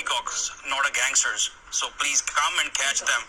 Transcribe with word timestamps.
peacocks, 0.00 0.50
not 0.68 0.88
a 0.88 0.92
gangsters. 0.92 1.50
So 1.70 1.88
please 1.98 2.22
come 2.22 2.54
and 2.62 2.72
catch 2.72 3.00
them. 3.00 3.20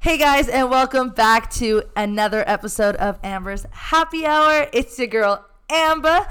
Hey 0.00 0.18
guys, 0.18 0.48
and 0.48 0.68
welcome 0.68 1.10
back 1.10 1.48
to 1.52 1.84
another 1.94 2.42
episode 2.46 2.96
of 2.96 3.20
Amber's 3.22 3.66
Happy 3.70 4.26
Hour. 4.26 4.68
It's 4.72 4.98
your 4.98 5.06
girl 5.06 5.46
Amber. 5.70 6.26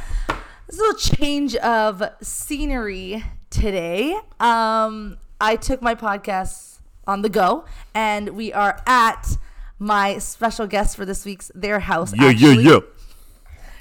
This 0.68 0.78
little 0.80 1.00
change 1.00 1.56
of 1.56 2.04
scenery 2.22 3.24
today. 3.50 4.20
Um, 4.42 5.18
I 5.40 5.56
took 5.56 5.82
my 5.82 5.96
podcast 5.96 6.80
on 7.08 7.22
the 7.22 7.30
go, 7.30 7.64
and 7.94 8.30
we 8.30 8.52
are 8.52 8.82
at 8.86 9.38
my 9.80 10.18
special 10.18 10.68
guest 10.68 10.96
for 10.96 11.06
this 11.06 11.26
week's 11.26 11.52
their 11.56 11.80
house. 11.80 12.14
Yeah, 12.16 12.30
yeah, 12.30 12.52
yeah. 12.52 12.80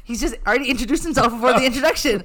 He's 0.05 0.21
just 0.21 0.34
already 0.46 0.69
introduced 0.69 1.04
himself 1.04 1.32
before 1.32 1.53
the 1.53 1.64
introduction. 1.67 2.25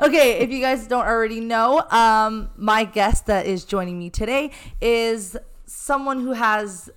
Okay, 0.00 0.38
if 0.38 0.50
you 0.50 0.60
guys 0.60 0.86
don't 0.86 1.06
already 1.06 1.40
know, 1.40 1.80
um, 1.90 2.50
my 2.56 2.84
guest 2.84 3.26
that 3.26 3.46
is 3.46 3.64
joining 3.64 3.98
me 3.98 4.10
today 4.10 4.50
is 4.80 5.36
someone 5.64 6.20
who 6.20 6.32
has, 6.32 6.90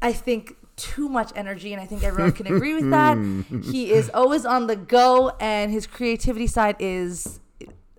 I 0.00 0.12
think, 0.12 0.56
too 0.76 1.08
much 1.08 1.32
energy, 1.36 1.72
and 1.72 1.82
I 1.82 1.86
think 1.86 2.02
everyone 2.02 2.32
can 2.32 2.46
agree 2.46 2.74
with 2.74 2.90
that. 2.90 3.18
he 3.64 3.92
is 3.92 4.10
always 4.14 4.46
on 4.46 4.66
the 4.66 4.76
go, 4.76 5.32
and 5.38 5.70
his 5.70 5.86
creativity 5.86 6.46
side 6.46 6.76
is. 6.78 7.38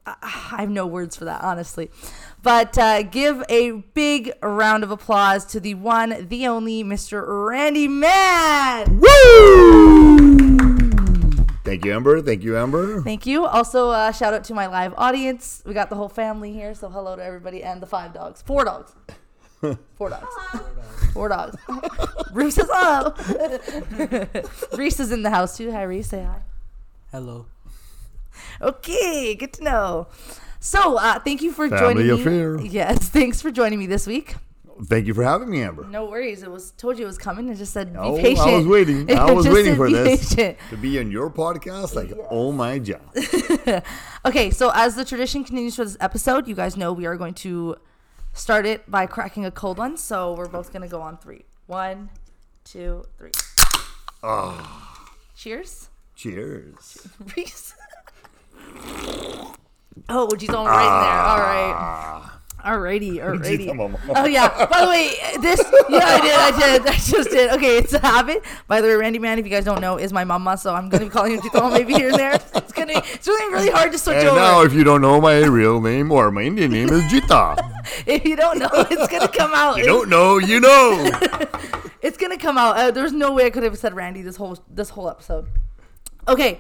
I 0.06 0.58
have 0.58 0.70
no 0.70 0.86
words 0.86 1.16
for 1.16 1.23
that, 1.23 1.42
honestly. 1.44 1.90
But 2.42 2.78
uh, 2.78 3.04
give 3.04 3.42
a 3.48 3.72
big 3.72 4.34
round 4.42 4.84
of 4.84 4.92
applause 4.92 5.45
to 5.45 5.62
the 5.62 5.76
one, 5.76 6.28
the 6.28 6.45
only 6.45 6.84
Mr. 6.84 7.23
Randy 7.48 7.88
Mann. 7.88 9.00
Thank 11.63 11.85
you, 11.85 11.94
Amber. 11.94 12.22
Thank 12.22 12.44
you, 12.44 12.58
Amber. 12.58 13.02
Thank 13.02 13.26
you. 13.26 13.45
Also, 13.45 13.90
uh, 13.90 14.12
shout 14.12 14.33
out 14.33 14.44
to 14.45 14.53
my 14.53 14.67
live 14.67 14.94
audience. 14.97 15.64
We 15.66 15.73
got 15.73 15.89
the 15.89 15.95
whole 15.95 16.09
family 16.09 16.52
here, 16.52 16.75
so 16.75 16.89
hello 16.89 17.16
to 17.16 17.23
everybody 17.23 17.64
and 17.64 17.81
the 17.81 17.86
five 17.88 18.14
dogs. 18.14 18.42
Four 18.42 18.66
dogs. 18.66 18.92
Four 19.95 20.09
dogs. 20.09 20.28
Four 21.14 21.30
dogs. 21.30 21.55
Reese 22.33 22.58
is 22.58 22.70
up. 22.70 23.17
Reese 24.78 25.00
is 25.00 25.11
in 25.14 25.23
the 25.23 25.30
house 25.30 25.55
too. 25.55 25.72
Hi, 25.72 25.83
Reese. 25.83 26.09
Say 26.09 26.23
hi. 26.23 26.42
Hello. 27.11 27.45
Okay, 28.61 29.33
good 29.36 29.53
to 29.53 29.64
know. 29.64 30.08
So, 30.59 30.98
uh, 30.98 31.20
thank 31.20 31.42
you 31.42 31.53
for 31.53 31.70
Family 31.70 32.08
joining 32.08 32.11
affair. 32.11 32.58
me. 32.58 32.67
Yes, 32.67 33.08
thanks 33.09 33.42
for 33.42 33.52
joining 33.52 33.80
me 33.80 33.86
this 33.86 34.05
week. 34.05 34.36
Thank 34.86 35.08
you 35.08 35.14
for 35.14 35.23
having 35.23 35.50
me, 35.50 35.62
Amber. 35.62 35.86
No 35.86 36.06
worries. 36.06 36.44
It 36.44 36.52
was 36.52 36.72
told 36.72 36.98
you 36.98 37.03
it 37.06 37.08
was 37.08 37.17
coming. 37.17 37.50
I 37.50 37.53
just 37.53 37.73
said 37.73 37.94
be 37.94 38.00
Oh, 38.00 38.17
patient. 38.17 38.48
I 38.48 38.58
was 38.58 38.67
waiting. 38.67 39.12
I 39.17 39.31
was 39.31 39.48
waiting 39.48 39.76
for 39.76 39.89
this 39.89 40.34
patient. 40.34 40.58
to 40.70 40.78
be 40.78 41.00
on 41.00 41.12
your 41.12 41.30
podcast. 41.30 41.95
Like, 41.95 42.12
oh 42.30 42.52
my 42.52 42.80
god. 42.80 43.02
Okay, 44.26 44.52
so 44.52 44.72
as 44.73 44.95
the 44.95 45.04
tradition 45.04 45.44
continues 45.44 45.76
for 45.76 45.84
this 45.84 45.98
episode, 46.00 46.48
you 46.48 46.56
guys 46.56 46.78
know 46.78 46.94
we 46.94 47.06
are 47.06 47.17
going 47.17 47.34
to 47.36 47.76
start 48.31 48.66
it 48.66 48.89
by 48.89 49.06
cracking 49.06 49.44
a 49.45 49.52
cold 49.52 49.78
one. 49.78 49.98
So 49.98 50.34
we're 50.34 50.48
both 50.48 50.72
going 50.72 50.81
to 50.81 50.88
go 50.88 51.02
on 51.02 51.17
three. 51.17 51.44
One, 51.67 52.09
two, 52.64 53.04
three. 53.17 53.31
Oh. 54.23 55.06
Cheers. 55.36 55.89
Cheers. 56.16 57.06
Reese. 57.36 57.73
oh, 60.08 60.30
geez, 60.38 60.50
all 60.52 60.66
right 60.66 60.86
in 60.86 61.02
there. 61.04 61.22
All 61.22 61.39
right. 61.39 61.73
Ah. 61.76 62.12
Alrighty, 62.64 63.16
alrighty. 63.23 64.00
Oh 64.16 64.25
yeah. 64.25 64.66
By 64.67 64.81
the 64.81 64.88
way, 64.88 65.11
this 65.42 65.59
yeah, 65.89 66.06
I 66.06 66.22
did, 66.22 66.33
I 66.33 66.78
did, 66.78 66.88
I 66.88 66.94
just 66.94 67.30
did. 67.30 67.52
Okay, 67.52 67.78
it's 67.78 67.92
a 67.94 68.00
habit. 68.00 68.42
By 68.67 68.80
the 68.80 68.88
way, 68.88 68.95
Randy 68.95 69.20
Mann, 69.20 69.38
if 69.38 69.45
you 69.45 69.52
guys 69.52 69.66
don't 69.66 69.81
know, 69.81 69.97
is 69.97 70.14
my 70.14 70.23
mama, 70.23 70.58
so 70.58 70.73
I'm 70.73 70.88
gonna 70.88 71.05
be 71.05 71.09
calling 71.09 71.33
him 71.33 71.42
Tito 71.42 71.70
maybe 71.70 71.94
here 71.94 72.09
and 72.09 72.17
there. 72.17 72.39
It's 72.55 72.72
gonna, 72.72 72.94
it's 72.95 73.28
really, 73.28 73.53
really 73.53 73.70
hard 73.70 73.92
to 73.92 73.97
switch 73.97 74.17
And 74.17 74.30
over. 74.30 74.39
now, 74.39 74.61
if 74.61 74.73
you 74.73 74.83
don't 74.86 75.02
know, 75.02 75.20
my 75.20 75.39
real 75.39 75.81
name 75.81 76.11
or 76.11 76.31
my 76.31 76.44
Indian 76.44 76.72
name 76.72 76.89
is 76.89 77.03
Jita. 77.03 77.58
if 78.05 78.23
you 78.23 78.36
don't 78.38 78.60
know, 78.60 78.70
it's 78.71 79.08
gonna 79.11 79.27
come 79.27 79.52
out. 79.54 79.77
You 79.77 79.86
don't 79.86 80.09
know, 80.09 80.38
you 80.38 80.59
know. 80.59 81.09
It's 82.04 82.17
gonna 82.17 82.38
come 82.38 82.58
out. 82.58 82.76
Uh, 82.76 82.92
there's 82.92 83.14
no 83.14 83.32
way 83.32 83.45
I 83.45 83.49
could 83.49 83.64
have 83.64 83.77
said 83.77 83.93
Randy 83.95 84.21
this 84.21 84.36
whole 84.36 84.58
this 84.70 84.89
whole 84.89 85.09
episode. 85.09 85.48
Okay, 86.27 86.59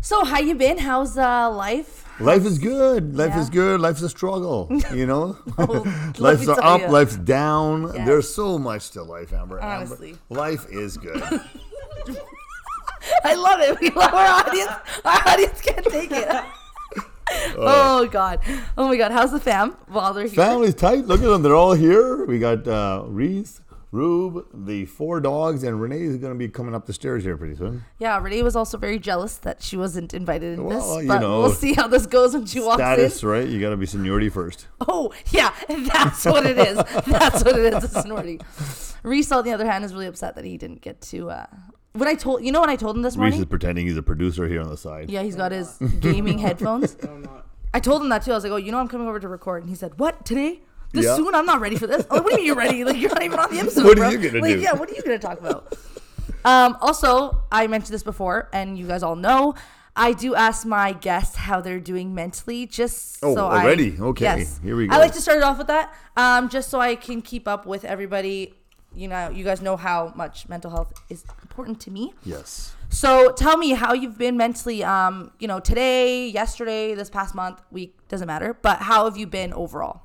so 0.00 0.24
how 0.24 0.40
you 0.40 0.56
been? 0.56 0.78
How's 0.78 1.16
uh, 1.16 1.48
life? 1.48 2.03
Life 2.20 2.44
is 2.44 2.58
good. 2.58 3.16
Life 3.16 3.32
Yeah. 3.34 3.40
is 3.40 3.50
good. 3.50 3.80
Life's 3.80 4.02
a 4.02 4.08
struggle. 4.08 4.68
You 4.92 5.06
know, 5.06 5.36
life's 6.18 6.46
up, 6.48 6.80
ya. 6.80 6.90
life's 6.90 7.16
down. 7.16 7.90
Yes. 7.94 8.06
There's 8.06 8.32
so 8.32 8.58
much 8.58 8.90
to 8.92 9.02
life, 9.02 9.32
Amber. 9.32 9.60
Amber. 9.60 9.66
Honestly. 9.76 10.16
life 10.28 10.66
is 10.70 10.96
good. 10.96 11.22
I 13.24 13.34
love 13.34 13.60
it. 13.60 13.80
We 13.80 13.90
love 13.90 14.14
our 14.14 14.26
audience. 14.46 14.72
Our 15.04 15.28
audience 15.28 15.60
can't 15.60 15.84
take 15.86 16.10
it. 16.12 16.28
oh 17.56 18.06
God. 18.10 18.40
Oh 18.78 18.88
my 18.88 18.96
God. 18.96 19.12
How's 19.12 19.32
the 19.32 19.40
fam? 19.40 19.72
While 19.88 20.14
they're 20.14 20.24
here. 20.26 20.34
Family's 20.34 20.74
tight. 20.74 21.06
Look 21.06 21.20
at 21.20 21.26
them. 21.26 21.42
They're 21.42 21.54
all 21.54 21.72
here. 21.74 22.24
We 22.26 22.38
got 22.38 22.66
uh, 22.68 23.04
Reese, 23.06 23.60
Rube, 23.94 24.46
the 24.52 24.86
four 24.86 25.20
dogs, 25.20 25.62
and 25.62 25.80
Renee 25.80 26.02
is 26.02 26.16
going 26.16 26.32
to 26.32 26.38
be 26.38 26.48
coming 26.48 26.74
up 26.74 26.86
the 26.86 26.92
stairs 26.92 27.22
here 27.22 27.36
pretty 27.36 27.54
soon. 27.54 27.84
Yeah, 28.00 28.18
Renee 28.20 28.42
was 28.42 28.56
also 28.56 28.76
very 28.76 28.98
jealous 28.98 29.36
that 29.38 29.62
she 29.62 29.76
wasn't 29.76 30.12
invited 30.12 30.58
in 30.58 30.64
Well, 30.64 30.96
this. 30.96 31.02
you 31.04 31.08
But 31.08 31.20
know, 31.20 31.40
we'll 31.42 31.50
see 31.52 31.74
how 31.74 31.86
this 31.86 32.04
goes 32.06 32.34
when 32.34 32.44
she 32.46 32.58
walks 32.60 32.78
Status, 32.80 33.22
in. 33.22 33.28
right? 33.28 33.46
You 33.46 33.60
got 33.60 33.70
to 33.70 33.76
be 33.76 33.86
seniority 33.86 34.28
first. 34.30 34.66
Oh, 34.88 35.12
yeah, 35.30 35.54
that's 35.68 36.24
what 36.24 36.44
it 36.44 36.58
is. 36.58 36.76
That's 37.06 37.44
what 37.44 37.56
it 37.56 37.72
is. 37.72 37.84
It's 37.84 37.92
seniority. 38.02 38.40
Reese, 39.04 39.30
on 39.30 39.44
the 39.44 39.52
other 39.52 39.64
hand, 39.70 39.84
is 39.84 39.92
really 39.94 40.06
upset 40.06 40.34
that 40.34 40.44
he 40.44 40.56
didn't 40.58 40.80
get 40.80 41.00
to. 41.02 41.30
Uh, 41.30 41.46
when 41.92 42.08
I 42.08 42.14
told 42.14 42.42
you 42.44 42.50
know 42.50 42.60
when 42.62 42.70
I 42.70 42.76
told 42.76 42.96
him 42.96 43.02
this 43.02 43.16
morning, 43.16 43.34
Reese 43.34 43.40
is 43.42 43.46
pretending 43.46 43.86
he's 43.86 43.96
a 43.96 44.02
producer 44.02 44.48
here 44.48 44.60
on 44.60 44.68
the 44.70 44.76
side. 44.76 45.08
yeah, 45.08 45.22
he's 45.22 45.36
got 45.36 45.52
his 45.52 45.78
gaming 46.00 46.38
headphones. 46.38 46.96
I 47.72 47.78
told 47.78 48.02
him 48.02 48.08
that 48.08 48.22
too. 48.24 48.32
I 48.32 48.34
was 48.34 48.42
like, 48.42 48.52
"Oh, 48.52 48.56
you 48.56 48.72
know, 48.72 48.78
I'm 48.78 48.88
coming 48.88 49.06
over 49.06 49.20
to 49.20 49.28
record," 49.28 49.62
and 49.62 49.70
he 49.70 49.76
said, 49.76 49.98
"What 50.00 50.24
today? 50.26 50.62
This 50.94 51.04
Yeah. 51.06 51.16
soon? 51.16 51.34
I'm 51.34 51.44
not 51.46 51.60
ready 51.60 51.76
for 51.76 51.86
this." 51.86 52.06
Like, 52.10 52.24
what 52.24 52.26
do 52.26 52.30
you 52.32 52.36
mean 52.38 52.46
you're 52.46 52.56
ready? 52.56 52.84
Like 52.84 52.96
you're 52.96 53.10
not 53.10 53.22
even 53.22 53.38
on 53.38 53.50
the 53.50 53.60
episode. 53.60 53.84
What 53.84 53.92
are 53.98 54.02
bro. 54.02 54.08
you 54.10 54.18
gonna 54.30 54.40
like, 54.42 54.54
do? 54.54 54.60
Yeah, 54.60 54.72
what 54.72 54.88
are 54.90 54.94
you 54.94 55.02
gonna 55.02 55.18
talk 55.18 55.38
about? 55.38 55.76
um, 56.44 56.76
also, 56.80 57.42
I 57.52 57.66
mentioned 57.66 57.94
this 57.94 58.02
before, 58.02 58.48
and 58.52 58.78
you 58.78 58.86
guys 58.86 59.02
all 59.02 59.16
know. 59.16 59.54
I 59.96 60.12
do 60.12 60.34
ask 60.34 60.66
my 60.66 60.92
guests 60.92 61.36
how 61.36 61.60
they're 61.60 61.78
doing 61.78 62.14
mentally, 62.16 62.66
just 62.66 63.18
Oh, 63.22 63.34
so 63.34 63.46
I- 63.46 63.62
Oh, 63.62 63.64
already? 63.64 63.96
Okay, 64.00 64.24
Yes. 64.24 64.58
here 64.62 64.74
we 64.76 64.88
go. 64.88 64.94
I 64.94 64.98
like 64.98 65.12
to 65.14 65.20
start 65.20 65.38
it 65.38 65.44
off 65.44 65.56
with 65.58 65.68
that, 65.68 65.94
um, 66.16 66.48
just 66.48 66.68
so 66.68 66.80
I 66.80 66.96
can 66.96 67.22
keep 67.22 67.46
up 67.46 67.64
with 67.64 67.84
everybody. 67.84 68.54
You 68.96 69.06
know, 69.08 69.30
you 69.30 69.42
guys 69.44 69.60
know 69.62 69.76
how 69.76 70.12
much 70.16 70.48
mental 70.48 70.70
health 70.72 70.92
is 71.10 71.24
important 71.42 71.80
to 71.80 71.90
me. 71.92 72.12
Yes. 72.24 72.74
So 72.88 73.30
tell 73.32 73.56
me 73.56 73.70
how 73.70 73.92
you've 73.92 74.18
been 74.18 74.36
mentally. 74.36 74.82
Um, 74.84 75.30
you 75.40 75.46
know, 75.48 75.58
today, 75.60 76.28
yesterday, 76.28 76.94
this 76.94 77.08
past 77.10 77.34
month, 77.34 77.60
week 77.72 77.96
doesn't 78.08 78.26
matter. 78.26 78.56
But 78.62 78.78
how 78.82 79.04
have 79.04 79.16
you 79.16 79.26
been 79.28 79.52
overall? 79.52 80.02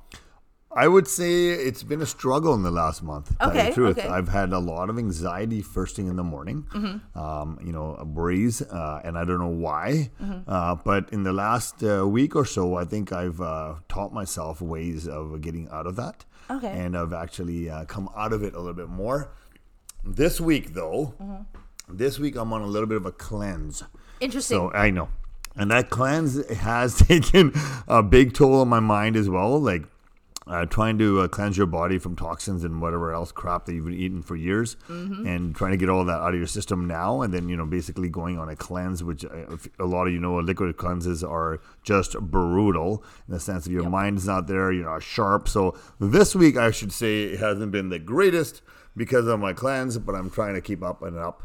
I 0.76 0.86
would 0.86 1.08
say 1.08 1.46
it's 1.50 1.82
been 1.82 2.00
a 2.00 2.06
struggle 2.06 2.54
in 2.54 2.62
the 2.62 2.70
last 2.70 3.02
month. 3.02 3.28
to 3.30 3.34
tell 3.34 3.52
you 3.54 3.58
Okay, 3.60 3.68
the 3.70 3.74
truth. 3.74 3.98
okay. 3.98 4.08
I've 4.08 4.28
had 4.28 4.52
a 4.52 4.58
lot 4.60 4.88
of 4.88 4.98
anxiety 4.98 5.62
first 5.62 5.96
thing 5.96 6.06
in 6.06 6.14
the 6.16 6.22
morning. 6.22 6.64
Mm-hmm. 6.72 7.18
Um, 7.18 7.58
you 7.64 7.72
know, 7.72 8.00
worries, 8.14 8.62
uh, 8.62 9.00
and 9.04 9.18
I 9.18 9.24
don't 9.24 9.40
know 9.40 9.48
why. 9.48 10.10
Mm-hmm. 10.22 10.48
Uh, 10.48 10.76
but 10.76 11.08
in 11.12 11.24
the 11.24 11.32
last 11.32 11.82
uh, 11.82 12.06
week 12.06 12.36
or 12.36 12.44
so, 12.44 12.76
I 12.76 12.84
think 12.84 13.12
I've 13.12 13.40
uh, 13.40 13.74
taught 13.88 14.12
myself 14.12 14.60
ways 14.60 15.08
of 15.08 15.40
getting 15.40 15.68
out 15.70 15.86
of 15.88 15.96
that. 15.96 16.24
Okay. 16.48 16.70
And 16.70 16.96
I've 16.96 17.12
actually 17.12 17.68
uh, 17.68 17.84
come 17.86 18.08
out 18.16 18.32
of 18.32 18.42
it 18.44 18.54
a 18.54 18.58
little 18.58 18.74
bit 18.74 18.88
more. 18.88 19.32
This 20.04 20.40
week, 20.40 20.74
though, 20.74 21.14
Mm-hmm. 21.20 21.96
this 21.96 22.18
week 22.20 22.36
I'm 22.36 22.52
on 22.52 22.62
a 22.62 22.66
little 22.66 22.86
bit 22.88 22.96
of 22.96 23.06
a 23.06 23.12
cleanse. 23.12 23.82
Interesting. 24.20 24.56
So 24.58 24.72
I 24.72 24.90
know. 24.90 25.08
And 25.56 25.70
that 25.72 25.90
cleanse 25.90 26.46
has 26.58 26.96
taken 27.08 27.52
a 27.88 28.02
big 28.04 28.34
toll 28.34 28.60
on 28.60 28.68
my 28.68 28.78
mind 28.80 29.16
as 29.16 29.28
well. 29.28 29.60
Like 29.60 29.82
uh, 30.50 30.66
trying 30.66 30.98
to 30.98 31.20
uh, 31.20 31.28
cleanse 31.28 31.56
your 31.56 31.66
body 31.66 31.96
from 31.96 32.16
toxins 32.16 32.64
and 32.64 32.82
whatever 32.82 33.12
else 33.12 33.30
crap 33.30 33.66
that 33.66 33.72
you've 33.72 33.84
been 33.84 33.94
eating 33.94 34.20
for 34.20 34.34
years 34.34 34.76
and 35.24 35.54
trying 35.54 35.70
to 35.70 35.76
get 35.76 35.88
all 35.88 36.04
that 36.04 36.18
out 36.18 36.34
of 36.34 36.40
your 36.40 36.46
system 36.48 36.88
now. 36.88 37.22
And 37.22 37.32
then, 37.32 37.48
you 37.48 37.56
know, 37.56 37.64
basically 37.64 38.08
going 38.08 38.36
on 38.36 38.48
a 38.48 38.56
cleanse, 38.56 39.04
which 39.04 39.24
uh, 39.24 39.56
a 39.78 39.84
lot 39.84 40.08
of 40.08 40.12
you 40.12 40.18
know, 40.18 40.38
liquid 40.40 40.76
cleanses 40.76 41.22
are 41.22 41.60
just 41.84 42.18
brutal 42.18 43.04
in 43.28 43.34
the 43.34 43.40
sense 43.40 43.66
of 43.66 43.72
your 43.72 43.88
mind's 43.88 44.26
not 44.26 44.48
there, 44.48 44.72
you're 44.72 44.90
not 44.90 45.04
sharp. 45.04 45.48
So 45.48 45.78
this 46.00 46.34
week, 46.34 46.56
I 46.56 46.72
should 46.72 46.92
say, 46.92 47.22
it 47.22 47.38
hasn't 47.38 47.70
been 47.70 47.90
the 47.90 48.00
greatest 48.00 48.60
because 48.96 49.28
of 49.28 49.38
my 49.38 49.52
cleanse, 49.52 49.98
but 49.98 50.16
I'm 50.16 50.30
trying 50.30 50.54
to 50.54 50.60
keep 50.60 50.82
up 50.82 51.00
and 51.02 51.16
up 51.16 51.44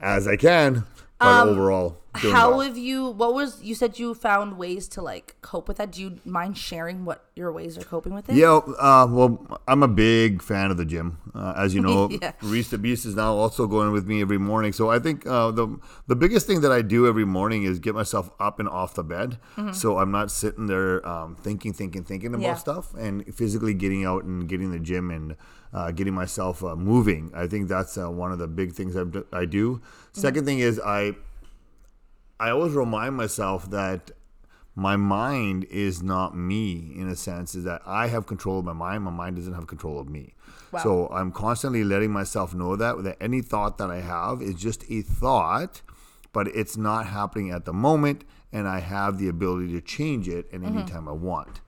as 0.00 0.26
I 0.26 0.36
can. 0.36 0.84
But 1.20 1.48
overall, 1.48 1.98
doing 2.22 2.32
how 2.34 2.50
well. 2.50 2.60
have 2.60 2.78
you? 2.78 3.08
What 3.08 3.34
was 3.34 3.60
you 3.60 3.74
said? 3.74 3.98
You 3.98 4.14
found 4.14 4.56
ways 4.56 4.86
to 4.88 5.02
like 5.02 5.34
cope 5.42 5.66
with 5.66 5.78
that. 5.78 5.90
Do 5.90 6.00
you 6.00 6.20
mind 6.24 6.56
sharing 6.56 7.04
what 7.04 7.24
your 7.34 7.50
ways 7.50 7.76
are 7.76 7.82
coping 7.82 8.14
with 8.14 8.28
it? 8.28 8.36
Yeah, 8.36 8.54
uh, 8.58 9.06
well, 9.10 9.60
I'm 9.66 9.82
a 9.82 9.88
big 9.88 10.40
fan 10.42 10.70
of 10.70 10.76
the 10.76 10.84
gym. 10.84 11.18
Uh, 11.34 11.54
as 11.56 11.74
you 11.74 11.80
know, 11.80 12.08
Yeah. 12.22 12.32
Reese 12.40 12.70
the 12.70 12.78
Beast 12.78 13.04
is 13.04 13.16
now 13.16 13.34
also 13.34 13.66
going 13.66 13.90
with 13.90 14.06
me 14.06 14.20
every 14.20 14.38
morning. 14.38 14.72
So 14.72 14.90
I 14.90 15.00
think 15.00 15.26
uh, 15.26 15.50
the 15.50 15.66
the 16.06 16.14
biggest 16.14 16.46
thing 16.46 16.60
that 16.60 16.70
I 16.70 16.82
do 16.82 17.08
every 17.08 17.24
morning 17.24 17.64
is 17.64 17.80
get 17.80 17.96
myself 17.96 18.30
up 18.38 18.60
and 18.60 18.68
off 18.68 18.94
the 18.94 19.02
bed, 19.04 19.38
so 19.72 19.98
I'm 19.98 20.12
not 20.12 20.30
sitting 20.30 20.66
there 20.66 21.06
um, 21.06 21.34
thinking, 21.34 21.72
thinking, 21.72 22.04
thinking 22.04 22.28
about 22.28 22.38
Mm-hmm. 22.38 22.44
Yeah. 22.48 22.54
stuff, 22.54 22.94
and 22.94 23.34
physically 23.34 23.74
getting 23.74 24.04
out 24.04 24.22
and 24.22 24.48
getting 24.48 24.70
the 24.70 24.78
gym 24.78 25.10
and 25.10 25.34
uh, 25.72 25.90
getting 25.90 26.14
myself 26.14 26.62
uh, 26.64 26.74
moving. 26.76 27.30
I 27.34 27.46
think 27.46 27.68
that's 27.68 27.96
uh, 27.98 28.10
one 28.10 28.32
of 28.32 28.38
the 28.38 28.48
big 28.48 28.72
things 28.72 28.96
I've, 28.96 29.12
d- 29.12 29.22
I 29.32 29.44
do. 29.44 29.74
Mm-hmm. 29.76 30.20
Second 30.20 30.44
thing 30.46 30.58
is 30.60 30.80
I 30.84 31.14
I 32.40 32.50
always 32.50 32.72
remind 32.72 33.16
myself 33.16 33.70
that 33.70 34.10
my 34.74 34.94
mind 34.96 35.64
is 35.70 36.02
not 36.02 36.36
me 36.36 36.92
in 36.96 37.08
a 37.08 37.16
sense 37.16 37.54
is 37.56 37.64
that 37.64 37.82
I 37.84 38.06
have 38.06 38.26
control 38.26 38.60
of 38.60 38.64
my 38.64 38.72
mind 38.72 39.02
my 39.02 39.10
mind 39.10 39.34
doesn't 39.36 39.54
have 39.54 39.66
control 39.66 39.98
of 39.98 40.08
me 40.08 40.34
Wow. 40.70 40.80
so 40.82 41.06
I'm 41.08 41.32
constantly 41.32 41.82
letting 41.82 42.12
myself 42.12 42.54
know 42.54 42.76
that 42.76 43.02
that 43.02 43.16
any 43.20 43.40
thought 43.40 43.78
that 43.78 43.90
I 43.90 44.00
have 44.02 44.40
is 44.42 44.54
just 44.54 44.84
a 44.90 45.00
thought 45.02 45.80
but 46.32 46.46
it's 46.48 46.76
not 46.76 47.06
happening 47.06 47.50
at 47.50 47.64
the 47.64 47.72
moment 47.72 48.22
and 48.52 48.68
I 48.68 48.78
have 48.80 49.18
the 49.18 49.28
ability 49.28 49.72
to 49.72 49.80
change 49.80 50.28
it 50.28 50.46
at 50.52 50.62
any 50.62 50.84
time 50.84 51.08
I 51.08 51.12
want 51.12 51.60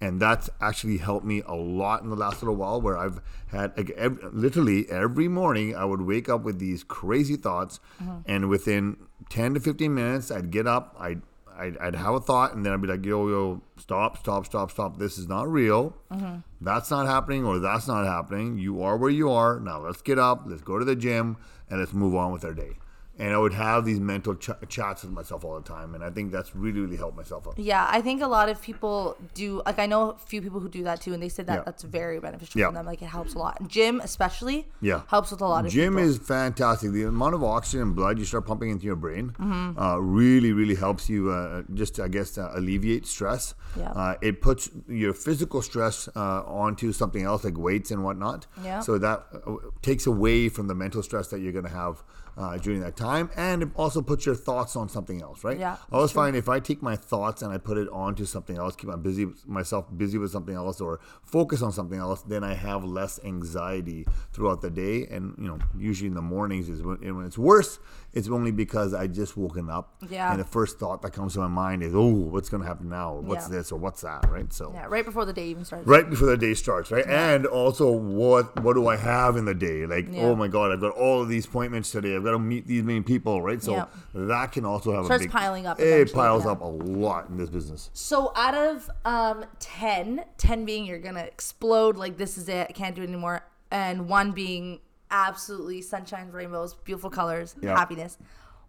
and 0.00 0.20
that's 0.20 0.48
actually 0.60 0.96
helped 0.98 1.26
me 1.26 1.42
a 1.46 1.54
lot 1.54 2.02
in 2.02 2.08
the 2.10 2.16
last 2.16 2.42
little 2.42 2.56
while 2.56 2.80
where 2.80 2.96
i've 2.96 3.20
had 3.48 3.76
like, 3.76 3.90
ev- 3.90 4.18
literally 4.32 4.88
every 4.90 5.28
morning 5.28 5.74
i 5.74 5.84
would 5.84 6.02
wake 6.02 6.28
up 6.28 6.42
with 6.42 6.58
these 6.58 6.82
crazy 6.84 7.36
thoughts. 7.36 7.80
Mm-hmm. 8.02 8.18
And 8.26 8.48
within 8.48 8.96
10 9.28 9.54
to 9.54 9.60
15 9.60 9.94
minutes 9.94 10.30
i'd 10.30 10.50
get 10.50 10.66
up 10.66 10.96
I'd, 10.98 11.22
I'd 11.56 11.76
i'd 11.78 11.94
have 11.94 12.14
a 12.14 12.20
thought 12.20 12.54
and 12.54 12.64
then 12.64 12.72
i'd 12.72 12.80
be 12.80 12.88
like 12.88 13.04
yo 13.04 13.28
yo 13.28 13.62
stop 13.76 14.18
stop 14.18 14.46
stop 14.46 14.70
stop. 14.70 14.98
This 14.98 15.18
is 15.18 15.28
not 15.28 15.50
real. 15.50 15.96
Mm-hmm. 16.12 16.36
That's 16.60 16.90
not 16.90 17.06
happening 17.06 17.44
or 17.44 17.58
that's 17.58 17.88
not 17.88 18.06
happening. 18.06 18.58
You 18.58 18.82
are 18.82 18.96
where 18.96 19.10
you 19.10 19.30
are. 19.30 19.58
Now 19.58 19.80
let's 19.80 20.02
get 20.02 20.18
up. 20.18 20.42
Let's 20.46 20.62
go 20.62 20.78
to 20.78 20.84
the 20.84 20.96
gym 20.96 21.36
and 21.68 21.80
let's 21.80 21.92
move 21.92 22.14
on 22.14 22.32
with 22.32 22.44
our 22.44 22.54
day 22.54 22.78
and 23.20 23.28
i 23.36 23.38
would 23.44 23.52
have 23.66 23.84
these 23.90 24.00
mental 24.12 24.34
ch- 24.44 24.50
chats 24.76 25.02
with 25.04 25.12
myself 25.20 25.40
all 25.46 25.56
the 25.62 25.68
time 25.76 25.94
and 25.94 26.02
i 26.08 26.10
think 26.16 26.26
that's 26.36 26.50
really 26.64 26.80
really 26.84 26.96
helped 27.04 27.16
myself 27.22 27.42
out 27.48 27.54
Yeah, 27.70 27.86
I 27.98 28.00
think 28.06 28.18
a 28.22 28.30
lot 28.38 28.48
of 28.52 28.56
people 28.68 29.16
do. 29.34 29.48
Like, 29.68 29.78
I 29.84 29.86
know 29.92 30.02
a 30.10 30.18
few 30.32 30.40
people 30.46 30.60
who 30.64 30.68
do 30.78 30.82
that 30.88 30.98
too, 31.04 31.12
and 31.14 31.20
they 31.24 31.28
said 31.36 31.46
that 31.50 31.58
Yeah. 31.58 31.62
that's 31.68 31.82
very 31.98 32.18
beneficial 32.26 32.58
Yeah. 32.60 32.68
for 32.68 32.74
them. 32.78 32.86
Like, 32.92 33.02
it 33.06 33.10
helps 33.18 33.32
a 33.34 33.38
lot. 33.44 33.54
Gym, 33.76 33.94
especially, 34.10 34.58
Yeah. 34.90 35.00
helps 35.14 35.30
with 35.32 35.42
a 35.48 35.50
lot 35.54 35.66
of 35.66 35.70
Gym 35.76 35.92
people. 35.94 36.08
is 36.08 36.18
fantastic. 36.36 36.88
The 36.98 37.04
amount 37.14 37.34
of 37.38 37.42
oxygen 37.56 37.82
and 37.86 37.94
blood 38.00 38.14
you 38.20 38.24
start 38.32 38.44
pumping 38.50 38.70
into 38.74 38.86
your 38.90 38.96
brain 39.06 39.26
Mm-hmm. 39.38 39.78
uh, 39.78 39.96
really, 40.20 40.52
really 40.60 40.74
helps 40.86 41.04
you 41.12 41.20
uh, 41.30 41.62
just, 41.80 42.00
I 42.00 42.08
guess, 42.16 42.38
uh, 42.38 42.50
alleviate 42.60 43.04
stress. 43.16 43.54
Yeah. 43.76 43.90
Uh, 44.02 44.14
it 44.28 44.40
puts 44.40 44.62
your 45.02 45.12
physical 45.26 45.60
stress 45.70 46.08
uh, 46.16 46.42
onto 46.64 46.92
something 46.92 47.22
else 47.30 47.44
like 47.48 47.58
weights 47.68 47.90
and 47.90 48.00
whatnot. 48.06 48.46
Yeah. 48.64 48.80
So 48.80 48.98
that 49.06 49.18
uh, 49.34 49.56
takes 49.82 50.06
away 50.06 50.48
from 50.48 50.66
the 50.68 50.74
mental 50.84 51.02
stress 51.02 51.26
that 51.28 51.40
you're 51.40 51.56
going 51.60 51.68
to 51.72 51.76
have 51.84 52.02
uh, 52.36 52.56
during 52.58 52.80
that 52.80 52.96
time. 52.96 53.30
And 53.36 53.62
it 53.62 53.68
also 53.76 54.02
puts 54.02 54.26
your 54.26 54.34
thoughts 54.34 54.76
on 54.76 54.88
something 54.88 55.22
else, 55.22 55.44
right? 55.44 55.58
Yeah, 55.58 55.76
I 55.90 55.96
always 55.96 56.12
find 56.12 56.36
if 56.36 56.48
I 56.48 56.60
take 56.60 56.82
my 56.82 56.96
thoughts 56.96 57.42
and 57.42 57.52
I 57.52 57.58
put 57.58 57.78
it 57.78 57.88
onto 57.90 58.24
something 58.24 58.56
else, 58.56 58.76
keep 58.76 58.88
my 58.88 58.96
busy 58.96 59.26
myself 59.46 59.86
busy 59.96 60.18
with 60.18 60.30
something 60.30 60.54
else, 60.54 60.80
or 60.80 61.00
focus 61.22 61.62
on 61.62 61.72
something 61.72 61.98
else, 61.98 62.22
then 62.22 62.44
I 62.44 62.54
have 62.54 62.84
less 62.84 63.20
anxiety 63.24 64.06
throughout 64.32 64.60
the 64.60 64.70
day. 64.70 65.06
And 65.06 65.34
you 65.38 65.48
know, 65.48 65.58
usually 65.76 66.08
in 66.08 66.14
the 66.14 66.22
mornings 66.22 66.68
is 66.68 66.82
when, 66.82 66.98
when 67.16 67.26
it's 67.26 67.38
worse. 67.38 67.78
It's 68.12 68.28
only 68.28 68.50
because 68.50 68.92
I 68.92 69.06
just 69.06 69.36
woken 69.36 69.70
up, 69.70 69.94
Yeah. 70.08 70.32
and 70.32 70.40
the 70.40 70.44
first 70.44 70.80
thought 70.80 71.00
that 71.02 71.12
comes 71.12 71.34
to 71.34 71.38
my 71.40 71.46
mind 71.46 71.84
is, 71.84 71.94
"Oh, 71.94 72.08
what's 72.08 72.48
going 72.48 72.60
to 72.62 72.66
happen 72.66 72.88
now? 72.88 73.14
Or 73.14 73.20
what's 73.20 73.48
Yeah. 73.48 73.56
this 73.58 73.70
or 73.70 73.78
what's 73.78 74.00
that?" 74.00 74.28
Right? 74.28 74.52
So. 74.52 74.72
yeah, 74.74 74.86
right 74.88 75.04
before 75.04 75.24
the 75.24 75.32
day 75.32 75.46
even 75.46 75.64
starts. 75.64 75.86
Right 75.86 76.08
before 76.10 76.26
the 76.26 76.36
day 76.36 76.54
starts, 76.54 76.90
right? 76.90 77.06
And 77.06 77.46
also, 77.46 77.90
what 77.90 78.60
what 78.64 78.74
do 78.74 78.88
I 78.88 78.96
have 78.96 79.36
in 79.36 79.44
the 79.44 79.54
day? 79.54 79.86
Like, 79.86 80.08
Yeah. 80.10 80.22
oh 80.24 80.34
my 80.34 80.48
god, 80.48 80.72
I've 80.72 80.80
got 80.80 80.92
all 80.96 81.22
of 81.22 81.28
these 81.28 81.46
appointments 81.46 81.90
today. 81.92 82.16
I've 82.16 82.24
got 82.24 82.32
to 82.32 82.38
meet 82.40 82.66
these 82.66 82.82
many 82.82 83.00
people, 83.02 83.42
right? 83.42 83.62
So 83.62 83.72
Yeah. 83.74 83.84
that 84.14 84.50
can 84.52 84.64
also 84.64 84.92
have 84.92 85.04
Starts 85.04 85.22
a 85.22 85.26
big 85.26 85.32
piling 85.32 85.66
up 85.66 85.78
It 85.78 86.12
piles 86.12 86.44
yeah. 86.46 86.50
up 86.52 86.62
a 86.62 86.64
lot 86.66 87.28
in 87.28 87.36
this 87.36 87.48
business. 87.48 87.90
So 87.94 88.32
out 88.34 88.54
of 88.56 88.90
um 89.04 89.44
10, 89.60 90.24
10 90.36 90.64
being 90.64 90.84
you're 90.84 90.98
gonna 90.98 91.20
explode, 91.20 91.96
like 91.96 92.16
this 92.16 92.36
is 92.36 92.48
it, 92.48 92.66
I 92.68 92.72
can't 92.72 92.96
do 92.96 93.02
it 93.02 93.08
anymore, 93.08 93.42
and 93.70 94.08
one 94.08 94.32
being 94.32 94.80
absolutely 95.10 95.82
sunshine, 95.82 96.30
rainbows, 96.30 96.74
beautiful 96.74 97.10
colors, 97.10 97.54
Yeah. 97.60 97.76
happiness. 97.76 98.18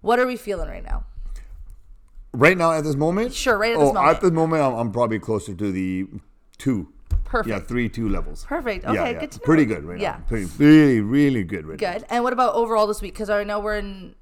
What 0.02 0.20
are 0.20 0.26
we 0.26 0.36
feeling 0.38 0.68
right 0.70 0.84
now? 0.84 1.06
Right 2.34 2.58
now, 2.58 2.72
at 2.72 2.84
this 2.84 2.96
moment, 2.96 3.34
Sure, 3.34 3.58
right 3.58 3.74
at 3.74 3.80
this 3.80 3.90
oh, 3.90 3.94
moment. 3.94 4.16
at 4.16 4.22
this 4.22 4.32
moment, 4.32 4.64
I'm, 4.64 4.74
I'm 4.74 4.92
probably 4.92 5.20
closer 5.20 5.54
to 5.54 5.72
the 5.72 6.08
two. 6.58 6.88
Perfect. 7.26 7.50
Yeah, 7.50 7.60
three 7.60 7.88
two 7.90 8.10
levels. 8.10 8.46
Perfect. 8.46 8.86
Okay, 8.86 9.14
yeah. 9.14 9.20
good 9.20 9.32
to 9.32 9.40
know. 9.40 9.46
Pretty 9.46 9.66
good 9.66 9.84
right 9.84 10.00
Yeah. 10.00 10.12
now. 10.12 10.24
Pretty, 10.28 10.46
really, 10.58 11.02
really 11.02 11.44
good 11.44 11.66
right 11.66 11.80
now. 11.80 11.94
Good. 11.94 12.06
And 12.10 12.24
what 12.24 12.34
about 12.34 12.56
overall 12.56 12.88
this 12.88 13.02
week? 13.02 13.14
Because 13.14 13.30
I 13.30 13.44
know 13.44 13.60
we're 13.60 13.78
in. 13.78 14.16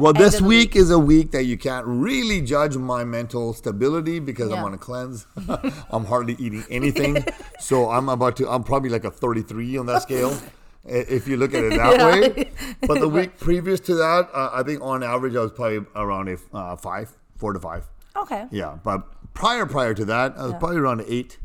Well, 0.00 0.12
this 0.12 0.38
the 0.38 0.44
week, 0.44 0.74
is 0.74 0.90
a 0.90 0.98
week 0.98 1.30
that 1.32 1.44
you 1.44 1.56
can't 1.56 1.86
really 1.86 2.40
judge 2.40 2.76
my 2.76 3.04
mental 3.04 3.52
stability 3.54 4.18
because 4.18 4.50
I'm 4.50 4.64
on 4.64 4.74
a 4.74 4.78
cleanse. 4.78 5.26
I'm 5.90 6.04
hardly 6.06 6.34
eating 6.38 6.64
anything, 6.68 7.24
so 7.60 7.90
I'm 7.90 8.08
about 8.08 8.36
to. 8.38 8.48
I'm 8.50 8.64
probably 8.64 8.90
like 8.90 9.04
a 9.04 9.10
33 9.10 9.76
on 9.78 9.86
that 9.86 10.02
scale, 10.02 10.36
if 10.86 11.26
you 11.28 11.36
look 11.36 11.54
at 11.54 11.64
it 11.64 11.70
that 11.76 11.98
Yeah. 11.98 12.06
way. 12.06 12.50
But 12.86 13.00
the 13.00 13.08
week 13.18 13.38
previous 13.38 13.80
to 13.80 13.94
that, 13.94 14.28
uh, 14.34 14.50
I 14.52 14.62
think 14.62 14.82
on 14.82 15.02
average 15.02 15.34
I 15.36 15.40
was 15.40 15.52
probably 15.52 15.80
around 15.96 16.28
a 16.28 16.36
uh, 16.56 16.76
five, 16.76 17.10
four 17.36 17.52
to 17.52 17.60
five. 17.60 17.86
Okay. 18.16 18.46
Yeah, 18.50 18.78
but 18.84 19.02
prior 19.34 19.66
prior 19.66 19.94
to 19.94 20.04
that, 20.06 20.34
I 20.36 20.42
was 20.44 20.52
Yeah. 20.52 20.58
probably 20.58 20.76
around 20.78 21.04
eight. 21.08 21.38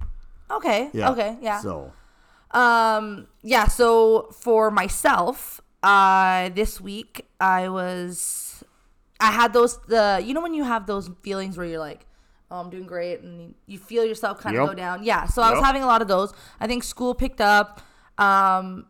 Okay. 0.52 0.90
Yeah. 0.94 1.12
Okay. 1.12 1.38
Yeah. 1.42 1.60
So 1.62 1.92
Um, 2.52 3.28
yeah, 3.44 3.68
so 3.68 4.28
for 4.34 4.72
myself, 4.72 5.62
uh, 5.84 6.50
this 6.50 6.82
week 6.82 7.28
I 7.40 7.70
was, 7.70 8.64
I 9.20 9.32
had 9.32 9.54
those, 9.54 9.78
the, 9.88 10.20
you 10.26 10.34
know, 10.34 10.42
when 10.42 10.56
you 10.56 10.64
have 10.64 10.88
those 10.88 11.10
feelings 11.22 11.58
where 11.58 11.68
you're 11.68 11.80
like, 11.80 12.08
oh, 12.50 12.58
I'm 12.60 12.72
doing 12.72 12.88
great, 12.88 13.22
and 13.22 13.40
you- 13.40 13.54
you 13.68 13.78
feel 13.78 14.04
yourself 14.04 14.40
kind 14.42 14.58
of 14.58 14.68
go 14.68 14.74
down. 14.74 15.04
Yeah, 15.04 15.26
so 15.28 15.44
I 15.44 15.52
was 15.52 15.64
having 15.64 15.84
a 15.84 15.86
lot 15.86 16.02
of 16.02 16.08
those. 16.08 16.34
I 16.60 16.66
think 16.66 16.84
school 16.84 17.14
picked 17.14 17.40
up, 17.42 17.82
um, 18.18 18.88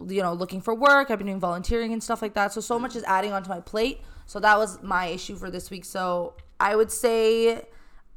you 0.00 0.22
know, 0.22 0.32
looking 0.32 0.60
for 0.60 0.74
work. 0.74 1.10
I've 1.10 1.18
been 1.18 1.26
doing 1.28 1.40
volunteering 1.40 1.92
and 1.92 2.02
stuff 2.02 2.22
like 2.22 2.34
that. 2.34 2.52
So, 2.52 2.60
so 2.60 2.78
much 2.78 2.96
is 2.96 3.04
adding 3.04 3.32
onto 3.32 3.48
my 3.48 3.60
plate. 3.60 4.00
So 4.26 4.40
that 4.40 4.58
was 4.58 4.82
my 4.82 5.06
issue 5.06 5.36
for 5.36 5.50
this 5.50 5.70
week. 5.70 5.84
So 5.84 6.34
I 6.58 6.74
would 6.76 6.90
say, 6.90 7.62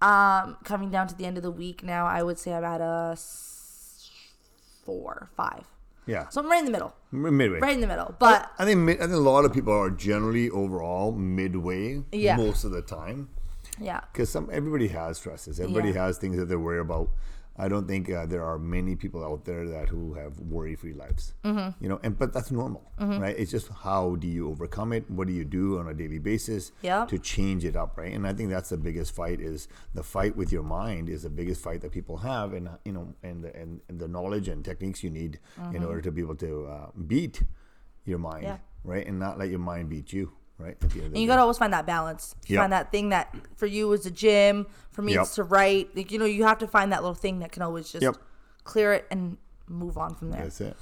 um, 0.01 0.57
coming 0.63 0.89
down 0.91 1.07
to 1.07 1.15
the 1.15 1.25
end 1.25 1.37
of 1.37 1.43
the 1.43 1.51
week 1.51 1.83
now, 1.83 2.05
I 2.05 2.23
would 2.23 2.37
say 2.39 2.53
I'm 2.53 2.63
at 2.63 2.81
a 2.81 3.09
s- 3.13 4.09
four, 4.85 5.29
five. 5.35 5.63
yeah, 6.05 6.29
So 6.29 6.41
I'm 6.41 6.49
right 6.49 6.59
in 6.59 6.65
the 6.65 6.71
middle, 6.71 6.93
midway. 7.11 7.59
right 7.59 7.73
in 7.73 7.81
the 7.81 7.87
middle. 7.87 8.15
But 8.19 8.51
I 8.59 8.65
think 8.65 8.79
mid, 8.81 8.97
I 8.97 9.01
think 9.01 9.13
a 9.13 9.17
lot 9.17 9.45
of 9.45 9.53
people 9.53 9.73
are 9.73 9.89
generally 9.89 10.49
overall 10.49 11.11
midway 11.11 12.03
Yeah. 12.11 12.37
most 12.37 12.63
of 12.63 12.71
the 12.71 12.81
time. 12.81 13.29
yeah, 13.79 14.01
because 14.13 14.29
some 14.29 14.47
everybody 14.53 14.87
has 14.89 15.17
stresses. 15.17 15.59
Everybody 15.59 15.89
Yeah. 15.89 16.05
has 16.05 16.17
things 16.17 16.37
that 16.37 16.45
they're 16.45 16.59
worried 16.59 16.79
about. 16.81 17.09
I 17.57 17.69
don't 17.69 17.87
think 17.87 18.09
uh, 18.11 18.25
there 18.25 18.43
are 18.43 18.59
many 18.59 18.95
people 18.97 19.23
out 19.23 19.45
there 19.45 19.65
that 19.69 19.87
who 19.87 20.13
have 20.15 20.39
worry-free 20.41 20.93
lives. 20.93 21.33
Mm-hmm. 21.45 21.81
You 21.81 21.89
know, 21.89 21.99
and 22.03 22.17
but 22.19 22.33
that's 22.33 22.51
normal, 22.51 22.91
Mm-hmm. 22.99 23.19
right? 23.21 23.35
It's 23.37 23.49
just 23.51 23.69
how 23.69 24.15
do 24.17 24.27
you 24.27 24.49
overcome 24.49 24.91
it? 24.91 25.09
What 25.09 25.27
do 25.27 25.33
you 25.33 25.45
do 25.45 25.79
on 25.79 25.87
a 25.87 25.93
daily 25.93 26.19
basis 26.19 26.71
Yeah. 26.81 27.05
to 27.05 27.17
change 27.17 27.63
it 27.63 27.75
up, 27.77 27.97
right? 27.97 28.13
And 28.13 28.27
I 28.27 28.33
think 28.33 28.49
that's 28.49 28.69
the 28.69 28.77
biggest 28.77 29.15
fight 29.15 29.39
is 29.39 29.67
the 29.93 30.03
fight 30.03 30.35
with 30.35 30.51
your 30.51 30.63
mind 30.63 31.07
is 31.09 31.23
the 31.23 31.29
biggest 31.29 31.61
fight 31.61 31.79
that 31.81 31.91
people 31.91 32.17
have, 32.17 32.51
and 32.53 32.67
you 32.83 32.91
know, 32.91 33.13
and 33.23 33.43
the, 33.43 33.55
and, 33.55 33.79
and 33.89 33.99
the 33.99 34.07
knowledge 34.07 34.47
and 34.49 34.63
techniques 34.65 35.01
you 35.03 35.09
need 35.09 35.39
in 35.73 35.83
order 35.83 36.01
to 36.01 36.11
be 36.11 36.21
able 36.21 36.35
to 36.35 36.67
uh, 36.67 36.87
beat 37.07 37.41
your 38.05 38.19
mind, 38.19 38.43
Mm-hmm. 38.45 38.87
Yeah. 38.87 38.93
right, 38.93 39.07
and 39.07 39.17
not 39.17 39.39
let 39.39 39.49
your 39.49 39.59
mind 39.59 39.89
beat 39.89 40.11
you, 40.13 40.33
right? 40.57 40.77
At 40.81 40.81
the 40.81 40.85
end 40.85 40.95
of 40.95 41.01
the 41.01 41.05
and 41.05 41.17
you 41.17 41.27
gotta 41.27 41.41
always 41.41 41.57
find 41.57 41.73
that 41.73 41.85
balance. 41.85 42.35
Yep. 42.47 42.59
find 42.59 42.73
that 42.73 42.91
thing 42.91 43.09
that 43.09 43.33
for 43.57 43.65
you 43.65 43.91
is 43.93 44.03
the 44.03 44.11
gym, 44.11 44.65
for 44.91 45.01
me 45.01 45.13
Yep. 45.13 45.21
it's 45.23 45.35
to 45.35 45.43
write. 45.43 45.95
Like 45.95 46.11
you 46.11 46.19
know, 46.19 46.25
you 46.25 46.43
have 46.43 46.59
to 46.59 46.67
find 46.67 46.91
that 46.91 47.01
little 47.01 47.15
thing 47.15 47.39
that 47.39 47.51
can 47.51 47.61
always 47.61 47.91
just 47.91 48.03
Yep. 48.03 48.15
clear 48.63 48.93
it 48.93 49.05
and 49.11 49.37
move 49.67 49.97
on 49.97 50.15
from 50.15 50.31
there. 50.31 50.43
That's 50.43 50.61
it. 50.61 50.77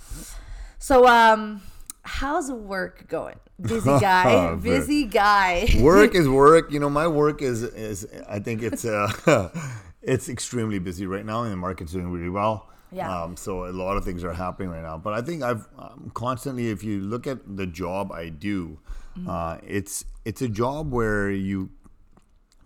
So 0.80 1.08
um, 1.08 1.62
how's 2.04 2.52
work 2.52 3.08
going? 3.08 3.40
Busy 3.62 3.86
guy, 4.00 4.56
busy 4.56 5.06
guy. 5.06 5.68
work 5.80 6.16
is 6.16 6.28
work. 6.28 6.72
You 6.72 6.80
know, 6.80 6.90
my 6.90 7.08
work 7.08 7.42
is 7.42 7.64
is 7.64 8.08
I 8.28 8.40
think 8.40 8.62
it's 8.62 8.84
uh 8.86 9.50
it's 10.02 10.28
extremely 10.30 10.80
busy 10.80 11.06
right 11.06 11.26
now, 11.26 11.44
and 11.44 11.52
the 11.52 11.56
market's 11.58 11.94
doing 11.94 12.12
really 12.12 12.30
well. 12.30 12.70
Yeah. 12.92 13.24
Um, 13.24 13.38
so 13.38 13.66
a 13.66 13.72
lot 13.72 13.98
of 13.98 14.06
things 14.06 14.24
are 14.24 14.34
happening 14.34 14.70
right 14.70 14.84
now. 14.84 14.98
But 15.00 15.14
I 15.14 15.22
think 15.22 15.42
I've 15.42 15.68
um, 15.80 16.12
constantly, 16.14 16.70
if 16.70 16.84
you 16.84 17.00
look 17.02 17.26
at 17.26 17.40
the 17.58 17.66
job 17.66 18.12
I 18.12 18.30
do, 18.30 18.78
Mm-hmm. 19.18 19.30
uh, 19.30 19.58
it's 19.68 20.06
it's 20.26 20.42
a 20.42 20.48
job 20.50 20.92
where 20.92 21.30
you 21.30 21.70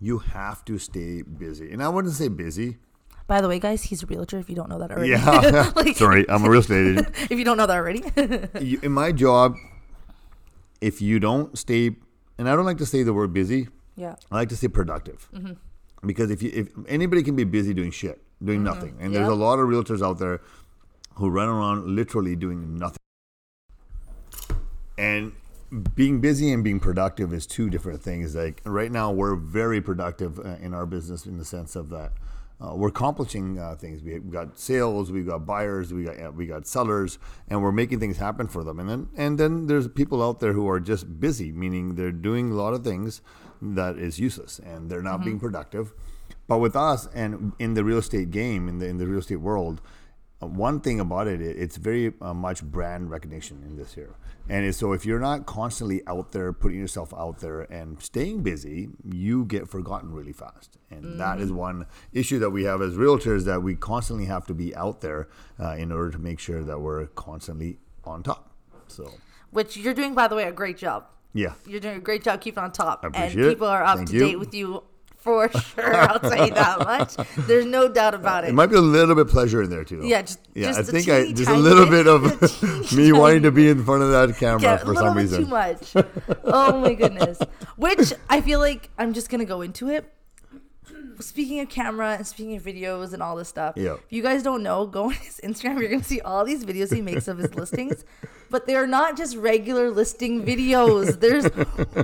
you 0.00 0.18
have 0.18 0.64
to 0.66 0.78
stay 0.78 1.22
busy, 1.22 1.70
and 1.72 1.82
I 1.82 1.88
wouldn't 1.88 2.14
say 2.14 2.28
busy. 2.28 2.78
By 3.26 3.42
the 3.42 3.48
way, 3.48 3.58
guys, 3.58 3.82
he's 3.82 4.02
a 4.02 4.06
realtor. 4.06 4.38
If 4.38 4.48
you 4.48 4.56
don't 4.56 4.70
know 4.70 4.78
that 4.78 4.90
already, 4.90 5.10
Yeah. 5.10 5.70
Like- 5.76 5.96
Sorry, 5.96 6.24
I'm 6.30 6.44
a 6.44 6.48
real 6.50 6.60
estate 6.60 6.92
agent. 6.98 7.08
if 7.30 7.38
you 7.38 7.44
don't 7.44 7.58
know 7.58 7.66
that 7.66 7.76
already, 7.76 8.02
you, 8.64 8.80
in 8.82 8.92
my 8.92 9.12
job, 9.12 9.56
if 10.80 11.02
you 11.02 11.20
don't 11.20 11.58
stay, 11.58 11.96
and 12.38 12.48
I 12.48 12.56
don't 12.56 12.64
like 12.64 12.78
to 12.78 12.86
say 12.86 13.02
the 13.02 13.12
word 13.12 13.34
busy, 13.34 13.68
yeah, 13.96 14.14
I 14.30 14.36
like 14.36 14.48
to 14.50 14.56
say 14.56 14.68
productive. 14.68 15.28
Because 16.06 16.30
if 16.30 16.42
you 16.42 16.50
if 16.54 16.68
anybody 16.88 17.22
can 17.22 17.36
be 17.36 17.44
busy 17.44 17.74
doing 17.74 17.90
shit, 17.90 18.22
doing 18.42 18.62
nothing. 18.64 18.96
And 19.00 19.14
there's 19.14 19.28
a 19.28 19.34
lot 19.34 19.58
of 19.58 19.68
realtors 19.68 20.00
out 20.00 20.18
there 20.18 20.40
who 21.16 21.28
run 21.28 21.48
around 21.48 21.84
literally 21.84 22.36
doing 22.36 22.78
nothing. 22.78 22.96
And 24.96 25.32
being 25.94 26.20
busy 26.20 26.52
and 26.52 26.64
being 26.64 26.80
productive 26.80 27.32
is 27.32 27.46
two 27.46 27.70
different 27.70 28.02
things. 28.02 28.34
Like 28.34 28.62
right 28.64 28.90
now 28.90 29.10
we're 29.10 29.36
very 29.36 29.80
productive 29.80 30.38
uh, 30.38 30.56
in 30.60 30.74
our 30.74 30.86
business 30.86 31.26
in 31.26 31.38
the 31.38 31.44
sense 31.44 31.76
of 31.76 31.90
that 31.90 32.12
uh, 32.60 32.74
we're 32.74 32.88
accomplishing 32.88 33.58
uh, 33.58 33.76
things. 33.76 34.02
We, 34.02 34.18
we 34.18 34.32
got 34.32 34.58
sales, 34.58 35.12
we've 35.12 35.26
got 35.26 35.46
buyers, 35.46 35.92
we 35.92 36.04
got 36.04 36.34
we 36.34 36.46
got 36.46 36.66
sellers, 36.66 37.18
and 37.48 37.62
we're 37.62 37.72
making 37.72 38.00
things 38.00 38.16
happen 38.16 38.48
for 38.48 38.64
them. 38.64 38.80
And 38.80 38.88
then 38.88 39.08
and 39.16 39.38
then 39.38 39.66
there's 39.66 39.86
people 39.86 40.22
out 40.22 40.40
there 40.40 40.52
who 40.52 40.68
are 40.68 40.80
just 40.80 41.20
busy, 41.20 41.52
meaning 41.52 41.94
they're 41.94 42.10
doing 42.10 42.50
a 42.50 42.54
lot 42.54 42.74
of 42.74 42.82
things 42.82 43.22
that 43.60 43.96
is 43.96 44.18
useless 44.18 44.60
and 44.60 44.88
they're 44.90 45.02
not 45.02 45.24
being 45.24 45.40
productive. 45.40 45.92
But 46.46 46.58
with 46.58 46.76
us 46.76 47.08
and 47.14 47.52
in 47.58 47.74
the 47.74 47.84
real 47.84 47.98
estate 47.98 48.30
game, 48.30 48.68
in 48.68 48.78
the 48.78 48.86
in 48.86 48.98
the 48.98 49.06
real 49.06 49.20
estate 49.20 49.36
world, 49.36 49.80
uh, 50.42 50.46
one 50.46 50.80
thing 50.80 50.98
about 50.98 51.28
it, 51.28 51.40
it 51.40 51.56
it's 51.56 51.76
very 51.76 52.12
uh, 52.20 52.34
much 52.34 52.64
brand 52.64 53.10
recognition 53.10 53.62
in 53.64 53.76
this 53.76 53.94
here. 53.94 54.16
And 54.48 54.74
so 54.74 54.92
if 54.92 55.04
you're 55.04 55.20
not 55.20 55.46
constantly 55.46 56.02
out 56.06 56.32
there, 56.32 56.52
putting 56.52 56.78
yourself 56.78 57.12
out 57.14 57.40
there 57.40 57.62
and 57.62 58.02
staying 58.02 58.42
busy, 58.42 58.88
you 59.04 59.44
get 59.44 59.68
forgotten 59.68 60.12
really 60.12 60.32
fast. 60.32 60.78
And 60.90 61.20
that 61.20 61.38
is 61.38 61.52
one 61.52 61.86
issue 62.12 62.38
that 62.38 62.50
we 62.50 62.64
have 62.64 62.80
as 62.80 62.94
realtors 62.94 63.44
that 63.44 63.62
we 63.62 63.74
constantly 63.74 64.24
have 64.26 64.46
to 64.46 64.54
be 64.54 64.74
out 64.74 65.00
there 65.02 65.28
uh, 65.60 65.72
in 65.72 65.92
order 65.92 66.10
to 66.12 66.18
make 66.18 66.38
sure 66.38 66.62
that 66.64 66.80
we're 66.80 67.06
constantly 67.08 67.78
on 68.04 68.22
top. 68.22 68.50
So, 68.86 69.10
Which 69.50 69.76
you're 69.76 69.92
doing, 69.94 70.14
by 70.14 70.28
the 70.28 70.34
way, 70.34 70.44
a 70.44 70.52
great 70.52 70.78
job. 70.78 71.06
yeah. 71.34 71.52
You're 71.66 71.80
doing 71.80 71.96
a 71.96 72.00
great 72.00 72.24
job 72.24 72.40
keeping 72.40 72.62
on 72.64 72.72
top, 72.72 73.04
and 73.04 73.34
people 73.34 73.66
are 73.66 73.84
up 73.84 73.98
Thank 73.98 74.08
to 74.10 74.14
you. 74.14 74.20
date 74.20 74.38
with 74.38 74.54
you 74.54 74.82
for 75.18 75.50
sure. 75.74 75.94
I'll 75.96 76.18
tell 76.20 76.46
you 76.46 76.54
that 76.54 76.78
much. 76.80 77.14
There's 77.46 77.66
no 77.66 77.88
doubt 77.88 78.14
about 78.14 78.44
it. 78.44 78.48
It 78.50 78.54
might 78.54 78.66
be 78.70 78.76
a 78.76 78.80
little 78.80 79.14
bit 79.14 79.26
of 79.26 79.28
pleasure 79.28 79.62
in 79.62 79.70
there 79.70 79.84
too. 79.84 80.00
Yeah, 80.04 80.22
just- 80.22 80.40
yeah. 80.54 80.68
just 80.72 80.78
I 80.78 80.82
a 80.82 80.84
think 80.84 81.08
I 81.08 81.32
just 81.32 81.50
a 81.50 81.54
little 81.56 81.84
bit. 81.86 82.04
bit 82.04 82.06
of 82.06 82.92
me 82.96 83.12
wanting 83.12 83.42
to 83.42 83.50
be 83.50 83.68
in 83.68 83.84
front 83.84 84.02
of 84.02 84.10
that 84.10 84.36
camera 84.38 84.62
Yeah, 84.62 84.76
for 84.78 84.94
some 84.94 85.16
reason. 85.16 85.44
too 85.44 85.50
much. 85.50 85.92
oh 86.44 86.80
my 86.80 86.94
goodness. 86.94 87.38
Which 87.76 88.12
I 88.28 88.40
feel 88.40 88.58
like 88.60 88.90
I'm 88.98 89.12
just 89.12 89.28
gonna 89.30 89.44
go 89.44 89.60
into 89.62 89.88
it. 89.88 90.12
Speaking 91.20 91.60
of 91.60 91.68
camera 91.68 92.14
and 92.14 92.26
speaking 92.26 92.56
of 92.56 92.62
videos 92.62 93.12
and 93.12 93.22
all 93.22 93.34
this 93.36 93.48
stuff, 93.48 93.74
Yeah. 93.76 93.94
if 93.94 94.00
you 94.10 94.22
guys 94.22 94.42
don't 94.42 94.62
know, 94.62 94.86
go 94.98 95.04
on 95.04 95.10
his 95.12 95.40
Instagram. 95.42 95.80
You're 95.80 95.88
gonna 95.90 96.02
see 96.04 96.20
all 96.20 96.44
these 96.44 96.64
videos 96.64 96.94
he 96.94 97.00
makes 97.02 97.26
of 97.28 97.38
his 97.38 97.54
listings, 97.54 98.04
but 98.50 98.66
they're 98.66 98.86
not 98.86 99.16
just 99.16 99.36
regular 99.36 99.90
listing 99.90 100.44
videos. 100.44 101.18
There's 101.20 101.44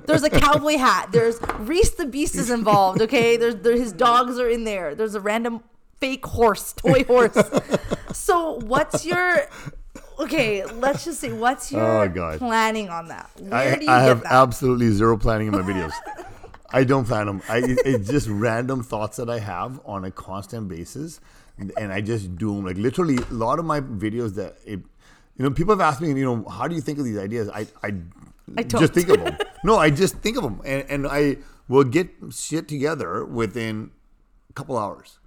there's 0.04 0.22
a 0.24 0.30
cowboy 0.30 0.76
hat. 0.78 1.10
There's 1.12 1.40
Reese 1.60 1.90
the 1.90 2.06
Beast 2.06 2.34
is 2.36 2.50
involved. 2.50 3.00
Okay, 3.02 3.36
there's 3.36 3.56
there, 3.56 3.76
his 3.76 3.92
dogs 3.92 4.38
are 4.38 4.48
in 4.48 4.64
there. 4.64 4.94
There's 4.94 5.14
a 5.14 5.20
random 5.20 5.62
fake 6.00 6.26
horse, 6.26 6.72
toy 6.72 7.04
horse. 7.04 7.36
so 8.12 8.58
what's 8.64 9.06
your 9.06 9.42
okay? 10.18 10.64
Let's 10.64 11.04
just 11.04 11.20
say 11.20 11.32
what's 11.32 11.72
oh, 11.72 11.76
your 11.76 12.02
Oh, 12.02 12.08
God. 12.08 12.38
planning 12.38 12.88
on 12.88 13.08
that? 13.08 13.30
Where 13.38 13.54
I, 13.54 13.76
do 13.76 13.84
you 13.84 13.90
I 13.90 14.00
have 14.00 14.22
that? 14.22 14.32
absolutely 14.32 14.90
zero 14.90 15.16
planning 15.16 15.46
in 15.48 15.52
my 15.52 15.62
videos. 15.62 15.92
I 16.80 16.84
don't 16.84 17.04
plan 17.06 17.26
them. 17.26 17.42
I, 17.48 17.58
it- 17.58 17.78
it's 17.84 18.08
just 18.10 18.28
random 18.28 18.82
thoughts 18.82 19.16
that 19.18 19.30
I 19.30 19.38
have 19.38 19.80
on 19.84 20.04
a 20.04 20.10
constant 20.10 20.68
basis, 20.68 21.20
and, 21.58 21.72
and 21.78 21.92
I 21.92 22.00
just 22.00 22.36
do 22.36 22.54
them. 22.54 22.64
Like 22.66 22.76
literally, 22.76 23.16
a 23.16 23.34
lot 23.34 23.58
of 23.58 23.64
my 23.64 23.80
videos 23.80 24.34
that 24.34 24.56
it, 24.64 24.80
you 25.36 25.42
know, 25.44 25.50
people 25.50 25.72
have 25.74 25.80
asked 25.80 26.00
me, 26.00 26.08
you 26.08 26.24
know, 26.24 26.44
how 26.48 26.68
do 26.68 26.74
you 26.74 26.80
think 26.80 26.98
of 26.98 27.04
these 27.04 27.18
ideas? 27.18 27.48
I, 27.48 27.66
I, 27.82 27.94
I 28.58 28.62
just 28.64 28.92
think 28.92 29.08
of 29.08 29.18
them. 29.24 29.36
No, 29.64 29.76
I 29.76 29.90
just 29.90 30.16
think 30.18 30.36
of 30.36 30.42
them, 30.42 30.60
and, 30.64 30.84
and 30.90 31.06
I 31.06 31.38
will 31.68 31.84
get 31.84 32.10
shit 32.30 32.68
together 32.68 33.24
within 33.24 33.90
a 34.50 34.52
couple 34.52 34.76
hours 34.76 35.18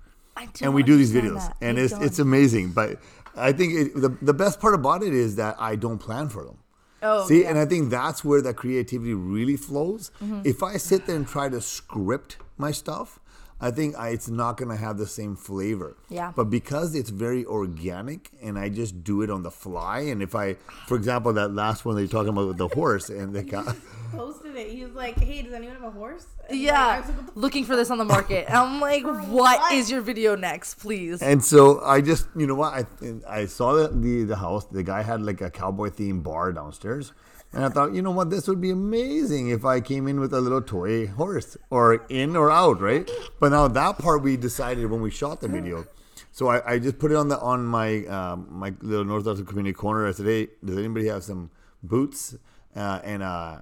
and 0.62 0.74
we 0.76 0.84
do 0.84 0.96
these 0.98 1.12
videos, 1.14 1.48
that. 1.48 1.58
and 1.62 1.80
I 1.80 1.82
it's 1.82 1.94
don't. 1.94 2.04
it's 2.04 2.20
amazing. 2.20 2.72
But 2.74 3.00
I 3.36 3.52
think 3.52 3.74
it, 3.74 3.96
the 3.96 4.10
the 4.22 4.34
best 4.34 4.60
part 4.60 4.76
about 4.76 5.02
it 5.02 5.14
is 5.14 5.36
that 5.38 5.56
I 5.60 5.76
don't 5.76 5.98
plan 5.98 6.30
for 6.30 6.44
them. 6.46 6.58
Oh, 7.02 7.28
See, 7.28 7.44
yeah. 7.44 7.50
and 7.50 7.60
I 7.60 7.66
think 7.66 7.90
that's 7.90 8.26
where 8.26 8.42
that 8.42 8.56
creativity 8.56 9.14
really 9.14 9.56
flows. 9.58 10.12
Mm-hmm. 10.24 10.42
If 10.46 10.64
I 10.64 10.78
sit 10.78 11.06
there 11.06 11.16
and 11.16 11.28
try 11.28 11.50
to 11.50 11.62
script 11.62 12.38
my 12.58 12.72
stuff, 12.72 13.20
I 13.60 13.72
think 13.72 13.96
I, 13.98 14.10
it's 14.10 14.30
not 14.30 14.58
going 14.58 14.70
to 14.70 14.76
have 14.78 14.98
the 14.98 15.08
same 15.08 15.36
flavor. 15.36 15.98
Yeah. 16.10 16.32
But 16.36 16.46
because 16.46 16.94
it's 16.94 17.10
very 17.10 17.44
organic 17.46 18.30
and 18.42 18.58
I 18.58 18.70
just 18.70 19.04
do 19.04 19.22
it 19.24 19.30
on 19.32 19.42
the 19.44 19.52
fly, 19.52 20.02
and 20.02 20.22
if 20.22 20.36
I, 20.36 20.56
for 20.88 20.96
example, 20.96 21.34
that 21.34 21.54
last 21.54 21.84
one 21.86 21.96
that 21.96 22.02
you're 22.02 22.10
talking 22.10 22.30
about 22.30 22.48
with 22.48 22.58
the 22.58 22.68
horse 22.68 23.10
and 23.10 23.34
the 23.34 23.44
guy. 23.56 23.74
posted 24.12 24.56
it. 24.56 24.70
He 24.70 24.84
was 24.84 24.94
like, 24.94 25.18
"Hey, 25.20 25.42
does 25.42 25.54
anyone 25.54 25.76
have 25.76 25.84
a 25.84 25.92
horse?" 25.92 26.26
And 26.50 26.60
yeah, 26.60 27.00
was 27.00 27.10
like, 27.10 27.18
looking 27.36 27.66
for 27.66 27.76
this 27.76 27.90
on 27.90 27.98
the 27.98 28.06
market. 28.06 28.46
And 28.48 28.56
I'm 28.58 28.80
like, 28.80 29.04
what 29.04 29.28
what? 29.28 29.74
is 29.74 29.90
your 29.92 30.02
video 30.02 30.36
next, 30.36 30.76
please? 30.76 31.22
And 31.22 31.44
so 31.44 31.82
I 31.82 32.02
just, 32.02 32.28
you 32.36 32.48
know 32.48 32.56
what, 32.56 32.74
I 32.74 32.86
I 33.28 33.46
saw 33.48 33.74
the, 33.74 33.88
the 33.90 34.24
the 34.24 34.36
house. 34.38 34.66
The 34.66 34.84
guy 34.84 35.02
had 35.02 35.22
like 35.22 35.42
a 35.42 35.50
cowboy 35.50 35.90
themed 35.90 36.24
bar 36.24 36.54
downstairs, 36.54 37.12
and 37.54 37.64
I 37.64 37.70
thought, 37.70 37.94
you 37.94 38.02
know 38.02 38.12
what, 38.12 38.30
this 38.30 38.48
would 38.48 38.62
be 38.62 38.72
amazing 38.72 39.50
if 39.50 39.66
I 39.66 39.80
came 39.80 40.08
in 40.08 40.20
with 40.20 40.34
a 40.34 40.42
little 40.42 40.62
toy 40.62 41.08
horse, 41.08 41.58
or 41.70 42.06
in 42.10 42.36
or 42.36 42.52
out, 42.52 42.82
right? 42.82 43.10
But 43.40 43.50
now 43.50 43.68
that 43.68 43.98
part 43.98 44.22
we 44.22 44.38
decided 44.38 44.86
when 44.90 45.02
we 45.02 45.10
shot 45.10 45.42
the 45.42 45.48
video. 45.48 45.86
So 46.32 46.50
I, 46.50 46.74
I 46.74 46.80
just 46.80 47.00
put 47.00 47.12
it 47.12 47.16
on 47.16 47.30
the 47.30 47.40
on 47.40 47.66
my 47.66 48.06
um, 48.06 48.48
my 48.52 48.74
little 48.82 49.06
North 49.06 49.26
Austin 49.26 49.46
community 49.46 49.74
corner. 49.74 50.08
I 50.08 50.12
said, 50.12 50.28
hey, 50.28 50.50
does 50.64 50.78
anybody 50.78 51.08
have 51.08 51.24
some 51.24 51.50
boots 51.82 52.36
uh, 52.76 53.00
and 53.04 53.24
a 53.24 53.62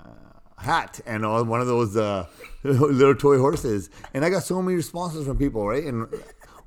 hat 0.57 0.99
and 1.05 1.25
all 1.25 1.43
one 1.45 1.61
of 1.61 1.67
those 1.67 1.95
uh, 1.95 2.25
little 2.63 3.15
toy 3.15 3.37
horses? 3.37 3.89
And 4.13 4.25
I 4.25 4.29
got 4.29 4.43
so 4.43 4.61
many 4.61 4.75
responses 4.75 5.25
from 5.25 5.37
people, 5.37 5.65
right? 5.65 5.85
And 5.85 6.07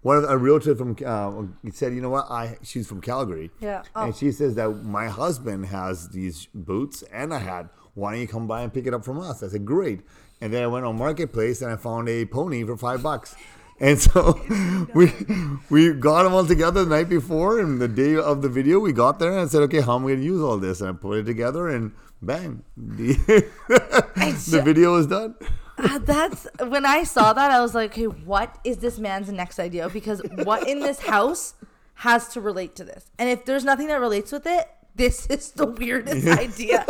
one 0.02 0.16
of 0.16 0.22
the, 0.22 0.28
a 0.30 0.36
realtor 0.38 0.74
from 0.76 0.96
uh, 1.04 1.42
said, 1.72 1.92
you 1.94 2.00
know 2.00 2.10
what? 2.10 2.30
I 2.30 2.56
she's 2.62 2.86
from 2.86 3.00
Calgary. 3.00 3.50
Yeah. 3.60 3.82
And 3.96 4.12
Oh. 4.12 4.16
she 4.16 4.30
says 4.32 4.54
that 4.56 4.68
my 4.84 5.08
husband 5.08 5.66
has 5.66 6.08
these 6.10 6.46
boots 6.54 7.02
and 7.12 7.32
a 7.32 7.38
hat. 7.38 7.68
Why 7.94 8.12
don't 8.12 8.20
you 8.20 8.28
come 8.28 8.46
by 8.46 8.62
and 8.62 8.72
pick 8.72 8.86
it 8.86 8.94
up 8.94 9.04
from 9.04 9.18
us? 9.20 9.42
I 9.42 9.48
said, 9.48 9.64
great. 9.66 10.00
And 10.40 10.52
then 10.54 10.62
I 10.62 10.68
went 10.68 10.86
on 10.86 10.96
marketplace 10.96 11.62
and 11.62 11.72
I 11.72 11.76
found 11.76 12.08
a 12.08 12.24
pony 12.26 12.62
for 12.64 12.76
five 12.76 13.02
bucks. 13.02 13.34
And 13.80 13.98
so 13.98 14.40
we 14.94 15.12
we 15.70 15.92
got 15.94 16.22
them 16.24 16.32
all 16.34 16.44
together 16.46 16.84
the 16.84 16.90
night 16.90 17.08
before, 17.08 17.60
and 17.60 17.80
the 17.80 17.86
day 17.86 18.16
of 18.16 18.42
the 18.42 18.48
video, 18.48 18.80
we 18.80 18.92
got 18.92 19.18
there 19.20 19.30
and 19.32 19.40
I 19.40 19.46
said, 19.46 19.62
"Okay, 19.62 19.80
how 19.80 19.94
am 19.96 20.02
I 20.04 20.08
going 20.08 20.18
to 20.20 20.24
use 20.24 20.42
all 20.42 20.58
this?" 20.58 20.80
And 20.80 20.90
I 20.90 20.92
put 20.94 21.18
it 21.18 21.24
together, 21.24 21.68
and 21.68 21.92
bang, 22.20 22.64
the, 22.76 23.14
the 24.50 24.62
video 24.64 24.96
is 24.96 25.06
done. 25.06 25.36
Ah, 25.78 25.98
That's 26.02 26.46
when 26.66 26.84
I 26.84 27.02
saw 27.04 27.32
that, 27.32 27.50
I 27.50 27.60
was 27.60 27.74
like, 27.74 27.92
okay, 27.92 28.04
what 28.04 28.56
is 28.64 28.78
this 28.78 28.98
man's 28.98 29.30
next 29.30 29.58
idea? 29.58 29.88
Because 29.88 30.20
what 30.44 30.66
in 30.68 30.80
this 30.80 31.00
house 31.00 31.54
has 31.94 32.28
to 32.28 32.40
relate 32.40 32.74
to 32.76 32.84
this? 32.84 33.06
And 33.18 33.28
if 33.28 33.44
there's 33.44 33.64
nothing 33.64 33.86
that 33.88 34.00
relates 34.00 34.32
with 34.32 34.46
it, 34.46 34.68
this 34.94 35.26
is 35.28 35.52
the 35.52 35.66
weirdest 35.66 36.26
idea 36.26 36.84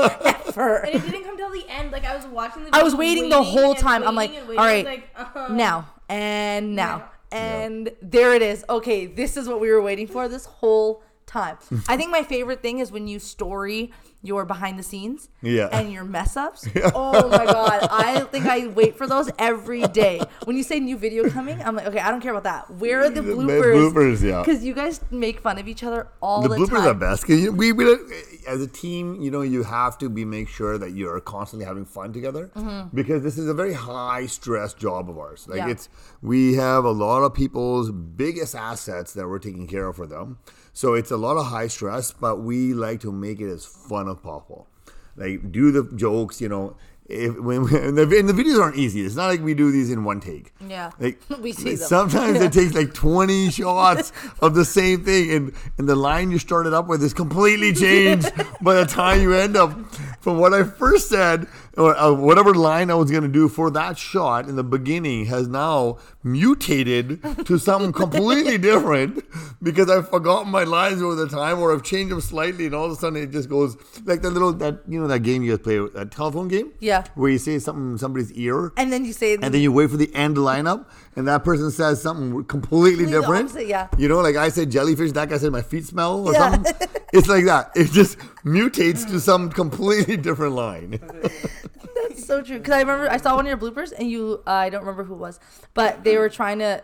ever. 0.47 0.77
And 0.77 0.95
it 0.95 1.03
didn't 1.05 1.25
come 1.25 1.37
till 1.37 1.51
the 1.51 1.65
end. 1.69 1.93
Like 1.93 2.05
I 2.07 2.17
was 2.17 2.27
watching 2.27 2.65
the. 2.65 2.71
I 2.73 2.83
was 2.83 2.95
video, 2.95 2.99
waiting 2.99 3.29
the 3.29 3.43
whole 3.43 3.75
time. 3.75 4.03
I'm 4.03 4.15
like, 4.15 4.31
waiting 4.31 4.49
and 4.51 4.59
all 4.59 4.65
waiting. 4.65 4.87
right, 4.87 5.03
I 5.15 5.23
was 5.23 5.35
like, 5.35 5.51
uh, 5.51 5.55
now 5.55 5.89
and 6.09 6.75
now 6.75 7.11
Yeah. 7.33 7.39
and 7.39 7.91
there 8.01 8.33
it 8.35 8.41
is. 8.41 8.65
Okay, 8.71 9.05
this 9.05 9.37
is 9.37 9.47
what 9.47 9.61
we 9.61 9.71
were 9.71 9.83
waiting 9.83 10.07
for 10.07 10.27
this 10.29 10.47
whole 10.47 11.03
time. 11.29 11.59
I 11.89 11.97
think 11.97 12.11
my 12.11 12.23
favorite 12.25 12.63
thing 12.63 12.81
is 12.81 12.91
when 12.91 13.07
you 13.07 13.19
story 13.21 13.93
your 14.21 14.45
behind 14.45 14.77
the 14.77 14.83
scenes 14.83 15.29
Yeah. 15.43 15.69
and 15.71 15.93
your 15.93 16.03
mess 16.03 16.37
ups. 16.37 16.67
Oh 16.95 17.29
my 17.29 17.45
god, 17.45 17.87
I 17.91 18.21
think 18.33 18.47
I 18.47 18.67
wait 18.67 18.97
for 18.97 19.07
those 19.07 19.31
every 19.39 19.83
day. 19.83 20.21
When 20.45 20.57
you 20.57 20.65
say 20.65 20.81
new 20.81 20.97
video 20.97 21.31
coming, 21.31 21.63
I'm 21.63 21.77
like, 21.77 21.87
okay, 21.87 22.01
I 22.01 22.11
don't 22.11 22.21
care 22.21 22.33
about 22.33 22.43
that. 22.43 22.69
Where 22.79 23.03
are 23.05 23.11
the 23.11 23.21
bloopers? 23.21 23.93
bloopers, 23.93 24.23
yeah. 24.23 24.41
Because 24.43 24.65
you 24.65 24.75
guys 24.75 25.01
make 25.13 25.39
fun 25.41 25.57
of 25.59 25.69
each 25.69 25.85
other 25.85 26.09
all 26.21 26.43
the 26.43 26.49
time. 26.49 26.59
the, 26.59 26.67
bloopers 26.67 26.79
time. 26.79 26.87
are 26.89 26.95
best. 26.95 27.29
you 27.29 27.53
we, 27.53 27.71
we 27.71 27.85
don't- 27.85 28.11
as 28.49 28.63
a 28.63 28.67
team 28.67 29.21
you 29.21 29.31
know 29.31 29.43
you 29.43 29.63
have 29.63 29.99
to 29.99 30.09
be 30.09 30.25
make 30.25 30.49
sure 30.49 30.79
that 30.79 30.93
you're 30.93 31.21
constantly 31.21 31.67
having 31.67 31.85
fun 31.85 32.13
together 32.15 32.51
because 32.95 33.23
this 33.23 33.37
is 33.37 33.47
a 33.47 33.53
very 33.53 33.75
high 33.75 34.25
stress 34.25 34.73
job 34.73 35.11
of 35.11 35.19
ours 35.19 35.47
like 35.49 35.59
Mm-hmm. 35.59 35.69
Yeah. 35.69 35.73
it's 35.73 35.89
we 36.23 36.55
have 36.55 36.85
a 36.87 36.91
lot 36.91 37.23
of 37.25 37.35
people's 37.35 37.91
biggest 37.91 38.55
assets 38.55 39.13
that 39.13 39.29
we're 39.29 39.39
taking 39.39 39.67
care 39.67 39.87
of 39.89 39.97
for 39.97 40.07
them 40.07 40.39
so 40.79 40.95
it's 40.95 41.11
a 41.11 41.17
lot 41.17 41.37
of 41.37 41.47
high 41.47 41.67
stress 41.67 42.13
but 42.13 42.37
we 42.37 42.73
like 42.73 43.01
to 43.01 43.11
make 43.11 43.41
it 43.41 43.51
as 43.51 43.65
fun 43.65 44.09
as 44.09 44.17
possible. 44.19 44.69
Like 45.17 45.51
do 45.51 45.73
the 45.73 45.83
jokes 45.97 46.41
you 46.41 46.49
know 46.49 46.77
if, 47.09 47.37
when, 47.41 47.63
when 47.63 47.95
the, 47.97 48.03
and 48.17 48.29
the 48.29 48.33
videos 48.33 48.61
aren't 48.63 48.77
easy. 48.77 49.01
It's 49.01 49.17
not 49.17 49.27
like 49.27 49.41
we 49.41 49.55
do 49.55 49.73
these 49.73 49.91
in 49.91 50.05
one 50.05 50.21
take. 50.21 50.53
Yeah. 50.65 50.93
like 51.01 51.21
We 51.41 51.53
see 51.53 51.75
them. 51.75 51.89
sometimes 51.89 52.41
it 52.41 52.53
takes 52.53 52.75
like 52.75 52.95
20 52.95 53.51
shots 53.51 54.13
of 54.41 54.55
the 54.55 54.65
same 54.65 55.05
thing 55.05 55.33
and, 55.33 55.53
and 55.79 55.89
the 55.89 55.97
line 55.97 56.31
you 56.31 56.39
started 56.39 56.73
up 56.73 56.87
with 56.87 57.03
is 57.03 57.13
completely 57.13 57.73
changed 57.73 58.31
by 58.63 58.75
the 58.75 58.87
time 58.87 59.21
you 59.21 59.35
end 59.35 59.57
up. 59.57 59.73
From 60.21 60.39
what 60.39 60.53
i 60.53 60.63
first 60.63 61.09
said 61.09 61.47
or 61.79 61.97
uh, 61.97 62.13
whatever 62.13 62.53
line 62.55 62.91
i 62.91 62.95
was 62.95 63.11
going 63.11 63.23
to 63.23 63.29
do 63.29 63.49
for 63.49 63.71
that 63.71 63.97
shot 63.97 64.49
in 64.49 64.57
the 64.57 64.65
beginning 64.65 65.25
has 65.27 65.49
now 65.49 65.97
mutated 66.23 67.23
to 67.47 67.59
something 67.59 67.93
completely 67.93 68.59
different 68.69 69.25
because 69.63 69.89
i've 69.91 70.09
forgotten 70.11 70.51
my 70.51 70.65
lines 70.65 71.01
over 71.03 71.15
the 71.15 71.29
time 71.29 71.59
or 71.59 71.73
i've 71.75 71.83
changed 71.83 72.11
them 72.13 72.21
slightly 72.21 72.67
and 72.67 72.75
all 72.75 72.87
of 72.87 72.93
a 72.93 72.97
sudden 72.97 73.23
it 73.23 73.31
just 73.31 73.49
goes 73.49 73.77
like 74.05 74.21
that 74.23 74.31
little 74.31 74.53
that 74.53 74.81
you 74.89 75.01
know 75.01 75.07
that 75.07 75.21
game 75.21 75.43
you 75.43 75.53
guys 75.57 75.63
play 75.63 75.79
that 75.95 76.11
telephone 76.11 76.49
game 76.49 76.73
Yeah. 76.81 77.05
where 77.15 77.31
you 77.31 77.39
say 77.39 77.59
something 77.59 77.93
in 77.93 77.99
somebody's 77.99 78.33
ear 78.33 78.73
and 78.77 78.93
then 78.93 79.05
you 79.05 79.13
say, 79.13 79.35
and 79.35 79.55
then 79.55 79.61
you 79.63 79.73
wait 79.73 79.91
for 79.91 79.97
the 79.97 80.15
end 80.15 80.35
to 80.37 80.41
line 80.41 80.67
up, 80.67 80.91
and 81.17 81.27
that 81.29 81.45
person 81.45 81.71
says 81.71 82.03
something 82.03 82.45
completely 82.45 82.69
Completely 82.79 83.07
different. 83.07 83.51
opposite, 83.51 83.67
yeah. 83.67 83.89
You 83.99 84.09
know, 84.09 84.21
like 84.21 84.37
I 84.37 84.49
said 84.51 84.71
jellyfish, 84.71 85.13
that 85.13 85.29
guy 85.31 85.39
said 85.39 85.53
my 85.53 85.63
feet 85.63 85.85
smell 85.85 86.27
or 86.29 86.33
Yeah. 86.33 86.51
something. 86.53 86.89
It's 87.13 87.29
like 87.29 87.45
that. 87.47 87.71
It 87.75 87.91
just 87.91 88.19
mutates 88.45 89.07
to 89.09 89.19
some 89.21 89.51
completely 89.51 90.17
different 90.17 90.55
line. 90.55 91.01
That's 91.95 92.25
so 92.27 92.43
true. 92.43 92.59
Because 92.59 92.75
I 92.75 92.81
remember 92.81 93.11
I 93.11 93.17
saw 93.19 93.37
one 93.37 93.47
of 93.47 93.49
your 93.49 93.59
bloopers, 93.59 93.93
and 93.99 94.11
you 94.11 94.43
uh, 94.47 94.51
I 94.51 94.71
don't 94.71 94.81
remember 94.81 95.05
who 95.05 95.15
it 95.15 95.19
was, 95.19 95.39
but 95.75 96.05
they 96.05 96.17
were 96.19 96.29
trying 96.29 96.59
to 96.61 96.83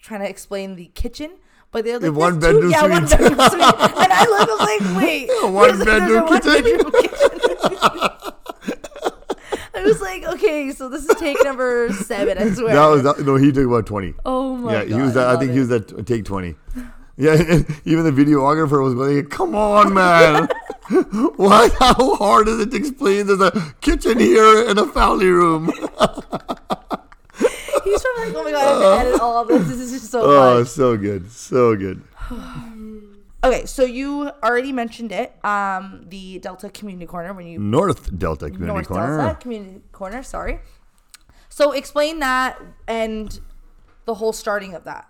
trying 0.00 0.20
to 0.20 0.28
explain 0.28 0.76
the 0.76 0.86
kitchen. 0.94 1.32
But 1.70 1.84
they're 1.84 1.98
The 1.98 2.10
like 2.10 2.18
one 2.18 2.38
"There's 2.40 2.54
two- 2.54 2.70
bedroom 2.70 2.70
yeah, 2.72 2.86
one 2.88 3.06
suite." 3.06 3.18
bedroom 3.20 3.48
suite, 3.50 3.62
and 3.62 4.12
I 4.12 4.24
look, 4.24 4.48
I 4.48 4.52
was 4.52 4.60
like, 4.60 5.02
wait, 5.02 5.28
one 5.52 5.68
there's 5.68 5.80
a- 5.80 5.84
there's 5.84 5.96
a 5.96 6.00
bedroom 6.00 6.24
one 6.26 6.40
kitchen? 6.40 6.62
bedroom 6.62 6.92
kitchen. 7.02 8.32
I 9.74 9.82
was 9.84 10.00
like, 10.00 10.24
okay, 10.24 10.72
so 10.72 10.88
this 10.88 11.04
is 11.08 11.14
take 11.16 11.36
number 11.44 11.90
seven. 11.92 12.36
I 12.38 12.50
swear. 12.52 12.74
That 12.74 12.86
was 12.86 13.02
that, 13.04 13.20
no. 13.20 13.36
He 13.36 13.52
took 13.52 13.66
about 13.66 13.86
twenty. 13.86 14.14
oh 14.24 14.56
my 14.56 14.72
yeah, 14.72 14.84
god. 14.86 14.96
he 14.96 15.02
was. 15.02 15.16
At, 15.16 15.26
I 15.26 15.30
love 15.32 15.40
think 15.40 15.50
it. 15.50 15.54
he 15.54 15.60
was 15.60 15.70
at 15.70 16.06
take 16.06 16.24
twenty. 16.24 16.56
Yeah, 17.20 17.32
even 17.84 18.04
the 18.04 18.12
videographer 18.12 18.82
was 18.82 18.94
like, 18.94 19.28
"Come 19.28 19.54
on, 19.56 19.92
man! 19.92 20.48
Why? 21.36 21.68
How 21.78 22.14
hard 22.16 22.46
is 22.48 22.60
it 22.60 22.70
to 22.70 22.76
explain? 22.76 23.26
There's 23.26 23.40
a 23.40 23.74
kitchen 23.80 24.18
here 24.20 24.68
and 24.68 24.78
a 24.78 24.86
family 24.86 25.26
room." 25.28 25.66
He's 27.84 28.02
probably 28.02 28.26
like, 28.26 28.34
oh 28.36 28.44
my 28.44 28.50
god, 28.50 28.54
I 28.54 28.70
have 28.70 28.80
to 28.80 29.08
edit 29.08 29.20
all 29.20 29.42
of 29.42 29.48
this. 29.48 29.66
This 29.68 29.78
is 29.78 29.92
just 29.92 30.10
so 30.10 30.22
Oh, 30.22 30.56
fun. 30.58 30.66
so 30.66 30.96
good, 30.96 31.30
so 31.30 31.76
good. 31.76 32.02
Okay, 33.44 33.66
so 33.66 33.84
you 33.84 34.30
already 34.42 34.72
mentioned 34.72 35.12
it. 35.12 35.32
Um, 35.44 36.04
the 36.08 36.40
Delta 36.40 36.68
Community 36.70 37.06
Corner 37.06 37.32
when 37.32 37.46
you 37.46 37.60
North 37.60 38.18
Delta 38.18 38.50
Community 38.50 38.66
Corner. 38.66 38.74
North 38.74 38.88
Corner. 38.88 39.16
Delta 39.16 39.34
Community 39.40 39.80
Corner. 39.92 40.22
Sorry. 40.24 40.58
So 41.48 41.70
explain 41.70 42.18
that 42.18 42.60
and 42.88 43.38
the 44.06 44.14
whole 44.14 44.32
starting 44.32 44.74
of 44.74 44.82
that 44.84 45.08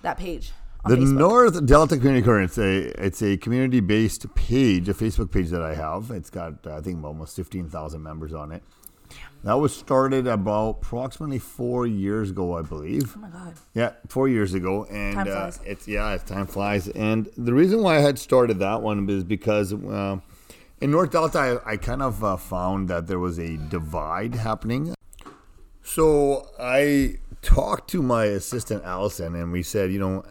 that 0.00 0.16
page. 0.16 0.52
The 0.86 0.96
Facebook. 0.96 1.12
North 1.12 1.66
Delta 1.66 1.96
Community 1.96 2.24
Corner. 2.24 2.42
It's 2.42 2.58
a 2.58 3.04
it's 3.04 3.22
a 3.22 3.36
community 3.36 3.80
based 3.80 4.34
page, 4.34 4.88
a 4.88 4.94
Facebook 4.94 5.30
page 5.30 5.50
that 5.50 5.62
I 5.62 5.74
have. 5.74 6.10
It's 6.10 6.30
got 6.30 6.66
I 6.66 6.80
think 6.80 7.04
almost 7.04 7.36
fifteen 7.36 7.68
thousand 7.68 8.02
members 8.02 8.32
on 8.32 8.52
it. 8.52 8.62
That 9.42 9.54
was 9.54 9.74
started 9.74 10.26
about 10.26 10.78
approximately 10.82 11.38
four 11.38 11.86
years 11.86 12.30
ago, 12.30 12.58
I 12.58 12.62
believe. 12.62 13.14
Oh 13.16 13.20
my 13.20 13.28
god. 13.28 13.54
Yeah, 13.74 13.92
four 14.08 14.28
years 14.28 14.54
ago, 14.54 14.84
and 14.90 15.14
Time 15.14 15.28
uh, 15.28 15.52
it's 15.64 15.88
yeah, 15.88 16.12
it's 16.12 16.24
time 16.24 16.46
flies. 16.46 16.88
And 16.88 17.28
the 17.36 17.54
reason 17.54 17.82
why 17.82 17.96
I 17.96 18.00
had 18.00 18.18
started 18.18 18.58
that 18.58 18.82
one 18.82 19.08
is 19.08 19.24
because 19.24 19.72
uh, 19.72 20.18
in 20.80 20.90
North 20.90 21.10
Delta, 21.10 21.62
I, 21.64 21.72
I 21.72 21.76
kind 21.76 22.02
of 22.02 22.22
uh, 22.22 22.36
found 22.36 22.88
that 22.88 23.06
there 23.06 23.18
was 23.18 23.38
a 23.38 23.56
divide 23.56 24.34
happening. 24.34 24.94
So 25.82 26.48
I 26.58 27.16
talked 27.42 27.90
to 27.90 28.02
my 28.02 28.24
assistant 28.24 28.84
Allison, 28.84 29.34
and 29.34 29.52
we 29.52 29.62
said, 29.62 29.90
you 29.90 29.98
know, 29.98 30.24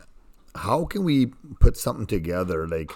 how 0.55 0.85
can 0.85 1.03
we 1.03 1.27
put 1.59 1.77
something 1.77 2.05
together 2.05 2.67
like 2.67 2.91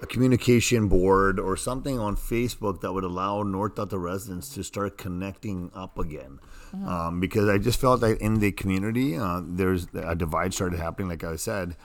a 0.00 0.06
communication 0.06 0.88
board 0.88 1.40
or 1.40 1.56
something 1.56 1.98
on 1.98 2.16
Facebook 2.16 2.80
that 2.80 2.92
would 2.92 3.04
allow 3.04 3.42
North 3.42 3.74
Delta 3.76 3.98
residents 3.98 4.48
to 4.50 4.62
start 4.62 4.96
connecting 4.96 5.70
up 5.74 5.98
again. 5.98 6.38
Um, 6.86 7.18
because 7.18 7.48
I 7.48 7.58
just 7.58 7.80
felt 7.80 8.00
that 8.02 8.20
in 8.20 8.40
the 8.40 8.52
community, 8.52 9.16
uh, 9.16 9.40
there's 9.42 9.86
a 9.94 10.14
divide 10.14 10.52
started 10.52 10.78
happening, 10.78 11.08
like 11.08 11.24
I 11.24 11.36
said. 11.36 11.76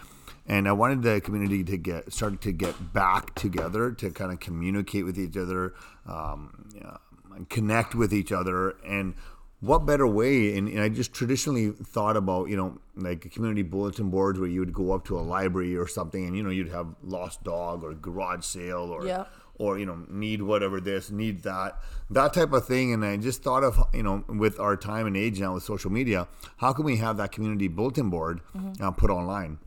And 0.45 0.67
I 0.67 0.73
wanted 0.73 1.03
the 1.03 1.21
community 1.21 1.63
to 1.63 1.77
get 1.77 2.11
started 2.11 2.41
to 2.41 2.51
get 2.51 2.93
back 2.93 3.33
together 3.33 3.91
to 3.93 4.09
kind 4.09 4.31
of 4.31 4.41
communicate 4.41 5.05
with 5.05 5.17
each 5.17 5.37
other, 5.37 5.73
um, 6.05 6.69
yeah, 6.75 6.97
connect 7.49 7.95
with 7.95 8.13
each 8.13 8.33
other, 8.33 8.75
and 8.85 9.15
what 9.67 9.85
better 9.85 10.05
way? 10.05 10.57
And, 10.57 10.67
and 10.67 10.81
I 10.81 10.89
just 10.89 11.13
traditionally 11.13 11.71
thought 11.71 12.17
about, 12.17 12.49
you 12.49 12.57
know, 12.57 12.79
like 12.95 13.31
community 13.31 13.61
bulletin 13.61 14.09
boards 14.09 14.37
where 14.39 14.49
you 14.49 14.59
would 14.59 14.73
go 14.73 14.91
up 14.91 15.05
to 15.05 15.17
a 15.17 15.23
library 15.35 15.75
or 15.75 15.87
something, 15.87 16.25
and 16.27 16.35
you 16.35 16.43
know, 16.43 16.49
you'd 16.49 16.69
have 16.79 16.87
lost 17.01 17.43
dog 17.43 17.83
or 17.83 17.93
garage 17.93 18.43
sale 18.43 18.89
or 18.95 19.05
Yeah. 19.05 19.25
or 19.57 19.79
you 19.79 19.85
know, 19.85 19.99
need 20.09 20.41
whatever 20.41 20.81
this, 20.81 21.09
need 21.11 21.43
that, 21.43 21.77
that 22.09 22.33
type 22.33 22.51
of 22.51 22.65
thing. 22.67 22.91
And 22.93 23.05
I 23.05 23.15
just 23.17 23.41
thought 23.43 23.63
of, 23.63 23.77
you 23.93 24.03
know, 24.03 24.25
with 24.27 24.59
our 24.59 24.75
time 24.75 25.05
and 25.07 25.15
age 25.15 25.39
now 25.39 25.53
with 25.53 25.63
social 25.63 25.91
media, 25.91 26.27
how 26.57 26.73
can 26.73 26.83
we 26.83 26.97
have 26.97 27.15
that 27.17 27.31
community 27.31 27.67
bulletin 27.69 28.09
board 28.09 28.41
uh, 28.81 28.91
put 28.91 29.09
online? 29.09 29.59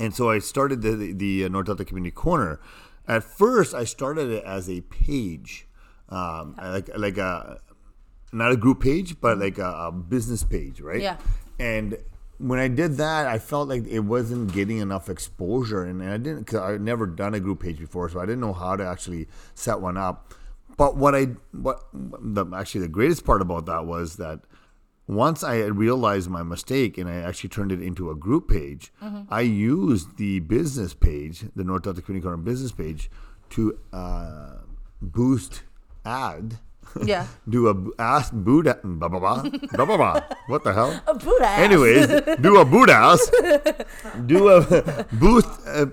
And 0.00 0.14
so 0.14 0.30
I 0.30 0.38
started 0.40 0.82
the 0.82 0.92
the, 0.96 1.12
the 1.12 1.44
uh, 1.44 1.48
North 1.48 1.66
Delta 1.66 1.84
Community 1.84 2.10
Corner. 2.14 2.58
At 3.06 3.22
first, 3.22 3.72
I 3.74 3.84
started 3.84 4.30
it 4.30 4.44
as 4.44 4.68
a 4.68 4.80
page, 4.82 5.66
um, 6.08 6.54
like 6.58 6.88
like 6.96 7.18
a 7.18 7.60
not 8.32 8.52
a 8.52 8.56
group 8.56 8.80
page, 8.80 9.20
but 9.20 9.38
like 9.38 9.58
a, 9.58 9.88
a 9.88 9.92
business 9.92 10.44
page, 10.44 10.80
right? 10.80 11.00
Yeah. 11.00 11.16
And 11.58 11.98
when 12.38 12.58
I 12.58 12.68
did 12.68 12.96
that, 12.98 13.26
I 13.26 13.38
felt 13.38 13.68
like 13.68 13.86
it 13.86 14.00
wasn't 14.00 14.52
getting 14.52 14.78
enough 14.78 15.08
exposure, 15.08 15.82
and 15.84 16.02
I 16.02 16.16
didn't 16.18 16.40
because 16.40 16.60
I'd 16.60 16.80
never 16.80 17.06
done 17.06 17.34
a 17.34 17.40
group 17.40 17.60
page 17.60 17.78
before, 17.78 18.08
so 18.08 18.20
I 18.20 18.26
didn't 18.26 18.40
know 18.40 18.52
how 18.52 18.76
to 18.76 18.86
actually 18.86 19.28
set 19.54 19.80
one 19.80 19.96
up. 19.96 20.34
But 20.76 20.96
what 20.96 21.14
I 21.14 21.24
what 21.52 21.84
the 21.92 22.46
actually 22.54 22.82
the 22.82 22.88
greatest 22.88 23.24
part 23.24 23.42
about 23.42 23.66
that 23.66 23.86
was 23.86 24.16
that 24.16 24.40
once 25.08 25.42
I 25.42 25.64
realized 25.64 26.28
my 26.30 26.42
mistake 26.42 26.98
and 26.98 27.08
I 27.08 27.16
actually 27.16 27.48
turned 27.48 27.72
it 27.72 27.82
into 27.82 28.10
a 28.10 28.14
group 28.14 28.48
page, 28.48 28.92
I 29.30 29.40
used 29.40 30.18
the 30.18 30.38
business 30.40 30.94
page, 30.94 31.44
the 31.56 31.64
North 31.64 31.82
Delta 31.82 32.02
Community 32.02 32.22
Corner 32.22 32.36
business 32.36 32.70
page, 32.72 33.10
to 33.50 33.78
uh, 33.92 34.58
boost 35.00 35.62
ad. 36.04 36.58
Yeah. 37.06 37.26
do 37.48 37.68
a 37.68 37.74
b- 37.74 37.90
ask 37.98 38.32
Buddha, 38.32 38.78
blah, 38.82 39.08
blah, 39.08 39.18
blah, 39.20 39.42
blah, 39.42 39.84
blah, 39.86 39.96
blah. 39.96 40.20
What 40.46 40.64
the 40.64 40.72
hell? 40.72 41.00
A 41.06 41.14
boot 41.14 41.40
ass. 41.42 41.58
Anyways, 41.60 42.06
do 42.40 42.58
a 42.60 42.64
boot 42.64 42.90
ass, 42.90 43.30
do 44.26 44.48
a 44.48 45.04
booth. 45.12 45.66
uh, 45.66 45.86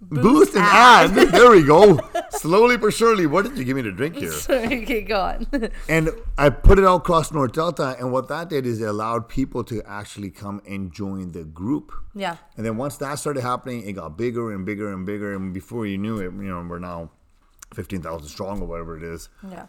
boost 0.00 0.54
an 0.54 0.60
ad. 0.62 1.10
There 1.14 1.50
we 1.50 1.62
go. 1.64 1.98
Slowly 2.30 2.76
but 2.76 2.92
surely. 2.92 3.26
What 3.26 3.46
did 3.46 3.56
you 3.56 3.64
give 3.64 3.74
me 3.74 3.82
to 3.82 3.90
drink 3.90 4.16
here? 4.16 4.32
okay, 4.50 5.00
go 5.00 5.18
on. 5.18 5.70
And 5.88 6.10
I 6.36 6.50
put 6.50 6.78
it 6.78 6.84
out 6.84 6.96
across 6.96 7.32
North 7.32 7.52
Delta, 7.52 7.96
and 7.98 8.12
what 8.12 8.28
that 8.28 8.50
did 8.50 8.66
is 8.66 8.82
it 8.82 8.84
allowed 8.88 9.28
people 9.30 9.64
to 9.64 9.82
actually 9.86 10.30
come 10.30 10.60
and 10.68 10.92
join 10.92 11.32
the 11.32 11.44
group. 11.44 11.90
yeah. 12.14 12.36
And 12.56 12.66
then 12.66 12.76
once 12.76 12.98
that 12.98 13.18
started 13.18 13.40
happening, 13.42 13.86
it 13.88 13.94
got 13.94 14.16
bigger 14.18 14.52
and 14.52 14.66
bigger 14.66 14.92
and 14.92 15.06
bigger. 15.06 15.34
And 15.34 15.54
before 15.54 15.86
you 15.86 15.96
knew 15.96 16.18
it, 16.18 16.24
you 16.24 16.50
know, 16.52 16.64
we're 16.68 16.78
now 16.78 17.10
15,000 17.74 18.28
strong 18.28 18.60
or 18.60 18.66
whatever 18.66 18.96
it 18.98 19.02
is. 19.02 19.30
Yeah. 19.50 19.66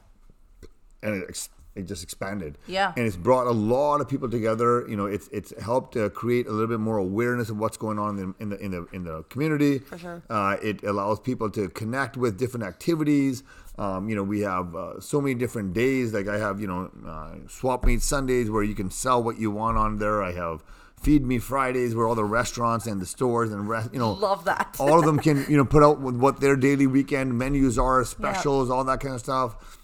And 1.05 1.21
it, 1.21 1.25
ex- 1.29 1.49
it 1.75 1.83
just 1.87 2.03
expanded. 2.03 2.57
Yeah. 2.67 2.93
And 2.95 3.05
it's 3.05 3.17
brought 3.17 3.47
a 3.47 3.51
lot 3.51 3.99
of 4.01 4.07
people 4.07 4.29
together. 4.29 4.85
You 4.87 4.95
know, 4.95 5.05
it's 5.05 5.27
it's 5.31 5.51
helped 5.61 5.95
uh, 5.97 6.09
create 6.09 6.47
a 6.47 6.51
little 6.51 6.67
bit 6.67 6.79
more 6.79 6.97
awareness 6.97 7.49
of 7.49 7.57
what's 7.57 7.77
going 7.77 7.99
on 7.99 8.17
in 8.17 8.29
the 8.29 8.35
in 8.39 8.49
the 8.49 8.57
in 8.65 8.71
the, 8.71 8.87
in 8.93 9.03
the 9.03 9.23
community. 9.23 9.79
For 9.79 9.97
sure. 9.97 10.23
Uh, 10.29 10.55
it 10.61 10.83
allows 10.83 11.19
people 11.19 11.49
to 11.51 11.67
connect 11.69 12.15
with 12.17 12.37
different 12.37 12.65
activities. 12.65 13.43
Um, 13.77 14.07
you 14.07 14.15
know, 14.15 14.23
we 14.23 14.39
have 14.39 14.73
uh, 14.73 15.01
so 15.01 15.19
many 15.19 15.35
different 15.35 15.73
days. 15.73 16.13
Like 16.13 16.29
I 16.29 16.37
have, 16.37 16.61
you 16.61 16.67
know, 16.67 16.89
uh, 17.05 17.35
swap 17.49 17.85
meet 17.85 18.01
Sundays 18.01 18.49
where 18.49 18.63
you 18.63 18.73
can 18.73 18.89
sell 18.89 19.21
what 19.21 19.37
you 19.37 19.51
want 19.51 19.77
on 19.77 19.97
there. 19.97 20.23
I 20.23 20.31
have 20.31 20.63
feed 20.95 21.25
me 21.25 21.39
Fridays 21.39 21.93
where 21.93 22.07
all 22.07 22.15
the 22.15 22.23
restaurants 22.23 22.87
and 22.87 23.01
the 23.01 23.05
stores 23.05 23.51
and 23.51 23.67
rest, 23.67 23.89
you 23.91 23.99
know, 23.99 24.13
Love 24.13 24.45
that. 24.45 24.77
all 24.79 24.97
of 24.97 25.05
them 25.05 25.19
can 25.19 25.45
you 25.49 25.57
know 25.57 25.65
put 25.65 25.83
out 25.83 25.99
what 26.23 26.39
their 26.39 26.55
daily 26.55 26.87
weekend 26.87 27.37
menus 27.37 27.77
are, 27.77 28.05
specials, 28.05 28.69
all 28.69 28.85
that 28.85 29.01
kind 29.01 29.13
of 29.13 29.19
stuff. 29.19 29.77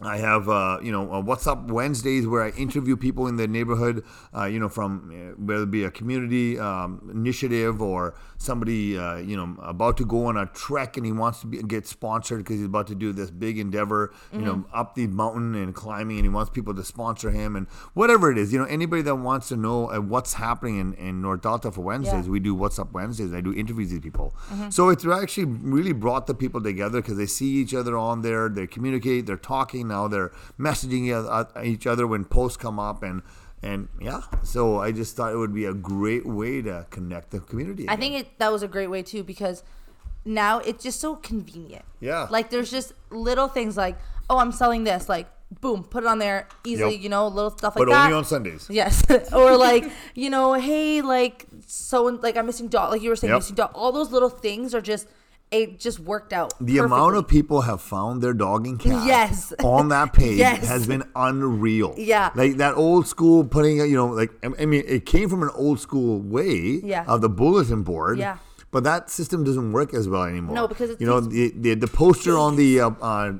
I 0.00 0.18
have, 0.18 0.48
uh, 0.48 0.78
you 0.80 0.92
know, 0.92 1.12
uh, 1.12 1.20
What's 1.20 1.46
Up 1.48 1.68
Wednesdays 1.70 2.26
where 2.26 2.42
I 2.42 2.50
interview 2.50 2.96
people 2.96 3.26
in 3.26 3.36
the 3.36 3.48
neighborhood, 3.48 4.04
uh, 4.36 4.44
you 4.44 4.60
know, 4.60 4.68
from 4.68 5.10
uh, 5.10 5.42
whether 5.42 5.64
it 5.64 5.72
be 5.72 5.82
a 5.82 5.90
community 5.90 6.56
um, 6.58 7.10
initiative 7.12 7.82
or 7.82 8.14
somebody, 8.36 8.96
uh, 8.96 9.16
you 9.16 9.36
know, 9.36 9.56
about 9.60 9.96
to 9.96 10.04
go 10.04 10.26
on 10.26 10.36
a 10.36 10.46
trek 10.46 10.96
and 10.96 11.04
he 11.04 11.10
wants 11.10 11.40
to 11.40 11.48
be, 11.48 11.60
get 11.64 11.84
sponsored 11.84 12.38
because 12.38 12.58
he's 12.58 12.66
about 12.66 12.86
to 12.86 12.94
do 12.94 13.12
this 13.12 13.32
big 13.32 13.58
endeavor, 13.58 14.14
you 14.32 14.38
know, 14.40 14.64
up 14.72 14.94
the 14.94 15.08
mountain 15.08 15.56
and 15.56 15.74
climbing 15.74 16.18
and 16.18 16.24
he 16.24 16.28
wants 16.28 16.50
people 16.50 16.72
to 16.74 16.84
sponsor 16.84 17.30
him 17.32 17.56
and 17.56 17.66
whatever 17.94 18.30
it 18.30 18.38
is, 18.38 18.52
you 18.52 18.58
know, 18.60 18.66
anybody 18.66 19.02
that 19.02 19.16
wants 19.16 19.48
to 19.48 19.56
know 19.56 19.90
uh, 19.90 19.98
what's 19.98 20.34
happening 20.34 20.78
in, 20.78 20.94
in 20.94 21.20
North 21.20 21.42
Delta 21.42 21.72
for 21.72 21.80
Wednesdays, 21.80 22.28
we 22.28 22.38
do 22.38 22.54
What's 22.54 22.78
Up 22.78 22.92
Wednesdays. 22.92 23.34
I 23.34 23.40
do 23.40 23.52
interviews 23.52 23.92
with 23.92 24.04
people. 24.04 24.32
So 24.70 24.90
it's 24.90 25.04
actually 25.04 25.46
really 25.46 25.92
brought 25.92 26.28
the 26.28 26.34
people 26.34 26.62
together 26.62 27.00
because 27.02 27.16
they 27.16 27.26
see 27.26 27.56
each 27.56 27.74
other 27.74 27.98
on 27.98 28.22
there, 28.22 28.48
they 28.48 28.68
communicate, 28.68 29.26
they're 29.26 29.36
talking 29.36 29.87
now, 29.88 30.08
they're 30.08 30.30
messaging 30.58 31.10
uh, 31.12 31.62
each 31.62 31.86
other 31.86 32.06
when 32.06 32.24
posts 32.24 32.56
come 32.56 32.78
up, 32.78 33.02
and 33.02 33.22
and 33.62 33.88
yeah. 34.00 34.22
So 34.42 34.80
I 34.80 34.92
just 34.92 35.16
thought 35.16 35.32
it 35.32 35.36
would 35.36 35.54
be 35.54 35.64
a 35.64 35.74
great 35.74 36.26
way 36.26 36.62
to 36.62 36.86
connect 36.90 37.30
the 37.30 37.40
community. 37.40 37.86
I 37.88 37.96
think 37.96 38.14
it, 38.14 38.38
that 38.38 38.52
was 38.52 38.62
a 38.62 38.68
great 38.68 38.88
way 38.88 39.02
too 39.02 39.24
because 39.24 39.62
now 40.24 40.58
it's 40.60 40.82
just 40.82 41.00
so 41.00 41.16
convenient. 41.16 41.84
Yeah. 42.00 42.28
Like 42.30 42.50
there's 42.50 42.70
just 42.70 42.92
little 43.10 43.48
things 43.48 43.76
like, 43.76 43.96
oh, 44.30 44.38
I'm 44.38 44.52
selling 44.52 44.84
this. 44.84 45.08
Like, 45.08 45.28
boom, 45.60 45.82
put 45.84 46.04
it 46.04 46.06
on 46.06 46.18
there 46.18 46.46
easily. 46.64 46.94
Yep. 46.94 47.02
You 47.02 47.08
know, 47.08 47.28
little 47.28 47.50
stuff 47.50 47.74
like 47.74 47.86
but 47.86 47.92
that. 47.92 48.04
only 48.04 48.16
on 48.16 48.24
Sundays. 48.24 48.66
Yes. 48.70 49.02
or 49.32 49.56
like, 49.56 49.90
you 50.14 50.30
know, 50.30 50.54
hey, 50.54 51.02
like 51.02 51.46
so 51.66 52.04
like 52.04 52.36
I'm 52.36 52.46
missing 52.46 52.68
dog 52.68 52.92
like 52.92 53.02
you 53.02 53.10
were 53.10 53.16
saying 53.16 53.32
Yep. 53.32 53.38
missing 53.38 53.56
dog. 53.56 53.70
All 53.74 53.90
those 53.90 54.12
little 54.12 54.30
things 54.30 54.74
are 54.74 54.80
just 54.80 55.08
it 55.50 55.78
just 55.78 55.98
worked 56.00 56.32
out. 56.32 56.52
The 56.60 56.78
amount 56.78 57.16
of 57.16 57.26
people 57.26 57.62
have 57.62 57.80
found 57.80 58.22
their 58.22 58.34
dog 58.34 58.66
and 58.66 58.78
cat 58.78 59.06
Yes. 59.06 59.52
on 59.64 59.88
that 59.88 60.12
page 60.20 60.38
Yes. 60.38 60.66
has 60.68 60.86
been 60.86 61.04
unreal. 61.16 61.94
Yeah. 61.96 62.30
Like 62.34 62.56
that 62.58 62.74
old 62.74 63.06
school 63.06 63.44
putting, 63.44 63.78
you 63.78 63.96
know, 63.96 64.08
like, 64.08 64.30
I 64.42 64.62
I 64.62 64.66
mean, 64.66 64.84
it 64.86 65.06
came 65.06 65.28
from 65.28 65.42
an 65.42 65.50
old 65.54 65.80
school 65.80 66.20
way 66.20 66.80
Yeah. 66.84 67.04
of 67.06 67.20
the 67.22 67.28
bulletin 67.30 67.82
board. 67.82 68.18
Yeah. 68.18 68.36
But 68.70 68.84
that 68.84 69.08
system 69.10 69.44
doesn't 69.44 69.72
work 69.72 69.94
as 69.94 70.08
well 70.08 70.24
anymore. 70.24 70.54
No, 70.54 70.68
because 70.68 70.90
it's 70.90 71.00
you 71.00 71.06
know 71.06 71.20
the, 71.20 71.52
the 71.56 71.74
the 71.74 71.86
poster 71.86 72.36
on 72.36 72.56
the 72.56 72.80
uh, 72.80 72.90
uh, 73.00 73.32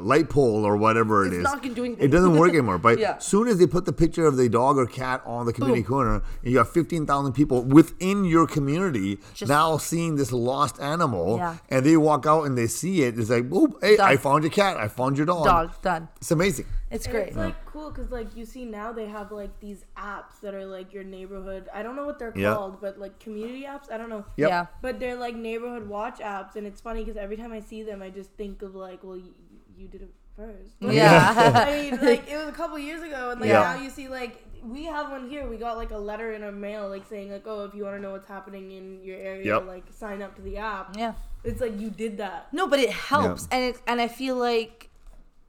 light 0.00 0.28
pole 0.28 0.64
or 0.64 0.76
whatever 0.76 1.24
it 1.26 1.32
It's 1.32 1.42
not 1.44 1.62
gonna 1.62 1.74
do 1.74 1.84
anything. 1.84 2.04
It 2.04 2.08
doesn't 2.10 2.36
work 2.36 2.50
anymore. 2.50 2.78
But 2.78 2.98
Yeah. 2.98 3.18
soon 3.18 3.46
as 3.48 3.58
they 3.58 3.66
put 3.66 3.84
the 3.84 3.92
picture 3.92 4.26
of 4.26 4.36
the 4.36 4.48
dog 4.48 4.78
or 4.78 4.86
cat 4.86 5.22
on 5.24 5.46
the 5.46 5.52
community 5.52 5.82
Boom. 5.82 5.88
corner, 5.88 6.22
and 6.42 6.52
you 6.52 6.58
have 6.58 6.70
fifteen 6.70 7.06
thousand 7.06 7.32
people 7.34 7.62
within 7.62 8.24
your 8.24 8.46
community 8.46 9.18
Just- 9.34 9.48
now 9.48 9.76
seeing 9.76 10.16
this 10.16 10.32
lost 10.32 10.80
animal, 10.80 11.36
Yeah. 11.36 11.56
and 11.70 11.86
they 11.86 11.96
walk 11.96 12.26
out 12.26 12.42
and 12.46 12.58
they 12.58 12.66
see 12.66 13.02
it. 13.02 13.18
It's 13.18 13.30
like, 13.30 13.46
oh, 13.52 13.76
hey, 13.80 13.96
Dog. 13.96 14.10
I 14.10 14.16
found 14.16 14.42
your 14.42 14.50
cat. 14.50 14.76
I 14.76 14.88
found 14.88 15.16
your 15.16 15.26
dog. 15.26 15.44
Dog 15.44 15.70
done. 15.82 16.08
It's 16.16 16.30
amazing. 16.30 16.66
It's 16.92 17.06
And 17.06 17.14
great. 17.14 17.28
It's 17.28 17.36
like 17.36 17.64
cool 17.66 17.90
because 17.90 18.10
like 18.10 18.36
you 18.36 18.44
see 18.44 18.64
now 18.64 18.92
they 18.92 19.06
have 19.06 19.32
like 19.32 19.58
these 19.60 19.84
apps 19.96 20.40
that 20.42 20.54
are 20.54 20.66
like 20.66 20.92
your 20.92 21.04
neighborhood. 21.04 21.68
I 21.72 21.82
don't 21.82 21.96
know 21.96 22.04
what 22.04 22.18
they're 22.18 22.32
Yeah. 22.36 22.54
called, 22.54 22.80
but 22.80 22.98
like 22.98 23.18
community 23.18 23.62
apps. 23.62 23.90
I 23.90 23.96
don't 23.96 24.10
know. 24.10 24.24
Yep. 24.36 24.48
Yeah. 24.48 24.66
But 24.82 25.00
they're 25.00 25.16
like 25.16 25.34
neighborhood 25.34 25.88
watch 25.88 26.18
apps, 26.20 26.56
and 26.56 26.66
it's 26.66 26.80
funny 26.80 27.02
because 27.02 27.16
every 27.16 27.36
time 27.36 27.52
I 27.52 27.60
see 27.60 27.82
them, 27.82 28.02
I 28.02 28.10
just 28.10 28.30
think 28.32 28.62
of 28.62 28.74
like, 28.74 29.02
well, 29.02 29.16
you, 29.16 29.32
you 29.76 29.88
did 29.88 30.02
it 30.02 30.14
first. 30.36 30.74
Yeah. 30.80 31.32
I 31.66 31.72
mean, 31.90 31.98
like 32.00 32.28
it 32.30 32.36
was 32.36 32.48
a 32.48 32.52
couple 32.52 32.78
years 32.78 33.02
ago, 33.02 33.30
and 33.30 33.40
like 33.40 33.48
Yeah. 33.48 33.74
now 33.74 33.80
you 33.82 33.90
see 33.90 34.08
like 34.08 34.44
we 34.62 34.84
have 34.84 35.10
one 35.10 35.28
here. 35.28 35.48
We 35.48 35.56
got 35.56 35.76
like 35.76 35.90
a 35.90 35.98
letter 35.98 36.32
in 36.34 36.42
our 36.44 36.52
mail, 36.52 36.88
like 36.88 37.06
saying 37.08 37.32
like, 37.32 37.44
oh, 37.46 37.64
if 37.64 37.74
you 37.74 37.84
want 37.84 37.96
to 37.96 38.02
know 38.02 38.12
what's 38.12 38.28
happening 38.28 38.70
in 38.70 39.02
your 39.02 39.16
area, 39.16 39.46
Yep. 39.46 39.66
like 39.66 39.84
sign 39.90 40.22
up 40.22 40.36
to 40.36 40.42
the 40.42 40.58
app. 40.58 40.94
yeah. 40.96 41.14
It's 41.42 41.60
like 41.60 41.80
you 41.80 41.90
did 41.90 42.18
that. 42.18 42.52
No, 42.52 42.68
but 42.68 42.78
it 42.78 42.90
helps, 42.90 43.48
and 43.50 43.64
it 43.64 43.80
and 43.86 43.98
I 44.00 44.08
feel 44.08 44.36
like. 44.36 44.90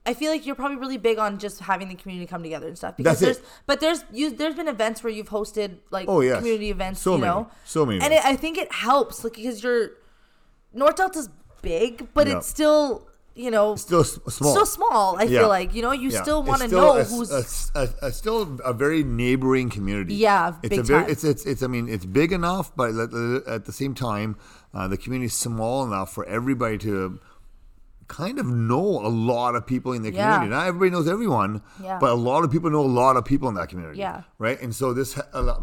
I 0.06 0.12
feel 0.14 0.30
like 0.30 0.44
you're 0.44 0.54
probably 0.54 0.76
really 0.76 0.98
big 0.98 1.18
on 1.18 1.38
just 1.38 1.60
having 1.60 1.88
the 1.88 1.94
community 1.94 2.26
come 2.26 2.42
together 2.42 2.66
and 2.68 2.76
stuff 2.76 2.96
because 2.96 3.20
That's 3.20 3.38
it. 3.38 3.42
there's 3.42 3.50
but 3.66 3.80
there's 3.80 4.04
you 4.12 4.30
there's 4.30 4.54
been 4.54 4.68
events 4.68 5.02
where 5.02 5.12
you've 5.12 5.30
hosted 5.30 5.78
like 5.90 6.08
Oh, 6.08 6.20
yes. 6.20 6.38
community 6.38 6.70
events 6.70 7.00
So 7.00 7.12
you 7.14 7.18
many. 7.20 7.32
know 7.32 7.50
So 7.64 7.86
many 7.86 8.00
and 8.00 8.12
it, 8.12 8.24
I 8.24 8.36
think 8.36 8.58
it 8.58 8.70
helps 8.70 9.24
like 9.24 9.34
because 9.34 9.62
you're 9.62 9.92
North 10.72 10.96
Delta's 10.96 11.28
big 11.62 12.08
but 12.14 12.26
Yeah. 12.26 12.36
it's 12.38 12.46
still 12.48 13.08
you 13.34 13.50
know 13.50 13.74
Still 13.76 14.04
small. 14.04 14.52
still 14.52 14.66
small 14.66 15.16
I 15.18 15.22
Yeah. 15.24 15.40
feel 15.40 15.48
like 15.48 15.74
you 15.74 15.82
know 15.82 15.92
you 15.92 16.10
Yeah. 16.10 16.22
still 16.22 16.42
want 16.42 16.60
to 16.62 16.68
know 16.68 16.98
a, 16.98 17.04
who's 17.04 17.30
a, 17.74 17.88
a, 18.02 18.12
still 18.12 18.58
a 18.64 18.72
very 18.72 19.02
neighboring 19.02 19.70
community. 19.70 20.14
Yeah, 20.16 20.54
it's 20.62 20.68
big 20.68 20.78
a 20.80 20.82
very 20.82 21.02
time. 21.04 21.10
it's 21.10 21.24
it's 21.24 21.44
it's 21.46 21.62
I 21.62 21.66
mean 21.66 21.88
it's 21.88 22.04
big 22.04 22.30
enough, 22.32 22.76
but 22.76 22.90
at, 22.94 23.12
at 23.48 23.64
the 23.64 23.72
same 23.72 23.94
time, 23.94 24.36
uh, 24.74 24.86
the 24.86 24.96
community 24.98 25.26
is 25.26 25.34
small 25.34 25.82
enough 25.84 26.12
for 26.12 26.24
everybody 26.26 26.78
to 26.78 27.18
kind 28.08 28.38
of 28.38 28.46
know 28.46 28.80
a 29.06 29.08
lot 29.08 29.54
of 29.54 29.66
people 29.66 29.92
in 29.92 30.02
the 30.02 30.12
Yeah. 30.12 30.34
community. 30.34 30.50
Not 30.56 30.66
everybody 30.66 30.90
knows 30.90 31.08
everyone, 31.08 31.62
Yeah. 31.82 31.98
but 31.98 32.10
a 32.10 32.14
lot 32.14 32.44
of 32.44 32.50
people 32.50 32.70
know 32.70 32.80
a 32.82 32.86
lot 33.02 33.16
of 33.16 33.24
people 33.24 33.48
in 33.48 33.54
that 33.54 33.68
community. 33.68 33.98
Yeah. 33.98 34.22
right. 34.38 34.60
And 34.60 34.74
so 34.74 34.92
this 34.92 35.18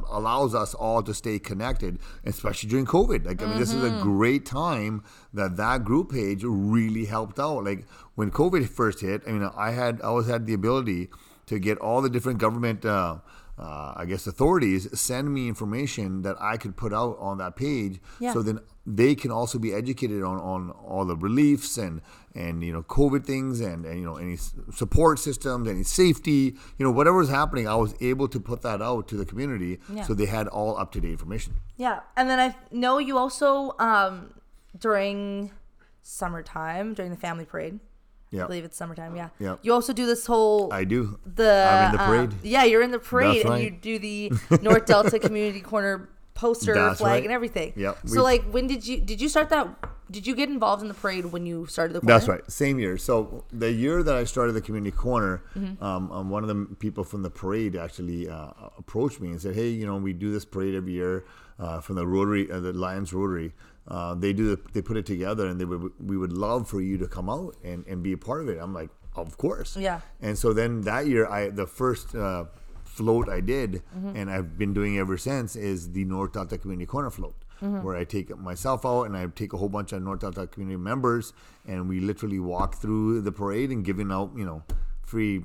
allows 0.10 0.56
us 0.56 0.74
all 0.74 1.04
to 1.04 1.14
stay 1.14 1.40
connected, 1.40 2.00
especially 2.26 2.70
during 2.70 2.86
COVID. 2.86 3.26
Like 3.26 3.42
I 3.42 3.46
mean, 3.46 3.60
this 3.60 3.74
is 3.74 3.84
Mm-hmm. 3.84 4.00
a 4.00 4.02
great 4.04 4.46
time 4.46 5.04
that 5.34 5.56
that 5.58 5.84
group 5.86 6.12
page 6.12 6.44
really 6.44 7.06
helped 7.06 7.40
out. 7.40 7.64
Like 7.64 7.86
when 8.16 8.32
COVID 8.32 8.68
first 8.68 9.02
hit, 9.02 9.22
I 9.28 9.32
mean, 9.32 9.50
I 9.56 9.72
had 9.72 10.02
I 10.02 10.06
always 10.08 10.28
had 10.28 10.46
the 10.46 10.54
ability 10.54 11.10
to 11.48 11.60
get 11.60 11.78
all 11.80 12.02
the 12.02 12.10
different 12.10 12.40
government. 12.40 12.86
Uh, 12.86 13.18
uh, 13.60 13.94
I 13.96 14.06
guess 14.06 14.26
authorities 14.28 14.88
send 15.00 15.34
me 15.34 15.48
information 15.48 16.22
that 16.24 16.36
I 16.42 16.58
could 16.58 16.76
put 16.76 16.94
out 16.94 17.18
on 17.20 17.38
that 17.40 17.56
page, 17.56 18.00
Yeah. 18.20 18.34
so 18.34 18.42
then 18.42 18.60
they 18.86 19.14
can 19.14 19.30
also 19.32 19.60
be 19.60 19.72
educated 19.74 20.24
on, 20.24 20.38
on 20.38 20.72
all 20.72 21.06
the 21.06 21.16
reliefs 21.16 21.78
and 21.78 22.02
and 22.34 22.64
you 22.64 22.72
know 22.74 22.82
COVID 22.84 23.26
things 23.26 23.60
and, 23.60 23.86
and 23.86 24.00
you 24.00 24.06
know 24.06 24.16
any 24.16 24.38
support 24.72 25.20
systems, 25.20 25.68
any 25.68 25.84
safety, 25.84 26.56
you 26.78 26.86
know 26.86 26.92
whatever 26.92 27.18
was 27.18 27.30
happening. 27.30 27.68
I 27.68 27.76
was 27.76 27.94
able 28.02 28.28
to 28.30 28.40
put 28.40 28.62
that 28.64 28.82
out 28.82 29.08
to 29.10 29.16
the 29.18 29.26
community, 29.26 29.80
Yeah. 29.94 30.04
so 30.04 30.14
they 30.14 30.26
had 30.28 30.48
all 30.48 30.78
up 30.78 30.92
to 30.94 31.02
date 31.02 31.12
information. 31.12 31.56
Yeah, 31.78 32.00
and 32.18 32.30
then 32.30 32.40
I 32.40 32.56
know 32.72 32.98
you 32.98 33.18
also 33.18 33.76
um 33.80 34.34
during 34.80 35.52
summertime 36.02 36.94
during 36.94 37.12
the 37.12 37.18
family 37.18 37.46
parade. 37.46 37.80
Yeah, 38.32 38.44
I 38.44 38.48
believe 38.48 38.64
it's 38.64 38.78
summertime. 38.78 39.16
Yeah. 39.16 39.30
Yeah. 39.40 39.58
You 39.62 39.74
also 39.74 39.92
do 39.94 40.06
this 40.06 40.26
whole 40.26 40.72
I 40.74 40.84
do. 40.86 41.20
the 41.36 41.52
I'm 41.70 41.92
in 41.94 41.98
the 41.98 42.34
um, 42.34 42.40
yeah, 42.44 42.64
you're 42.64 42.82
in 42.82 42.92
the 42.92 43.00
parade 43.00 43.46
and 43.46 43.62
you 43.62 43.70
do 43.72 44.00
the 44.00 44.32
North 44.62 44.86
Delta 44.86 45.20
Community 45.20 45.60
Corner 45.62 46.10
poster 46.34 46.74
That's 46.74 47.00
flag 47.00 47.12
right. 47.12 47.24
and 47.24 47.32
everything. 47.32 47.74
Yep, 47.76 47.98
So 48.08 48.16
we- 48.16 48.22
like, 48.22 48.44
when 48.52 48.68
did 48.68 48.88
you 48.88 49.02
did 49.02 49.20
you 49.22 49.28
start 49.30 49.50
that? 49.50 49.68
Did 50.10 50.28
you 50.28 50.36
get 50.36 50.50
involved 50.50 50.82
in 50.82 50.90
the 50.90 50.94
parade 50.94 51.26
when 51.28 51.46
you 51.46 51.66
started 51.68 51.94
the 51.94 52.02
corner? 52.02 52.14
That's 52.14 52.28
right. 52.28 52.52
Same 52.52 52.80
year. 52.80 52.98
So 52.98 53.46
the 53.54 53.72
year 53.72 54.04
that 54.04 54.16
I 54.16 54.26
started 54.26 54.54
the 54.54 54.62
community 54.62 54.92
corner, 54.96 55.42
Mm-hmm. 55.56 55.82
um, 55.84 56.12
um, 56.12 56.30
one 56.30 56.44
of 56.44 56.50
the 56.50 56.76
people 56.80 57.04
from 57.06 57.22
the 57.24 57.30
parade 57.30 57.76
actually 57.78 58.28
uh, 58.30 58.50
approached 58.78 59.22
me 59.22 59.30
and 59.30 59.42
said, 59.42 59.56
"Hey, 59.56 59.70
you 59.70 59.86
know, 59.86 59.96
we 59.98 60.12
do 60.14 60.32
this 60.32 60.44
parade 60.46 60.76
every 60.76 60.92
year 60.94 61.24
uh, 61.60 61.80
from 61.80 61.96
the 61.96 62.06
Rotary, 62.08 62.52
uh, 62.52 62.60
the 62.60 62.74
Lions 62.74 63.14
Rotary. 63.14 63.54
Uh, 63.88 64.14
they 64.16 64.32
do 64.34 64.56
the, 64.56 64.62
they 64.74 64.82
put 64.82 64.96
it 64.98 65.06
together, 65.06 65.48
and 65.48 65.60
they 65.60 65.66
would 65.66 65.92
we 66.00 66.18
would 66.18 66.34
love 66.34 66.68
for 66.68 66.82
you 66.82 66.98
to 67.00 67.08
come 67.08 67.30
out 67.30 67.56
and, 67.64 67.86
and 67.88 68.04
be 68.04 68.14
a 68.14 68.18
part 68.18 68.42
of 68.42 68.50
it." 68.50 68.58
I'm 68.62 68.74
like, 68.74 68.90
"Of 69.16 69.38
course." 69.38 69.76
Yeah. 69.76 70.02
And 70.22 70.38
so 70.38 70.54
then 70.54 70.82
that 70.82 71.08
year, 71.08 71.28
I 71.28 71.50
the 71.50 71.68
first. 71.68 72.16
Uh, 72.16 72.46
float 72.84 73.30
I 73.30 73.40
did 73.40 73.82
Mm-hmm. 73.98 74.18
and 74.18 74.30
I've 74.30 74.58
been 74.58 74.74
doing 74.74 74.98
ever 75.00 75.18
since 75.18 75.56
is 75.56 75.94
the 75.94 76.04
North 76.04 76.34
Delta 76.34 76.58
Community 76.58 76.86
Corner 76.86 77.10
float 77.10 77.36
Mm-hmm. 77.62 77.84
where 77.84 77.96
I 77.96 78.04
take 78.04 78.38
myself 78.38 78.86
out 78.86 79.04
and 79.04 79.16
I 79.16 79.28
take 79.28 79.54
a 79.54 79.58
whole 79.58 79.70
bunch 79.70 79.94
of 79.94 80.04
North 80.04 80.20
Delta 80.20 80.46
community 80.46 80.76
members 80.76 81.32
and 81.66 81.88
we 81.88 82.02
literally 82.02 82.40
walk 82.40 82.76
through 82.76 83.22
the 83.22 83.32
parade 83.32 83.70
and 83.72 83.86
giving 83.86 84.12
out 84.12 84.32
you 84.36 84.44
know 84.44 84.64
free 85.06 85.42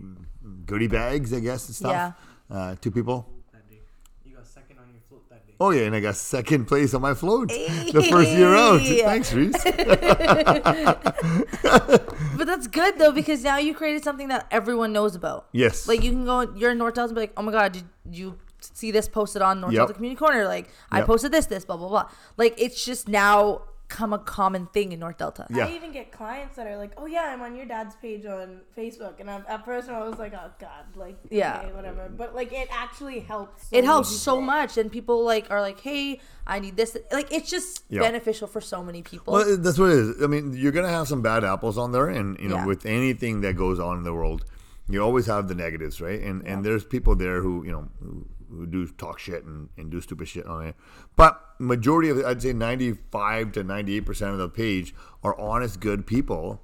goodie 0.67 0.89
bags 0.89 1.33
I 1.33 1.39
guess 1.39 1.69
and 1.69 1.77
stuff 1.77 2.15
uh, 2.51 2.75
to 2.81 2.91
people 2.91 3.29
that 3.53 3.71
day. 3.71 3.79
You 4.25 4.35
got 4.35 4.47
second 4.47 4.79
on 4.81 4.87
your 4.93 5.01
float 5.09 5.29
that 5.31 5.46
day. 5.46 5.46
Oh 5.61 5.71
yeah 5.71 5.83
and 5.83 5.95
I 5.97 6.01
got 6.01 6.17
second 6.17 6.67
place 6.67 6.95
on 6.95 7.01
my 7.03 7.15
float 7.15 7.49
the 7.49 8.07
first 8.11 8.31
year 8.31 8.55
out 8.55 8.81
thanks 8.83 9.33
Reese 9.33 9.63
But 12.37 12.47
that's 12.47 12.67
good 12.67 12.99
though 12.99 13.13
because 13.13 13.43
now 13.43 13.59
you 13.59 13.75
created 13.75 14.05
something 14.05 14.29
that 14.29 14.47
everyone 14.51 14.93
knows 14.93 15.15
about. 15.15 15.47
yes 15.53 15.89
Like 15.89 16.03
you 16.03 16.11
can 16.11 16.25
go, 16.25 16.53
you're 16.55 16.73
in 16.73 16.79
North 16.79 16.95
Delta 16.95 17.09
and 17.09 17.15
be 17.15 17.21
like, 17.23 17.33
oh 17.37 17.43
my 17.43 17.53
god, 17.53 17.73
did 17.73 17.85
you 18.11 18.39
see 18.61 18.91
this 18.91 19.09
posted 19.09 19.43
on 19.43 19.61
North 19.61 19.73
Yep. 19.73 19.81
Delta 19.81 19.95
Community 19.95 20.19
Corner? 20.19 20.47
Like 20.47 20.69
I 20.91 21.03
posted 21.03 21.33
this, 21.33 21.47
this, 21.47 21.65
blah 21.65 21.77
blah 21.77 21.89
blah. 21.89 22.11
Like 22.37 22.55
it's 22.59 22.85
just 22.85 23.09
now 23.09 23.63
come 23.89 24.13
a 24.13 24.19
common 24.19 24.67
thing 24.67 24.91
in 24.93 24.99
North 24.99 25.19
Delta. 25.19 25.47
Yeah. 25.49 25.67
I 25.67 25.71
even 25.73 25.93
get 25.93 26.11
clients 26.11 26.57
that 26.57 26.67
are 26.67 26.77
like, 26.77 26.93
"Oh 26.97 27.07
yeah, 27.07 27.31
I'm 27.33 27.41
on 27.43 27.55
your 27.55 27.67
dad's 27.67 27.95
page 27.97 28.27
on 28.27 28.61
Facebook," 28.77 29.21
and 29.21 29.31
I'm, 29.31 29.45
at 29.49 29.65
first 29.65 29.89
I 29.89 30.01
was 30.09 30.19
like, 30.19 30.35
"Oh 30.35 30.51
God, 30.59 30.85
like 30.97 31.17
Yeah. 31.31 31.61
okay, 31.61 31.73
whatever." 31.73 32.09
But 32.09 32.35
like, 32.35 32.53
it 32.53 32.69
actually 32.71 33.21
helps. 33.21 33.63
so 33.69 33.69
it 33.71 33.77
many 33.79 33.87
helps 33.87 34.09
so 34.11 34.33
people. 34.33 34.41
much 34.43 34.77
and 34.79 34.91
people 34.91 35.25
like 35.25 35.51
are 35.51 35.61
like 35.61 35.81
hey 35.81 36.21
i 36.47 36.59
need 36.59 36.77
this 36.77 36.97
like 37.13 37.31
it's 37.33 37.49
just 37.51 37.85
Yeah. 37.89 38.01
beneficial 38.01 38.47
for 38.49 38.61
so 38.61 38.83
many 38.83 39.03
people 39.03 39.35
Well, 39.35 39.57
that's 39.59 39.79
what 39.79 39.91
it 39.91 39.99
is. 39.99 40.23
I 40.23 40.27
mean, 40.27 40.53
you're 40.55 40.73
gonna 40.73 40.89
have 40.89 41.07
some 41.09 41.23
bad 41.23 41.43
apples 41.45 41.77
on 41.79 41.93
there, 41.93 42.09
and 42.09 42.39
you 42.41 42.49
know, 42.49 42.57
Yeah. 42.57 42.67
with 42.67 42.87
anything 42.87 43.41
that 43.43 43.55
goes 43.57 43.79
on 43.79 43.99
in 43.99 44.05
the 44.05 44.13
world, 44.15 44.45
you 44.89 45.01
always 45.03 45.27
have 45.27 45.49
the 45.49 45.55
negatives, 45.55 46.01
right? 46.01 46.21
And 46.21 46.47
and 46.47 46.65
there's 46.65 46.85
people 46.85 47.15
there 47.17 47.41
who 47.43 47.65
you 47.65 47.73
know 47.73 47.89
who, 48.03 48.27
who 48.51 48.67
do 48.67 48.87
talk 48.87 49.19
shit 49.19 49.45
and, 49.45 49.69
and 49.77 49.91
do 49.91 50.01
stupid 50.01 50.29
shit 50.29 50.47
on 50.47 50.67
it. 50.67 50.75
But 51.17 51.41
majority 51.59 52.09
of, 52.11 52.19
I'd 52.25 52.43
say, 52.43 52.53
95 52.53 53.53
to 53.53 53.65
98 53.65 54.01
percent 54.07 54.33
of 54.33 54.39
the 54.39 54.49
page 54.49 54.95
are 55.23 55.39
honest, 55.39 55.81
good 55.81 56.07
people 56.07 56.61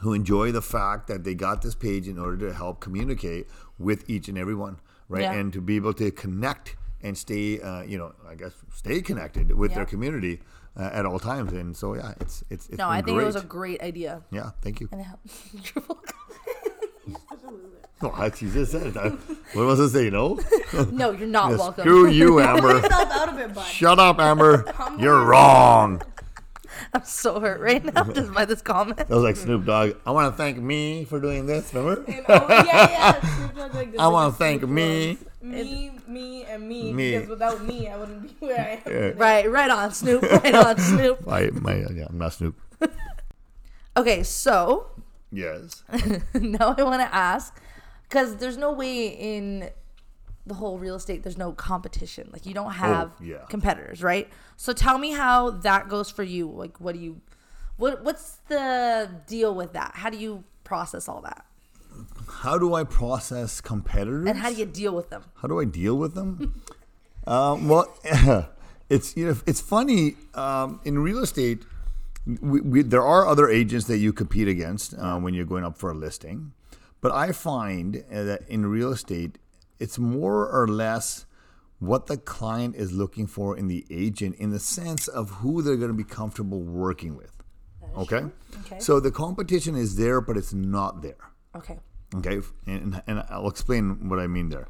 who 0.00 0.12
enjoy 0.12 0.50
the 0.52 0.62
fact 0.62 1.06
that 1.06 1.22
they 1.24 1.34
got 1.34 1.62
this 1.62 1.74
page 1.76 2.08
in 2.08 2.18
order 2.18 2.36
to 2.48 2.52
help 2.54 2.80
communicate 2.80 3.46
with 3.78 4.08
each 4.10 4.28
and 4.28 4.36
every 4.36 4.54
one, 4.54 4.80
right? 5.08 5.22
Yeah. 5.22 5.32
And 5.32 5.52
to 5.52 5.60
be 5.60 5.76
able 5.76 5.94
to 5.94 6.10
connect 6.10 6.76
and 7.02 7.16
stay, 7.16 7.60
uh, 7.60 7.82
you 7.82 7.98
know, 7.98 8.12
I 8.28 8.34
guess 8.34 8.52
stay 8.74 9.00
connected 9.00 9.52
with 9.54 9.70
Yeah. 9.70 9.76
their 9.76 9.86
community 9.86 10.40
uh, 10.76 10.90
at 10.92 11.06
all 11.06 11.18
times. 11.20 11.52
And 11.52 11.76
so, 11.76 11.94
yeah, 11.94 12.14
it's 12.20 12.42
it's, 12.50 12.68
it's 12.68 12.78
no 12.78 12.86
been 12.86 12.92
i 12.92 12.96
think 13.02 13.14
great. 13.16 13.22
it 13.22 13.26
was 13.26 13.36
a 13.36 13.42
great 13.42 13.80
idea 13.82 14.22
yeah. 14.30 14.50
Thank 14.60 14.80
you. 14.80 14.88
and 14.92 15.00
it 15.00 15.04
helped 15.04 15.26
You're 15.74 15.84
welcome. 15.88 16.16
Actually, 18.18 18.48
you 18.48 18.54
just 18.54 18.72
said 18.72 18.86
it. 18.88 18.96
I, 18.96 19.08
what 19.54 19.66
was 19.66 19.80
I 19.80 19.86
say? 19.98 20.10
No. 20.10 20.38
no 20.90 21.10
you're 21.12 21.28
not 21.28 21.50
Yes, 21.50 21.58
welcome 21.60 21.82
Screw 21.82 22.08
you, 22.08 22.40
Amber. 22.50 22.80
Out 22.92 23.28
of 23.28 23.38
it, 23.38 23.54
bud. 23.54 23.62
Shut 23.66 23.98
up, 23.98 24.18
Amber. 24.18 24.64
You're 24.98 25.24
wrong. 25.24 26.02
i'm 26.94 27.04
so 27.04 27.38
hurt 27.40 27.60
right 27.60 27.84
now 27.84 28.02
just 28.04 28.32
by 28.34 28.44
this 28.44 28.60
comment 28.60 28.96
That 28.96 29.08
was 29.10 29.22
like 29.22 29.36
Snoop 29.36 29.64
Dogg. 29.64 29.96
I 30.04 30.10
want 30.10 30.32
to 30.32 30.36
thank 30.36 30.58
me 30.58 31.04
for 31.04 31.20
doing 31.20 31.46
this. 31.46 31.72
Remember? 31.72 32.02
And, 32.10 32.24
oh 32.28 32.46
yeah, 32.48 32.90
yeah. 32.90 33.20
Snoop 33.36 33.54
Dogg, 33.56 33.74
like, 33.74 33.92
this 33.92 34.00
I 34.00 34.08
want 34.08 34.34
to 34.34 34.38
thank 34.38 34.62
me. 34.68 35.14
Dogg's. 35.14 35.26
me, 35.42 35.92
me, 36.06 36.44
and 36.44 36.68
me, 36.68 36.92
Me. 36.92 37.12
Because 37.12 37.28
without 37.28 37.64
me, 37.64 37.88
I 37.88 37.96
wouldn't 37.96 38.40
be 38.40 38.46
where 38.46 38.60
I 38.60 38.88
am. 38.90 38.92
Yeah. 38.92 39.12
right 39.16 39.50
right 39.50 39.70
on 39.70 39.92
snoop 39.92 40.22
right 40.22 40.54
on 40.54 40.78
snoop 40.78 41.20
I, 41.28 41.50
my, 41.50 41.76
yeah, 41.76 42.06
I'm 42.08 42.18
not 42.18 42.32
Snoop. 42.32 42.58
okay 43.96 44.22
so 44.22 44.88
Yes. 45.34 45.82
now 46.34 46.74
i 46.76 46.82
want 46.82 47.00
to 47.00 47.14
ask 47.14 47.58
because 48.12 48.36
there's 48.36 48.58
no 48.58 48.70
way 48.72 49.06
in 49.08 49.70
the 50.44 50.54
whole 50.54 50.76
real 50.78 50.96
estate 50.96 51.22
there's 51.22 51.38
no 51.38 51.52
competition 51.52 52.28
like 52.32 52.44
you 52.46 52.52
don't 52.52 52.72
have 52.72 53.12
Oh, 53.20 53.24
yeah. 53.24 53.44
competitors 53.48 54.02
right 54.02 54.28
so 54.56 54.72
tell 54.72 54.98
me 54.98 55.12
how 55.12 55.50
that 55.50 55.88
goes 55.88 56.10
for 56.10 56.22
you 56.24 56.48
like 56.50 56.80
what 56.80 56.94
do 56.94 57.00
you 57.00 57.20
what 57.76 58.02
what's 58.04 58.38
the 58.48 59.08
deal 59.26 59.54
with 59.54 59.72
that 59.74 59.92
how 59.94 60.10
do 60.10 60.18
you 60.18 60.42
process 60.64 61.08
all 61.08 61.20
that 61.22 61.46
How 62.42 62.58
do 62.58 62.74
I 62.74 62.82
process 62.84 63.60
competitors? 63.60 64.26
and 64.28 64.36
how 64.38 64.50
do 64.50 64.56
you 64.56 64.66
deal 64.66 64.94
with 64.94 65.08
them 65.10 65.22
How 65.40 65.46
do 65.48 65.60
I 65.60 65.64
deal 65.64 65.96
with 65.96 66.14
them? 66.14 66.62
um, 67.26 67.68
well, 67.68 67.86
it's 68.88 69.16
you 69.16 69.26
know 69.28 69.36
it's 69.46 69.60
funny 69.60 70.16
um, 70.34 70.80
in 70.84 70.98
real 70.98 71.18
estate. 71.18 71.60
We, 72.26 72.60
we, 72.60 72.82
there 72.82 73.02
are 73.14 73.26
other 73.26 73.48
agents 73.48 73.86
that 73.86 73.98
you 73.98 74.12
compete 74.12 74.48
against 74.48 74.94
uh, 74.94 75.18
when 75.18 75.34
you're 75.34 75.44
going 75.54 75.64
up 75.64 75.76
for 75.76 75.90
a 75.90 75.94
listing, 75.94 76.52
but 77.02 77.12
I 77.12 77.32
find 77.32 78.04
uh, 78.10 78.22
that 78.22 78.48
in 78.48 78.64
real 78.64 78.92
estate, 78.92 79.36
it's 79.78 79.98
more 79.98 80.48
or 80.48 80.66
less 80.66 81.26
what 81.80 82.06
the 82.06 82.16
client 82.16 82.76
is 82.76 82.92
looking 82.92 83.26
for 83.26 83.58
in 83.58 83.66
the 83.68 83.84
agent 83.90 84.36
in 84.36 84.50
the 84.50 84.60
sense 84.60 85.08
of 85.08 85.28
who 85.30 85.60
they're 85.60 85.76
going 85.76 85.90
to 85.90 85.96
be 85.96 86.04
comfortable 86.04 86.60
working 86.60 87.16
with. 87.16 87.36
Okay? 87.96 88.24
Okay. 88.64 88.78
So 88.78 89.00
the 89.00 89.10
competition 89.10 89.76
is 89.76 89.96
there, 89.96 90.20
but 90.20 90.36
it's 90.36 90.54
not 90.54 91.02
there. 91.02 91.30
Okay. 91.54 91.78
Okay, 92.14 92.40
and, 92.66 93.02
and 93.06 93.24
I'll 93.30 93.48
explain 93.48 94.08
what 94.08 94.18
I 94.18 94.26
mean 94.26 94.50
there. 94.50 94.68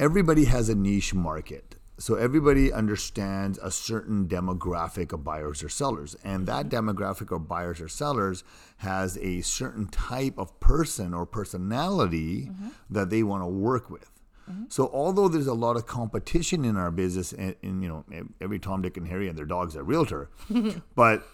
Everybody 0.00 0.46
has 0.46 0.68
a 0.68 0.74
niche 0.74 1.14
market. 1.14 1.76
So 1.96 2.16
everybody 2.16 2.72
understands 2.72 3.58
a 3.62 3.70
certain 3.70 4.26
demographic 4.26 5.12
of 5.12 5.22
buyers 5.22 5.62
or 5.62 5.68
sellers. 5.68 6.16
And 6.24 6.46
that 6.46 6.68
mm-hmm. 6.68 6.90
demographic 6.90 7.34
of 7.34 7.48
buyers 7.48 7.80
or 7.80 7.88
sellers 7.88 8.42
has 8.78 9.16
a 9.18 9.42
certain 9.42 9.86
type 9.86 10.36
of 10.36 10.58
person 10.58 11.14
or 11.14 11.24
personality 11.24 12.46
mm-hmm. 12.46 12.68
that 12.90 13.10
they 13.10 13.22
want 13.22 13.42
to 13.42 13.46
work 13.46 13.90
with. 13.90 14.10
Mm-hmm. 14.50 14.64
So 14.68 14.90
although 14.92 15.28
there's 15.28 15.46
a 15.46 15.54
lot 15.54 15.76
of 15.76 15.86
competition 15.86 16.64
in 16.64 16.76
our 16.76 16.90
business, 16.90 17.32
and, 17.32 17.54
and 17.62 17.82
you 17.82 17.88
know 17.88 18.04
every 18.40 18.58
Tom, 18.58 18.82
Dick, 18.82 18.96
and 18.96 19.08
Harry 19.08 19.28
and 19.28 19.38
their 19.38 19.46
dogs 19.46 19.76
are 19.76 19.82
realtor, 19.82 20.28
but 20.94 21.26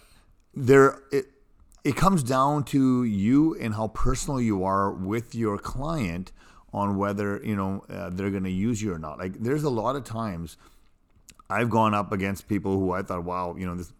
there 0.53 1.01
it 1.11 1.25
it 1.83 1.95
comes 1.95 2.23
down 2.23 2.63
to 2.63 3.03
you 3.03 3.55
and 3.59 3.73
how 3.73 3.87
personal 3.89 4.39
you 4.39 4.63
are 4.63 4.91
with 4.91 5.33
your 5.33 5.57
client 5.57 6.31
on 6.73 6.97
whether 6.97 7.41
you 7.43 7.55
know 7.55 7.83
uh, 7.89 8.09
they're 8.09 8.31
going 8.31 8.43
to 8.43 8.49
use 8.51 8.81
you 8.81 8.93
or 8.93 8.99
not. 8.99 9.17
Like 9.19 9.39
there's 9.39 9.63
a 9.63 9.69
lot 9.69 9.95
of 9.95 10.03
times 10.03 10.57
I've 11.49 11.69
gone 11.69 11.93
up 11.93 12.11
against 12.11 12.47
people 12.47 12.77
who 12.79 12.91
I 12.91 13.01
thought, 13.01 13.23
wow, 13.23 13.55
you 13.57 13.65
know 13.65 13.75
this 13.75 13.91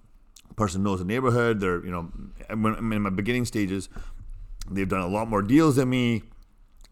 person 0.55 0.83
knows 0.83 0.99
the 0.99 1.05
neighborhood. 1.05 1.59
They're 1.59 1.83
you 1.83 1.91
know 1.91 2.11
when 2.55 2.75
I'm 2.75 2.91
in 2.93 3.01
my 3.01 3.09
beginning 3.09 3.45
stages, 3.45 3.89
they've 4.69 4.87
done 4.89 5.01
a 5.01 5.07
lot 5.07 5.27
more 5.27 5.41
deals 5.41 5.75
than 5.75 5.89
me. 5.89 6.23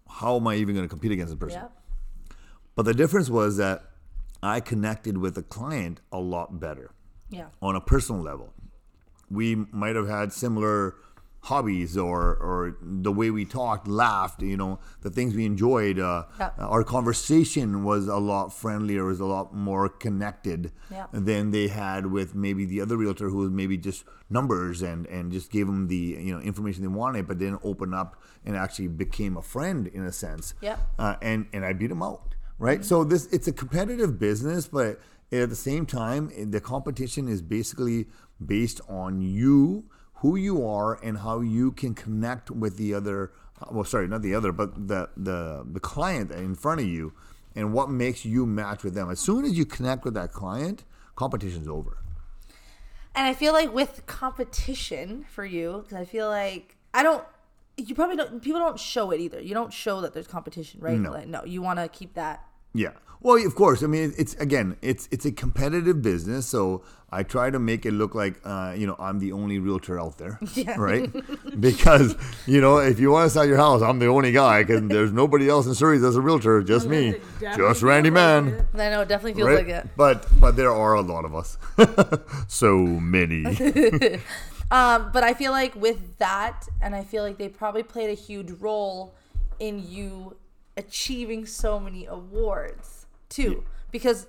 How 0.09 0.35
am 0.37 0.47
I 0.47 0.55
even 0.55 0.75
going 0.75 0.85
to 0.85 0.89
compete 0.89 1.11
against 1.11 1.31
this 1.31 1.39
person? 1.39 1.61
Yep. 1.61 1.71
But 2.75 2.83
the 2.83 2.93
difference 2.93 3.29
was 3.29 3.57
that 3.57 3.83
I 4.41 4.59
connected 4.59 5.17
with 5.17 5.35
the 5.35 5.43
client 5.43 6.01
a 6.11 6.17
lot 6.19 6.59
better 6.59 6.91
Yeah. 7.29 7.47
on 7.61 7.75
a 7.75 7.81
personal 7.81 8.21
level. 8.21 8.53
We 9.29 9.55
might 9.55 9.95
have 9.95 10.07
had 10.07 10.33
similar 10.33 10.95
hobbies 11.43 11.97
or 11.97 12.35
or 12.35 12.77
the 12.81 13.11
way 13.11 13.29
we 13.31 13.45
talked, 13.45 13.87
laughed, 13.87 14.41
you 14.41 14.57
know, 14.57 14.79
the 15.01 15.09
things 15.09 15.33
we 15.35 15.45
enjoyed. 15.45 15.97
Uh, 15.99 16.23
Yeah. 16.39 16.51
Our 16.59 16.83
conversation 16.83 17.83
was 17.83 18.07
a 18.07 18.17
lot 18.17 18.49
friendlier, 18.53 19.05
was 19.05 19.19
a 19.19 19.25
lot 19.25 19.53
more 19.55 19.87
connected 19.89 20.71
Yeah. 20.91 21.07
than 21.13 21.51
they 21.51 21.67
had 21.69 22.07
with 22.07 22.35
maybe 22.35 22.65
the 22.65 22.81
other 22.81 22.97
realtor 22.97 23.29
who 23.29 23.37
was 23.37 23.51
maybe 23.51 23.77
just 23.77 24.03
numbers 24.29 24.81
and 24.81 25.07
and 25.07 25.31
just 25.31 25.49
gave 25.51 25.65
them 25.67 25.87
the 25.87 25.95
you 26.19 26.33
know 26.33 26.41
information 26.41 26.81
they 26.81 26.87
wanted, 26.89 27.27
but 27.27 27.37
didn't 27.37 27.61
open 27.63 27.93
up 27.93 28.21
and 28.45 28.55
actually 28.55 28.87
became 28.89 29.37
a 29.37 29.41
friend 29.41 29.87
in 29.87 30.03
a 30.03 30.11
sense. 30.11 30.53
Yeah. 30.61 30.77
Uh, 30.97 31.15
and 31.21 31.45
and 31.53 31.63
I 31.63 31.71
beat 31.73 31.87
them 31.87 32.03
out, 32.03 32.35
right? 32.57 32.83
So 32.83 33.03
this 33.05 33.27
it's 33.31 33.47
a 33.47 33.53
competitive 33.53 34.19
business, 34.19 34.67
but 34.67 34.99
at 35.31 35.49
the 35.49 35.55
same 35.55 35.85
time, 35.85 36.31
the 36.51 36.59
competition 36.59 37.27
is 37.27 37.41
basically 37.41 38.07
based 38.45 38.81
on 38.89 39.21
you, 39.21 39.85
who 40.19 40.35
you 40.35 40.65
are, 40.65 40.99
and 41.03 41.19
how 41.19 41.41
you 41.41 41.71
can 41.71 41.93
connect 41.93 42.51
with 42.51 42.77
the 42.77 42.93
other. 42.93 43.31
Well, 43.71 43.83
sorry, 43.83 44.07
not 44.07 44.21
the 44.21 44.35
other, 44.35 44.51
but 44.51 44.87
the 44.87 45.09
the 45.17 45.65
the 45.69 45.79
client 45.79 46.31
in 46.31 46.55
front 46.55 46.81
of 46.81 46.87
you, 46.87 47.13
and 47.55 47.73
what 47.73 47.89
makes 47.89 48.25
you 48.25 48.45
match 48.45 48.83
with 48.83 48.93
them. 48.93 49.09
As 49.09 49.19
soon 49.19 49.45
as 49.45 49.57
you 49.57 49.65
connect 49.65 50.05
with 50.05 50.13
that 50.13 50.31
client, 50.31 50.83
competition's 51.15 51.67
over. 51.67 51.97
And 53.15 53.27
I 53.27 53.33
feel 53.33 53.53
like 53.53 53.73
with 53.73 54.05
competition 54.05 55.25
for 55.29 55.45
you, 55.45 55.81
because 55.83 55.97
I 55.97 56.05
feel 56.05 56.29
like 56.29 56.77
I 56.93 57.03
don't. 57.03 57.23
You 57.75 57.95
probably 57.95 58.17
don't. 58.17 58.41
People 58.41 58.59
don't 58.59 58.79
show 58.79 59.11
it 59.11 59.19
either. 59.21 59.41
You 59.41 59.53
don't 59.53 59.71
show 59.73 60.01
that 60.01 60.13
there's 60.13 60.27
competition, 60.27 60.81
right? 60.81 60.99
No. 60.99 61.11
Like, 61.11 61.27
no. 61.27 61.43
You 61.45 61.61
want 61.61 61.79
to 61.79 61.87
keep 61.87 62.13
that. 62.15 62.45
Yeah. 62.73 62.91
Well, 63.21 63.45
of 63.45 63.53
course. 63.55 63.83
I 63.83 63.87
mean, 63.87 64.13
it's 64.17 64.33
again, 64.35 64.77
it's 64.81 65.07
it's 65.11 65.25
a 65.25 65.31
competitive 65.31 66.01
business, 66.01 66.45
so 66.45 66.83
I 67.11 67.23
try 67.23 67.49
to 67.49 67.59
make 67.59 67.85
it 67.85 67.91
look 67.91 68.15
like 68.15 68.39
uh, 68.45 68.73
you 68.77 68.87
know 68.87 68.95
I'm 68.97 69.19
the 69.19 69.33
only 69.33 69.59
realtor 69.59 69.99
out 69.99 70.17
there, 70.17 70.39
Yeah. 70.53 70.75
right? 70.77 71.11
because 71.59 72.15
you 72.47 72.61
know 72.61 72.77
if 72.77 72.97
you 72.97 73.11
want 73.11 73.25
to 73.25 73.29
sell 73.29 73.45
your 73.45 73.57
house, 73.57 73.81
I'm 73.81 73.99
the 73.99 74.05
only 74.07 74.31
guy 74.31 74.63
because 74.63 74.87
there's 74.87 75.11
nobody 75.11 75.49
else 75.49 75.65
in 75.67 75.75
Surrey 75.75 75.97
that's 75.97 76.15
a 76.15 76.21
realtor, 76.21 76.63
just 76.63 76.87
me, 76.87 77.15
just 77.41 77.81
Randy 77.83 78.09
Mann, 78.09 78.65
I 78.73 78.89
know 78.89 79.01
it 79.01 79.09
definitely 79.09 79.33
feels 79.33 79.47
right? 79.49 79.67
like 79.67 79.75
it. 79.83 79.87
But 79.97 80.25
but 80.39 80.55
there 80.55 80.71
are 80.71 80.93
a 80.93 81.01
lot 81.01 81.25
of 81.25 81.35
us, 81.35 81.57
so 82.47 82.77
many. 82.77 83.43
Um, 84.71 85.09
but 85.11 85.23
I 85.23 85.33
feel 85.33 85.51
like 85.51 85.73
with 85.75 86.19
that, 86.19 86.67
and 86.79 86.93
I 86.93 87.03
feel 87.03 87.23
like 87.23 87.39
they 87.39 87.49
probably 87.49 87.81
played 87.81 88.11
a 88.11 88.13
huge 88.13 88.51
role 88.51 89.15
in 89.59 89.83
you 89.89 90.37
achieving 90.77 91.45
so 91.45 91.79
many 91.79 92.05
awards 92.05 93.05
too. 93.29 93.63
Because 93.91 94.27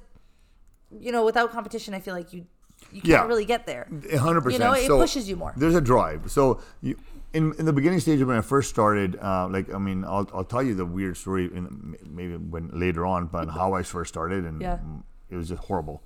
you 0.99 1.13
know, 1.13 1.25
without 1.25 1.51
competition, 1.53 1.95
I 1.95 2.01
feel 2.01 2.15
like 2.15 2.33
you 2.33 2.47
you 2.93 3.01
can't 3.03 3.07
Yeah. 3.09 3.27
really 3.27 3.45
get 3.45 3.67
there. 3.67 3.87
A 4.11 4.17
hundred 4.17 4.41
You 4.41 4.45
percent. 4.45 4.63
know, 4.65 4.73
it 4.73 4.87
So 4.87 4.99
pushes 4.99 5.29
you 5.29 5.37
more. 5.37 5.53
There's 5.57 5.75
a 5.75 5.81
drive. 5.81 6.31
So 6.31 6.61
you, 6.83 6.97
in 7.33 7.53
in 7.59 7.65
the 7.67 7.73
beginning 7.73 8.01
stage 8.01 8.23
when 8.23 8.37
I 8.37 8.41
first 8.41 8.71
started, 8.71 9.17
uh, 9.23 9.47
like 9.49 9.73
I 9.73 9.79
mean, 9.79 10.05
I'll 10.05 10.29
I'll 10.35 10.45
tell 10.45 10.63
you 10.63 10.75
the 10.75 10.87
weird 10.87 11.17
story 11.17 11.45
in 11.45 11.97
maybe 12.05 12.37
when 12.37 12.71
later 12.73 13.05
on, 13.07 13.27
but 13.27 13.49
how 13.61 13.75
I 13.75 13.83
first 13.83 14.09
started, 14.13 14.45
and 14.45 14.61
Yeah. 14.61 14.79
it 15.29 15.37
was 15.37 15.49
just 15.49 15.63
horrible. 15.65 16.03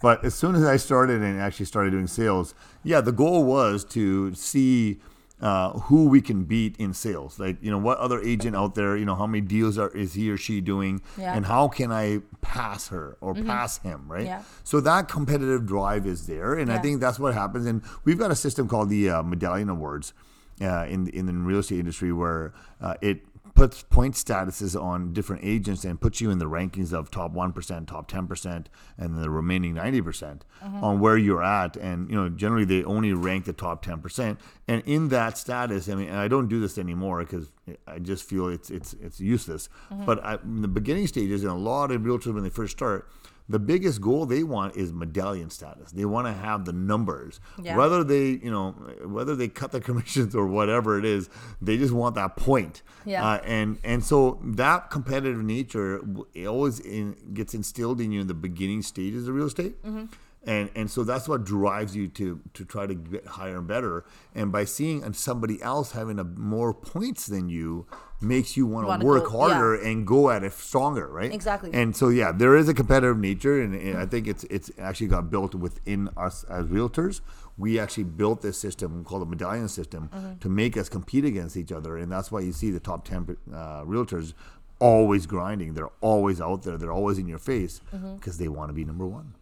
But 0.00 0.24
as 0.24 0.34
soon 0.34 0.54
as 0.54 0.64
I 0.64 0.76
started 0.76 1.20
and 1.22 1.40
actually 1.40 1.66
started 1.66 1.90
doing 1.90 2.06
sales, 2.06 2.54
yeah, 2.84 3.00
the 3.00 3.12
goal 3.12 3.44
was 3.44 3.84
to 3.96 4.32
see. 4.34 5.00
Uh, 5.40 5.72
who 5.88 6.04
we 6.06 6.20
can 6.20 6.44
beat 6.44 6.76
in 6.76 6.92
sales, 6.92 7.38
like 7.38 7.56
you 7.62 7.70
know, 7.70 7.78
what 7.78 7.96
other 7.96 8.20
agent 8.20 8.54
out 8.54 8.74
there, 8.74 8.94
you 8.94 9.06
know, 9.06 9.14
how 9.14 9.26
many 9.26 9.40
deals 9.40 9.78
are 9.78 9.88
is 9.96 10.12
he 10.12 10.30
or 10.30 10.36
she 10.36 10.60
doing, 10.60 11.00
Yeah. 11.16 11.34
and 11.34 11.46
how 11.46 11.66
can 11.68 11.90
I 11.90 12.20
pass 12.42 12.88
her 12.88 13.16
or 13.22 13.32
pass 13.34 13.78
him, 13.78 14.04
right? 14.06 14.26
Yeah. 14.26 14.42
So 14.64 14.80
that 14.82 15.08
competitive 15.08 15.64
drive 15.64 16.06
is 16.06 16.26
there, 16.26 16.52
and 16.52 16.70
I 16.70 16.76
think 16.76 17.00
that's 17.00 17.18
what 17.18 17.32
happens. 17.32 17.64
And 17.64 17.80
we've 18.04 18.18
got 18.18 18.30
a 18.30 18.36
system 18.36 18.68
called 18.68 18.90
the 18.90 19.08
uh, 19.08 19.22
Medallion 19.22 19.70
Awards 19.70 20.12
uh, 20.60 20.84
in 20.90 21.08
in 21.08 21.24
the 21.24 21.32
real 21.32 21.60
estate 21.60 21.78
industry 21.78 22.12
where 22.12 22.52
uh, 22.82 22.96
it 23.00 23.24
puts 23.60 23.82
point 23.82 24.14
statuses 24.14 24.80
on 24.80 25.12
different 25.12 25.44
agents 25.44 25.84
and 25.84 26.00
puts 26.00 26.18
you 26.18 26.30
in 26.30 26.38
the 26.38 26.46
rankings 26.46 26.94
of 26.94 27.10
top 27.10 27.32
one 27.32 27.52
percent, 27.52 27.86
top 27.88 28.08
ten 28.08 28.26
percent, 28.26 28.70
and 28.96 29.22
the 29.22 29.28
remaining 29.28 29.74
ninety 29.74 30.00
percent 30.00 30.46
mm-hmm. 30.64 30.82
on 30.82 30.98
where 30.98 31.18
you're 31.18 31.42
at. 31.42 31.76
And 31.76 32.08
you 32.08 32.16
know, 32.16 32.30
generally 32.30 32.64
they 32.64 32.82
only 32.84 33.12
rank 33.12 33.44
the 33.44 33.52
top 33.52 33.82
ten 33.82 34.00
percent. 34.00 34.40
And 34.66 34.82
in 34.86 35.08
that 35.08 35.36
status, 35.36 35.90
I 35.90 35.94
mean, 35.94 36.10
I 36.10 36.26
don't 36.26 36.48
do 36.48 36.58
this 36.58 36.78
anymore 36.78 37.18
because 37.22 37.52
I 37.86 37.98
just 37.98 38.24
feel 38.24 38.48
it's 38.48 38.70
it's 38.70 38.94
it's 38.94 39.20
useless. 39.20 39.68
Mm-hmm. 39.92 40.06
But 40.06 40.24
I, 40.24 40.38
in 40.42 40.62
the 40.62 40.68
beginning 40.68 41.06
stages, 41.06 41.42
and 41.42 41.52
a 41.52 41.54
lot 41.54 41.90
of 41.90 42.00
realtors 42.00 42.32
when 42.32 42.42
they 42.42 42.48
first 42.48 42.72
start 42.72 43.10
the 43.50 43.58
biggest 43.58 44.00
goal 44.00 44.26
they 44.26 44.44
want 44.44 44.76
is 44.76 44.92
medallion 44.92 45.50
status. 45.50 45.90
They 45.90 46.04
want 46.04 46.28
to 46.28 46.32
have 46.32 46.64
the 46.64 46.72
numbers. 46.72 47.40
Yeah. 47.60 47.76
Whether 47.76 48.04
they, 48.04 48.26
you 48.26 48.50
know, 48.50 48.70
whether 49.04 49.34
they 49.34 49.48
cut 49.48 49.72
the 49.72 49.80
commissions 49.88 50.36
or 50.36 50.46
whatever 50.46 50.98
it 50.98 51.04
is, 51.04 51.28
they 51.60 51.76
just 51.76 51.92
want 51.92 52.14
that 52.14 52.36
point. 52.36 52.82
Yeah. 53.04 53.26
Uh, 53.26 53.40
and 53.44 53.78
and 53.82 54.04
so 54.04 54.38
that 54.44 54.90
competitive 54.90 55.42
nature 55.42 56.00
it 56.32 56.46
always 56.46 56.78
in, 56.78 57.16
gets 57.34 57.52
instilled 57.52 58.00
in 58.00 58.12
you 58.12 58.20
in 58.20 58.28
the 58.28 58.34
beginning 58.34 58.82
stages 58.82 59.26
of 59.26 59.34
real 59.34 59.46
estate. 59.46 59.82
Mm-hmm. 59.82 60.04
And 60.46 60.70
and 60.76 60.88
so 60.88 61.02
that's 61.02 61.28
what 61.28 61.44
drives 61.44 61.96
you 61.96 62.06
to 62.06 62.40
to 62.54 62.64
try 62.64 62.86
to 62.86 62.94
get 62.94 63.26
higher 63.26 63.58
and 63.58 63.66
better. 63.66 64.04
And 64.32 64.52
by 64.52 64.64
seeing 64.64 65.12
somebody 65.12 65.60
else 65.60 65.90
having 65.90 66.20
a 66.20 66.24
more 66.24 66.72
points 66.72 67.26
than 67.26 67.48
you 67.48 67.86
makes 68.22 68.56
you 68.56 68.66
want 68.66 68.86
Wanna 68.86 69.04
work 69.04 69.24
go- 69.24 69.38
harder 69.38 69.74
yeah. 69.82 69.88
and 69.90 70.06
go 70.06 70.30
at 70.30 70.42
it 70.44 70.52
stronger, 70.52 71.06
right? 71.08 71.32
Exactly. 71.32 71.70
And 71.72 71.96
so 71.96 72.08
yeah, 72.10 72.32
there 72.32 72.56
is 72.56 72.68
a 72.68 72.74
competitive 72.74 73.18
nature, 73.18 73.60
and, 73.62 73.74
and 73.74 73.98
I 73.98 74.06
think 74.06 74.26
it's 74.28 74.44
it's 74.44 74.70
actually 74.78 75.06
got 75.08 75.30
built 75.30 75.54
within 75.54 76.08
us 76.16 76.44
as 76.44 76.66
realtors. 76.66 77.20
We 77.58 77.78
actually 77.78 78.04
built 78.04 78.40
this 78.42 78.58
system 78.58 79.04
called 79.04 79.22
the 79.22 79.26
medallion 79.26 79.68
system 79.68 80.08
Mm-hmm. 80.14 80.38
to 80.40 80.48
make 80.48 80.76
us 80.76 80.88
compete 80.88 81.24
against 81.24 81.56
each 81.56 81.72
other, 81.72 81.96
and 81.98 82.10
that's 82.12 82.30
why 82.32 82.40
you 82.40 82.52
see 82.52 82.70
the 82.70 82.80
top 82.80 83.04
ten 83.06 83.36
uh, 83.52 83.82
realtors 83.84 84.32
always 84.78 85.26
grinding. 85.26 85.74
They're 85.74 85.90
always 86.00 86.40
out 86.40 86.62
there. 86.62 86.76
They're 86.78 86.92
always 86.92 87.18
in 87.18 87.26
your 87.28 87.38
face 87.38 87.80
Mm-hmm. 87.94 88.16
because 88.16 88.38
they 88.38 88.48
want 88.48 88.68
to 88.70 88.74
be 88.74 88.84
number 88.84 89.06
one. 89.06 89.34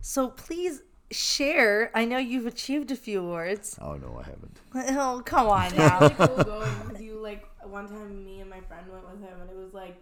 So 0.00 0.28
please 0.28 0.82
share. 1.10 1.90
I 1.94 2.04
know 2.04 2.18
you've 2.18 2.46
achieved 2.46 2.90
a 2.90 2.96
few 2.96 3.20
awards. 3.20 3.78
Oh 3.80 3.94
no, 3.94 4.18
I 4.20 4.24
haven't. 4.24 4.56
Oh, 4.98 5.22
come 5.24 5.46
on 5.48 5.74
now. 5.76 6.00
really 6.00 6.14
cool 6.14 6.44
going 6.44 6.70
because 6.86 7.00
you 7.02 7.18
like 7.20 7.46
one 7.64 7.88
time 7.88 8.24
me 8.24 8.40
and 8.40 8.50
my 8.50 8.60
friend 8.60 8.86
went 8.90 9.08
with 9.10 9.20
him 9.20 9.40
and 9.40 9.50
it 9.50 9.56
was 9.56 9.72
like 9.74 9.96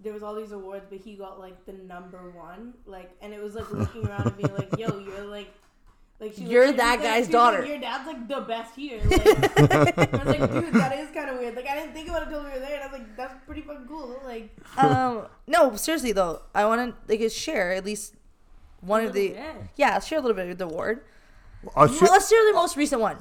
there 0.00 0.12
was 0.12 0.22
all 0.22 0.34
these 0.34 0.52
awards 0.52 0.84
but 0.90 0.98
he 0.98 1.14
got 1.14 1.38
like 1.38 1.64
the 1.66 1.72
number 1.72 2.30
one 2.32 2.74
like 2.86 3.10
and 3.22 3.32
it 3.32 3.40
was 3.42 3.54
like 3.54 3.70
looking 3.70 4.06
around 4.06 4.26
and 4.26 4.36
being 4.36 4.52
like 4.54 4.68
yo 4.76 4.98
you're 4.98 5.24
like 5.24 5.48
like 6.20 6.34
she 6.34 6.42
You're 6.42 6.66
like- 6.68 6.76
that 6.78 6.94
she's 6.96 7.02
like- 7.02 7.02
guy's 7.02 7.26
she 7.26 7.32
like, 7.32 7.32
daughter. 7.32 7.64
your 7.64 7.78
dad's 7.78 8.06
like 8.06 8.28
the 8.28 8.40
best 8.40 8.74
here 8.74 9.00
like, 9.04 9.26
I 9.58 10.24
was 10.24 10.26
like 10.38 10.52
dude 10.52 10.74
that 10.74 10.98
is 10.98 11.10
kind 11.12 11.30
of 11.30 11.38
weird 11.38 11.54
like 11.54 11.68
I 11.68 11.74
didn't 11.76 11.92
think 11.92 12.08
about 12.08 12.22
it 12.22 12.26
until 12.28 12.42
we 12.44 12.50
were 12.50 12.58
there 12.58 12.74
and 12.74 12.82
I 12.82 12.86
was 12.88 12.98
like 12.98 13.16
that's 13.16 13.34
pretty 13.46 13.60
fucking 13.62 13.86
cool 13.86 14.20
like 14.24 14.50
um, 14.76 15.26
no, 15.46 15.76
seriously 15.76 16.10
though, 16.12 16.42
I 16.54 16.64
want 16.66 16.94
to 17.08 17.12
like 17.16 17.30
share 17.30 17.72
at 17.72 17.84
least 17.84 18.14
one 18.86 19.04
of 19.04 19.12
the 19.12 19.28
bit. 19.30 19.56
yeah. 19.76 19.94
Let's 19.94 20.06
share 20.06 20.18
a 20.18 20.22
little 20.22 20.36
bit 20.36 20.48
of 20.50 20.58
the 20.58 20.64
award. 20.64 21.00
Well, 21.74 21.88
share- 21.88 22.08
let's 22.08 22.28
share 22.28 22.44
the 22.46 22.52
most 22.54 22.76
recent 22.76 23.00
one. 23.00 23.16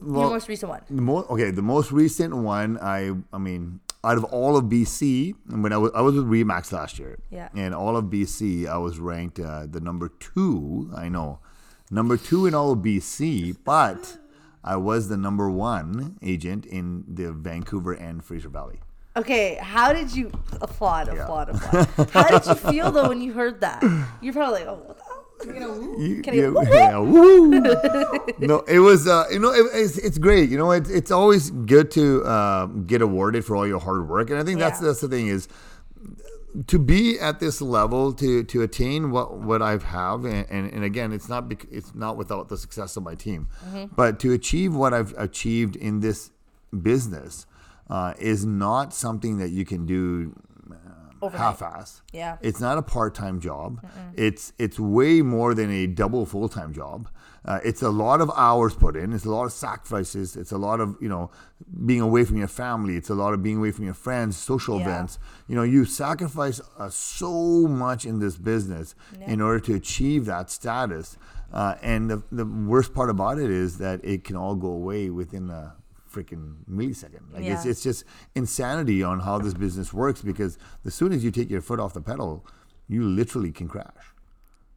well, 0.00 0.22
Your 0.22 0.30
most 0.30 0.48
recent 0.48 0.70
one. 0.70 0.82
The 0.90 1.00
mo- 1.02 1.26
okay, 1.30 1.50
the 1.50 1.62
most 1.62 1.92
recent 1.92 2.34
one, 2.36 2.78
I 2.82 3.12
I 3.32 3.38
mean, 3.38 3.80
out 4.02 4.16
of 4.18 4.24
all 4.24 4.56
of 4.56 4.64
BC, 4.64 5.34
when 5.48 5.72
I 5.72 5.78
was 5.78 5.90
I 5.94 6.00
was 6.02 6.14
with 6.14 6.26
Remax 6.26 6.72
last 6.72 6.98
year, 6.98 7.18
Yeah. 7.30 7.48
and 7.54 7.74
all 7.74 7.96
of 7.96 8.06
BC, 8.06 8.66
I 8.66 8.76
was 8.78 8.98
ranked 8.98 9.38
uh, 9.40 9.66
the 9.70 9.80
number 9.80 10.08
two. 10.20 10.90
I 10.94 11.08
know, 11.08 11.38
number 11.90 12.16
two 12.16 12.46
in 12.46 12.54
all 12.54 12.72
of 12.72 12.80
BC, 12.80 13.56
but 13.64 14.18
I 14.64 14.76
was 14.76 15.08
the 15.08 15.16
number 15.16 15.48
one 15.50 16.18
agent 16.22 16.66
in 16.66 17.04
the 17.06 17.32
Vancouver 17.32 17.92
and 17.92 18.22
Fraser 18.24 18.48
Valley. 18.48 18.80
Okay, 19.16 19.54
how 19.60 19.92
did 19.92 20.14
you 20.14 20.30
applaud, 20.60 21.06
Yeah. 21.08 21.22
applaud, 21.22 21.50
applaud? 21.50 22.10
how 22.10 22.28
did 22.38 22.46
you 22.46 22.54
feel 22.54 22.90
though 22.90 23.08
when 23.08 23.20
you 23.20 23.32
heard 23.32 23.60
that? 23.60 23.82
You're 24.20 24.32
probably 24.32 24.60
like, 24.64 24.68
oh, 24.68 24.82
what 24.86 24.98
the 25.46 25.52
hell? 25.54 26.00
You- 26.00 26.22
Can 26.22 26.34
I 26.34 26.36
get 26.36 26.52
yeah, 26.72 26.90
yeah, 26.90 26.98
woo. 26.98 27.50
no, 28.40 28.60
it 28.66 28.80
was 28.80 29.06
uh, 29.06 29.26
you 29.30 29.38
know 29.38 29.52
it, 29.52 29.66
it's, 29.72 29.98
it's 29.98 30.18
great. 30.18 30.50
You 30.50 30.58
know 30.58 30.72
it's 30.72 30.90
it's 30.90 31.10
always 31.12 31.50
good 31.50 31.90
to 31.92 32.24
uh, 32.24 32.66
get 32.66 33.02
awarded 33.02 33.44
for 33.44 33.54
all 33.56 33.66
your 33.66 33.78
hard 33.80 34.08
work, 34.08 34.30
and 34.30 34.38
I 34.38 34.42
think 34.42 34.58
that's 34.58 34.80
Yeah. 34.80 34.88
that's 34.88 35.00
the 35.00 35.08
thing 35.08 35.28
is 35.28 35.46
to 36.68 36.78
be 36.78 37.18
at 37.20 37.38
this 37.40 37.60
level 37.60 38.12
to 38.14 38.42
to 38.44 38.62
attain 38.62 39.10
what 39.12 39.38
what 39.38 39.60
I've 39.62 39.82
have 39.84 40.24
and, 40.24 40.46
and, 40.50 40.72
and 40.72 40.84
again 40.84 41.12
it's 41.12 41.28
not 41.28 41.48
bec- 41.48 41.66
it's 41.70 41.94
not 41.96 42.16
without 42.16 42.48
the 42.48 42.56
success 42.56 42.96
of 42.96 43.02
my 43.02 43.16
team 43.16 43.48
Mm-hmm. 43.66 43.94
but 43.96 44.20
to 44.20 44.32
achieve 44.32 44.72
what 44.72 44.94
I've 44.94 45.12
achieved 45.18 45.74
in 45.74 45.98
this 45.98 46.30
business 46.82 47.46
uh, 47.90 48.14
is 48.18 48.44
not 48.44 48.94
something 48.94 49.38
that 49.38 49.50
you 49.50 49.64
can 49.64 49.86
do 49.86 50.34
Overnight. 51.22 51.40
half-ass 51.40 52.02
Yeah. 52.12 52.36
it's 52.42 52.60
not 52.60 52.76
a 52.76 52.82
part-time 52.82 53.40
job. 53.40 53.80
It's 54.14 54.52
it's 54.58 54.78
way 54.78 55.22
more 55.22 55.54
than 55.54 55.70
a 55.70 55.86
double 55.86 56.26
full-time 56.26 56.72
job. 56.74 57.08
Uh, 57.46 57.60
it's 57.64 57.82
a 57.82 57.90
lot 57.90 58.20
of 58.22 58.30
hours 58.36 58.74
put 58.74 58.94
in. 58.96 59.12
It's 59.12 59.24
a 59.26 59.30
lot 59.30 59.44
of 59.44 59.52
sacrifices. 59.52 60.34
It's 60.36 60.52
a 60.52 60.58
lot 60.58 60.80
of 60.80 60.96
you 61.00 61.08
know 61.08 61.30
being 61.86 62.00
away 62.02 62.24
from 62.24 62.36
your 62.36 62.48
family. 62.48 62.96
It's 62.96 63.08
a 63.10 63.14
lot 63.14 63.32
of 63.32 63.42
being 63.42 63.56
away 63.58 63.70
from 63.70 63.84
your 63.86 63.94
friends 63.94 64.36
social 64.36 64.78
Yeah. 64.78 64.84
events. 64.86 65.18
You 65.48 65.56
know 65.56 65.62
you 65.62 65.84
sacrifice 65.86 66.60
uh, 66.78 66.90
so 66.90 67.66
much 67.68 68.04
in 68.04 68.18
this 68.18 68.36
business 68.36 68.94
in 69.26 69.40
order 69.40 69.60
to 69.60 69.74
achieve 69.74 70.26
that 70.26 70.50
status. 70.50 71.16
Uh, 71.52 71.76
and 71.82 72.10
the, 72.10 72.22
the 72.32 72.44
worst 72.44 72.92
part 72.92 73.08
about 73.08 73.38
it 73.38 73.50
is 73.50 73.78
that 73.78 74.04
it 74.04 74.24
can 74.24 74.36
all 74.36 74.56
go 74.56 74.68
away 74.68 75.08
within 75.08 75.48
a 75.50 75.74
freaking 76.14 76.44
millisecond. 76.70 77.24
Like 77.32 77.44
it's, 77.44 77.64
Yeah. 77.64 77.70
it's 77.70 77.82
just 77.82 78.04
insanity 78.34 79.02
on 79.02 79.20
how 79.20 79.38
this 79.38 79.54
business 79.54 79.92
works 79.92 80.20
because 80.22 80.58
as 80.84 80.94
soon 80.94 81.12
as 81.12 81.24
you 81.24 81.30
take 81.30 81.50
your 81.50 81.60
foot 81.60 81.80
off 81.80 81.92
the 81.94 82.00
pedal 82.12 82.46
you 82.86 83.02
literally 83.02 83.50
can 83.50 83.66
crash. 83.66 84.04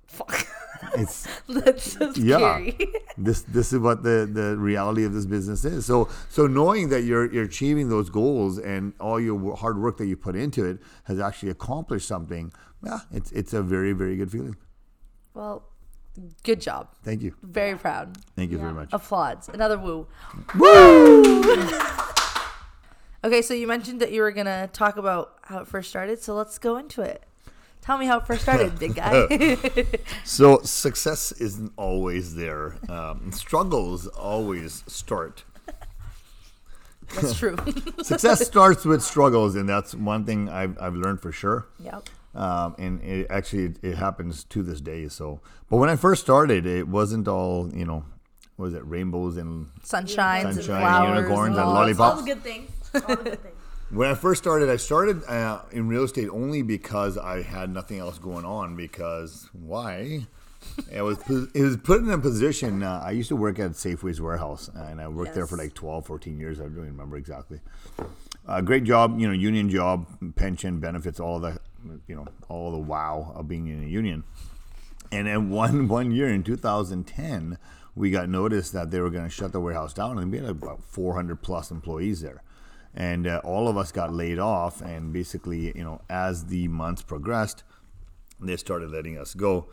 Fuck. 0.08 0.48
it's 1.02 1.28
That's 1.50 1.92
so 1.94 2.12
yeah. 2.16 2.70
this 3.18 3.42
this 3.58 3.74
is 3.74 3.80
what 3.80 4.04
the 4.04 4.30
the 4.32 4.56
reality 4.58 5.04
of 5.04 5.14
this 5.14 5.26
business 5.26 5.66
is. 5.66 5.86
So 5.86 6.08
so 6.30 6.48
knowing 6.48 6.90
that 6.90 7.02
you're 7.02 7.26
you're 7.34 7.44
achieving 7.54 7.90
those 7.90 8.10
goals 8.10 8.60
and 8.60 8.94
all 9.00 9.20
your 9.20 9.56
hard 9.58 9.78
work 9.82 9.98
that 9.98 10.06
you 10.06 10.16
put 10.16 10.36
into 10.36 10.66
it 10.66 10.78
has 11.04 11.20
actually 11.20 11.50
accomplished 11.52 12.08
something 12.08 12.52
yeah 12.86 13.00
it's 13.12 13.32
it's 13.32 13.54
a 13.54 13.62
very 13.62 13.94
very 13.94 14.16
good 14.16 14.32
feeling. 14.32 14.56
Well, 15.34 15.64
good 16.44 16.62
job. 16.62 16.90
thank 17.04 17.22
you 17.22 17.34
Very 17.44 17.78
proud. 17.78 18.18
thank 18.36 18.52
you 18.52 18.58
very 18.58 18.74
much 18.74 18.90
Applauds. 18.92 19.50
Another 19.50 19.78
woo. 19.78 20.08
Woo! 20.58 21.44
okay, 23.24 23.42
so 23.42 23.54
you 23.54 23.68
mentioned 23.68 24.00
that 24.02 24.12
you 24.12 24.22
were 24.22 24.32
gonna 24.32 24.68
talk 24.74 24.98
about 24.98 25.38
how 25.44 25.60
it 25.60 25.68
first 25.68 25.90
started, 25.90 26.22
so 26.22 26.34
let's 26.36 26.58
go 26.58 26.78
into 26.78 27.02
it. 27.02 27.24
Tell 27.82 27.98
me 27.98 28.06
how 28.06 28.18
it 28.18 28.28
first 28.28 28.42
started, 28.42 28.78
big 28.80 28.96
guy. 28.96 29.58
so 30.26 30.60
success 30.64 31.32
isn't 31.34 31.72
always 31.78 32.36
there 32.36 32.76
um, 32.90 33.32
struggles 33.44 34.08
always 34.08 34.84
start 34.88 35.44
That's 37.16 37.38
true. 37.40 37.56
success 38.04 38.46
starts 38.46 38.84
with 38.84 39.02
struggles 39.02 39.56
and 39.56 39.70
that's 39.70 39.96
one 39.96 40.26
thing 40.26 40.50
i've, 40.50 40.78
I've 40.82 40.96
learned 40.96 41.22
for 41.22 41.32
sure 41.32 41.68
yep. 41.80 42.10
Um, 42.38 42.76
and 42.78 43.02
it 43.02 43.28
actually 43.30 43.66
it, 43.66 43.78
it 43.82 43.96
happens 43.96 44.44
to 44.46 44.64
this 44.64 44.80
day. 44.82 45.08
So, 45.08 45.42
but 45.70 45.78
when 45.78 45.90
I 45.90 45.96
first 45.96 46.22
started, 46.24 46.66
it 46.66 46.88
wasn't 46.88 47.28
all 47.28 47.72
you 47.74 47.86
know. 47.86 48.06
What 48.56 48.66
was 48.66 48.74
it 48.74 48.84
rainbows 48.86 49.38
and 49.38 49.68
Sunshines 49.84 50.46
and 50.46 50.56
Sunshine, 50.56 50.82
flowers 50.82 51.18
unicorns, 51.18 51.58
and 51.58 51.66
all- 51.66 51.74
lollipops. 51.74 52.18
All 52.20 52.26
the 52.26 52.34
good 52.34 52.44
things. 52.44 52.72
All 52.96 53.02
the 53.02 53.16
good 53.16 53.44
things. 53.44 53.56
when 53.92 54.10
I 54.10 54.16
first 54.16 54.42
started, 54.42 54.68
I 54.68 54.78
started 54.78 55.24
uh, 55.26 55.62
in 55.72 55.88
real 55.88 56.04
estate 56.04 56.28
only 56.30 56.64
because 56.64 57.20
I 57.20 57.44
had 57.44 57.70
nothing 57.70 58.00
else 58.00 58.18
going 58.18 58.46
on. 58.46 58.76
Because 58.76 59.48
why? 59.54 60.26
It 60.92 61.02
was 61.02 61.20
it 61.54 61.62
was 61.62 61.78
put 61.78 62.02
in 62.02 62.10
a 62.10 62.18
position. 62.18 62.82
Uh, 62.84 63.02
I 63.06 63.12
used 63.12 63.30
to 63.30 63.36
work 63.36 63.60
at 63.60 63.72
Safeway's 63.72 64.20
warehouse, 64.20 64.70
and 64.74 65.00
I 65.00 65.08
worked 65.08 65.36
there 65.36 65.46
for 65.46 65.56
like 65.58 65.74
12, 65.76 66.06
14 66.06 66.40
years. 66.40 66.60
I 66.60 66.64
don't 66.64 66.72
even 66.74 66.86
remember 66.88 67.18
exactly. 67.18 67.60
Uh, 68.48 68.62
great 68.62 68.86
job, 68.86 69.20
you 69.20 69.28
know, 69.28 69.34
union 69.34 69.70
job, 69.70 70.08
pension 70.36 70.80
benefits, 70.80 71.20
all 71.20 71.40
the, 71.40 71.60
you 72.08 72.16
know, 72.16 72.26
all 72.50 72.72
the 72.72 72.78
wow 72.78 73.34
of 73.36 73.48
being 73.48 73.68
in 73.68 73.84
a 73.84 73.88
union. 73.88 74.24
And 75.12 75.28
then 75.28 75.50
one 75.50 75.88
one 76.00 76.12
year 76.12 76.30
in 76.30 76.44
2010, 76.44 77.58
we 77.96 78.12
got 78.12 78.30
notice 78.30 78.70
that 78.72 78.92
they 78.92 79.00
were 79.00 79.10
going 79.10 79.24
to 79.24 79.30
shut 79.30 79.52
the 79.52 79.60
warehouse 79.60 79.94
down, 79.94 80.20
and 80.20 80.32
we 80.32 80.38
had 80.38 80.50
about 80.50 80.84
400 80.84 81.42
plus 81.42 81.72
employees 81.72 82.22
there, 82.22 82.44
and 82.94 83.26
uh, 83.28 83.42
all 83.44 83.68
of 83.68 83.78
us 83.78 83.92
got 83.92 84.14
laid 84.14 84.40
off. 84.40 84.82
And 84.82 85.12
basically, 85.12 85.76
you 85.76 85.84
know, 85.84 86.02
as 86.10 86.46
the 86.46 86.68
months 86.68 87.02
progressed, 87.02 87.64
they 88.40 88.58
started 88.58 88.92
letting 88.92 89.18
us 89.18 89.34
go. 89.34 89.68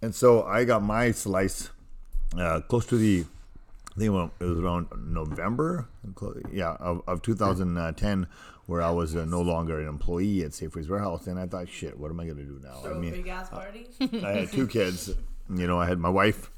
And 0.00 0.14
so 0.14 0.42
I 0.44 0.64
got 0.64 0.82
my 0.82 1.12
slice 1.12 1.70
uh, 2.36 2.60
close 2.60 2.86
to 2.86 2.96
the, 2.96 3.24
I 3.94 3.98
think 3.98 4.32
it 4.40 4.44
was 4.44 4.58
around 4.58 4.88
November, 4.96 5.88
yeah, 6.52 6.76
of, 6.80 7.02
of 7.06 7.22
2010, 7.22 8.26
where 8.72 8.80
I 8.80 8.90
was 8.90 9.14
uh, 9.14 9.26
no 9.26 9.42
longer 9.42 9.80
an 9.80 9.86
employee 9.86 10.42
at 10.44 10.52
Safeway's 10.52 10.88
warehouse, 10.88 11.26
and 11.26 11.38
I 11.38 11.46
thought, 11.46 11.68
shit, 11.68 11.98
what 12.00 12.10
am 12.10 12.18
I 12.20 12.24
going 12.24 12.38
to 12.38 12.42
do 12.44 12.58
now? 12.64 12.76
Throw 12.80 12.94
I 12.94 12.96
a 12.96 12.98
mean, 12.98 13.12
big 13.12 13.28
ass 13.28 13.50
party. 13.50 13.86
I 14.24 14.30
had 14.30 14.50
two 14.50 14.66
kids. 14.66 15.10
You 15.54 15.66
know, 15.66 15.78
I 15.78 15.84
had 15.86 15.98
my 15.98 16.08
wife. 16.08 16.50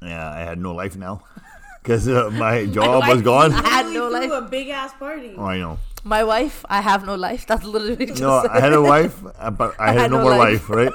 Yeah, 0.00 0.30
I 0.30 0.42
had 0.50 0.58
no 0.60 0.72
life 0.72 0.94
now 0.94 1.24
because 1.82 2.06
uh, 2.06 2.30
my 2.44 2.66
job 2.66 3.08
was 3.08 3.20
gone. 3.22 3.52
I 3.52 3.68
had 3.68 3.86
no 3.86 4.08
threw 4.10 4.20
life. 4.20 4.30
a 4.30 4.42
big 4.48 4.68
ass 4.68 4.92
party. 4.94 5.34
Oh, 5.36 5.44
I 5.44 5.58
know. 5.58 5.80
My 6.04 6.22
wife, 6.22 6.64
I 6.68 6.80
have 6.82 7.04
no 7.04 7.16
life. 7.16 7.48
That's 7.48 7.64
literally 7.64 7.94
what 7.94 8.00
you 8.00 8.06
just 8.06 8.22
No. 8.22 8.46
I 8.48 8.60
had 8.60 8.72
a 8.72 8.80
wife, 8.80 9.20
uh, 9.36 9.50
but 9.50 9.74
I 9.80 9.88
had, 9.88 10.02
had 10.02 10.10
no, 10.12 10.18
no 10.18 10.22
more 10.22 10.36
life. 10.36 10.70
life, 10.70 10.70
right? 10.70 10.92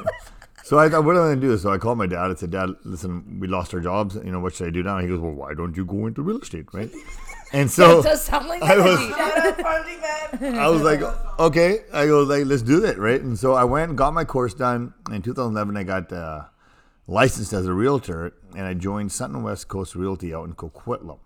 So 0.63 0.79
I 0.79 0.87
thought, 0.89 1.03
what 1.03 1.17
am 1.17 1.23
I 1.23 1.25
going 1.25 1.41
to 1.41 1.47
do? 1.47 1.57
So 1.57 1.71
I 1.73 1.77
called 1.77 1.97
my 1.97 2.07
dad. 2.07 2.31
I 2.31 2.33
said, 2.35 2.49
Dad, 2.51 2.69
listen, 2.85 3.39
we 3.41 3.47
lost 3.47 3.73
our 3.73 3.81
jobs. 3.81 4.15
You 4.15 4.31
know, 4.31 4.39
what 4.39 4.55
should 4.55 4.67
I 4.67 4.71
do 4.71 4.81
now? 4.81 4.97
He 4.99 5.07
goes, 5.07 5.19
Well, 5.19 5.33
why 5.33 5.53
don't 5.53 5.75
you 5.77 5.85
go 5.85 6.07
into 6.07 6.23
real 6.23 6.39
estate, 6.39 6.65
right? 6.73 6.89
And 7.55 7.71
so 7.71 7.99
It 7.99 8.03
does 8.03 8.21
sound 8.23 8.47
like 8.47 8.61
I 8.61 8.75
that. 8.75 8.85
was- 8.85 8.99
to 8.99 9.05
me. 9.07 9.11
Shout 9.13 9.37
out 9.45 9.61
Farming 9.61 10.55
I 10.59 10.67
was 10.67 10.81
like, 10.81 11.01
okay. 11.39 11.79
I 11.93 12.05
go 12.05 12.23
like, 12.23 12.45
let's 12.45 12.61
do 12.61 12.81
that, 12.81 12.97
right? 12.99 13.21
And 13.21 13.39
so 13.39 13.53
I 13.53 13.63
went 13.63 13.89
and 13.89 13.97
got 13.97 14.13
my 14.13 14.25
course 14.25 14.53
done. 14.53 14.93
In 15.09 15.21
2011, 15.21 15.77
I 15.77 15.83
got 15.83 16.11
uh, 16.11 16.43
licensed 17.07 17.53
as 17.53 17.65
a 17.65 17.73
realtor, 17.73 18.33
and 18.57 18.65
I 18.65 18.73
joined 18.73 19.11
Sutton 19.13 19.41
West 19.43 19.69
Coast 19.69 19.95
Realty 19.95 20.33
out 20.33 20.45
in 20.47 20.53
Coquitlam. 20.53 21.19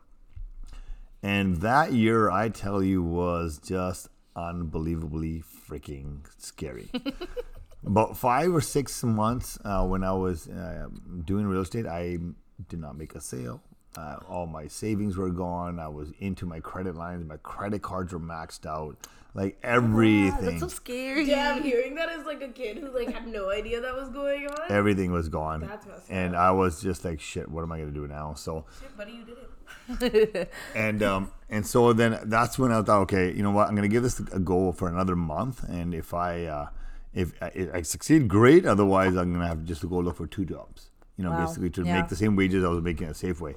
And 1.23 1.57
that 1.57 1.93
year, 1.93 2.29
I 2.29 2.49
tell 2.49 2.83
you, 2.83 3.01
was 3.01 3.59
just 3.59 4.09
unbelievably 4.35 5.43
freaking 5.67 6.19
scary. 6.37 6.91
About 7.85 8.17
five 8.17 8.53
or 8.53 8.61
six 8.61 9.03
months 9.03 9.57
uh, 9.65 9.83
when 9.85 10.03
I 10.03 10.11
was 10.11 10.47
uh, 10.47 10.87
doing 11.25 11.47
real 11.47 11.61
estate, 11.61 11.87
I 11.87 12.19
did 12.67 12.79
not 12.79 12.97
make 12.97 13.15
a 13.15 13.21
sale. 13.21 13.61
Uh, 13.97 14.17
all 14.29 14.45
my 14.45 14.67
savings 14.67 15.17
were 15.17 15.29
gone. 15.29 15.79
I 15.79 15.87
was 15.87 16.11
into 16.19 16.45
my 16.45 16.59
credit 16.59 16.95
lines. 16.95 17.25
My 17.27 17.37
credit 17.37 17.81
cards 17.81 18.13
were 18.13 18.19
maxed 18.19 18.65
out. 18.65 18.95
Like 19.35 19.59
everything, 19.61 20.45
That's 20.45 20.59
so 20.59 20.67
scary. 20.67 21.25
Damn, 21.25 21.61
hearing 21.61 21.95
that 21.95 22.09
as 22.09 22.25
like 22.25 22.41
a 22.41 22.47
kid 22.47 22.77
who 22.77 22.89
like 22.89 23.13
had 23.13 23.27
no 23.27 23.51
idea 23.51 23.79
that 23.79 23.95
was 23.95 24.09
going 24.09 24.47
on. 24.47 24.71
everything 24.71 25.11
was 25.11 25.29
gone. 25.29 25.61
That's 25.61 25.85
messed 25.85 26.09
and 26.09 26.35
I 26.35 26.49
was 26.51 26.81
just 26.81 27.05
like, 27.05 27.19
shit, 27.19 27.47
what 27.47 27.61
am 27.61 27.71
I 27.71 27.79
gonna 27.79 27.91
do 27.91 28.07
now? 28.07 28.33
So 28.33 28.65
Shit, 28.79 28.97
buddy, 28.97 29.11
you 29.11 29.23
did 29.23 29.37
it. 29.37 30.51
and 30.75 31.03
um 31.03 31.31
and 31.49 31.65
so 31.65 31.93
then 31.93 32.19
that's 32.25 32.57
when 32.57 32.71
I 32.71 32.81
thought, 32.81 33.01
okay, 33.01 33.31
you 33.31 33.43
know 33.43 33.51
what, 33.51 33.67
I'm 33.67 33.75
gonna 33.75 33.87
give 33.87 34.03
this 34.03 34.19
a 34.19 34.39
go 34.39 34.71
for 34.71 34.87
another 34.87 35.15
month, 35.15 35.63
and 35.63 35.93
if 35.93 36.13
I 36.13 36.45
uh, 36.45 36.67
if 37.13 37.33
I, 37.41 37.51
if 37.53 37.73
I 37.73 37.81
succeed, 37.83 38.27
great. 38.27 38.65
Otherwise, 38.65 39.15
I'm 39.15 39.31
gonna 39.31 39.47
have 39.47 39.59
to 39.59 39.65
just 39.65 39.87
go 39.87 39.99
look 39.99 40.17
for 40.17 40.27
two 40.27 40.45
jobs. 40.45 40.89
You 41.19 41.25
know, 41.25 41.31
Wow. 41.31 41.45
basically 41.45 41.69
to 41.71 41.83
Yeah. 41.83 41.99
make 41.99 42.07
the 42.07 42.15
same 42.15 42.37
wages 42.37 42.63
I 42.63 42.69
was 42.69 42.81
making 42.81 43.07
at 43.07 43.15
Safeway. 43.15 43.53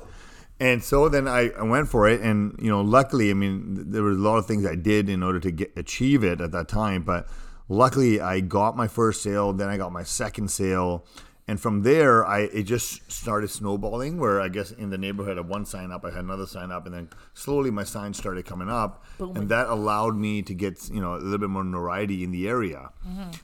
And 0.59 0.83
so 0.83 1.09
then 1.09 1.29
I, 1.29 1.51
I 1.51 1.63
went 1.63 1.87
for 1.89 2.09
it, 2.09 2.21
and 2.21 2.57
you 2.61 2.69
know, 2.69 2.81
luckily, 2.81 3.31
I 3.31 3.35
mean, 3.35 3.75
th- 3.77 3.87
there 3.89 4.03
was 4.03 4.17
a 4.19 4.21
lot 4.21 4.39
of 4.39 4.47
things 4.47 4.67
I 4.67 4.75
did 4.75 5.09
in 5.09 5.23
order 5.23 5.39
to 5.39 5.51
get 5.53 5.73
achieve 5.77 6.25
it 6.25 6.41
at 6.41 6.51
that 6.51 6.67
time. 6.67 7.03
But 7.05 7.29
luckily, 7.69 8.21
I 8.21 8.41
got 8.41 8.77
my 8.77 8.89
first 8.89 9.23
sale, 9.23 9.53
then 9.53 9.69
I 9.69 9.77
got 9.77 9.93
my 9.93 10.03
second 10.03 10.51
sale, 10.51 11.05
And 11.49 11.61
from 11.61 11.83
there, 11.83 12.25
I 12.25 12.43
it 12.43 12.63
just 12.63 13.11
started 13.11 13.51
snowballing. 13.51 14.19
Where 14.19 14.41
I 14.41 14.49
guess 14.49 14.71
in 14.71 14.91
the 14.91 14.99
neighborhood, 14.99 15.39
of 15.39 15.49
one 15.49 15.65
sign 15.67 15.91
up, 15.91 16.05
I 16.05 16.11
had 16.11 16.25
another 16.25 16.47
sign 16.47 16.71
up, 16.71 16.87
and 16.87 16.95
then 16.95 17.09
slowly 17.35 17.71
my 17.71 17.83
signs 17.83 18.17
started 18.17 18.47
coming 18.47 18.69
up, 18.69 19.05
and 19.19 19.49
that 19.49 19.67
allowed 19.69 20.17
me 20.17 20.43
to 20.43 20.55
get 20.55 20.89
you 20.91 21.01
know 21.01 21.15
a 21.15 21.19
little 21.19 21.39
bit 21.39 21.51
more 21.51 21.65
notoriety 21.65 22.23
in 22.23 22.31
the 22.31 22.49
area. 22.49 22.91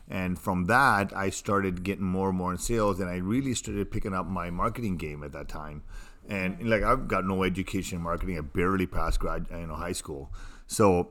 And 0.09 0.38
from 0.38 0.66
that, 0.66 1.12
I 1.16 1.30
started 1.30 1.82
getting 1.82 2.05
more 2.05 2.28
and 2.28 2.38
more 2.38 2.53
in 2.53 2.59
sales, 2.59 3.01
and 3.01 3.11
I 3.11 3.16
really 3.16 3.55
started 3.55 3.90
picking 3.90 4.14
up 4.14 4.26
my 4.26 4.49
marketing 4.51 4.96
game 4.96 5.24
at 5.24 5.32
that 5.32 5.49
time. 5.49 5.82
And 6.28 6.68
like 6.68 6.82
I've 6.82 7.09
got 7.09 7.24
no 7.24 7.42
education 7.42 7.99
in 7.99 8.05
marketing, 8.05 8.38
I 8.38 8.42
barely 8.42 8.86
passed 8.86 9.18
grad, 9.18 9.46
you 9.51 9.66
know, 9.66 9.74
high 9.74 9.92
school, 9.92 10.30
so 10.68 11.11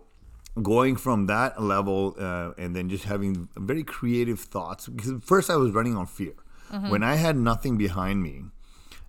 going 0.61 0.95
from 0.95 1.27
that 1.27 1.61
level 1.61 2.15
uh, 2.19 2.51
and 2.57 2.75
then 2.75 2.89
just 2.89 3.03
having 3.03 3.47
very 3.57 3.83
creative 3.83 4.39
thoughts 4.39 4.88
because 4.88 5.21
first 5.23 5.51
i 5.51 5.55
was 5.55 5.71
running 5.71 5.95
on 5.95 6.05
fear 6.05 6.33
when 6.89 7.03
i 7.03 7.15
had 7.15 7.36
nothing 7.36 7.78
behind 7.78 8.22
me 8.24 8.43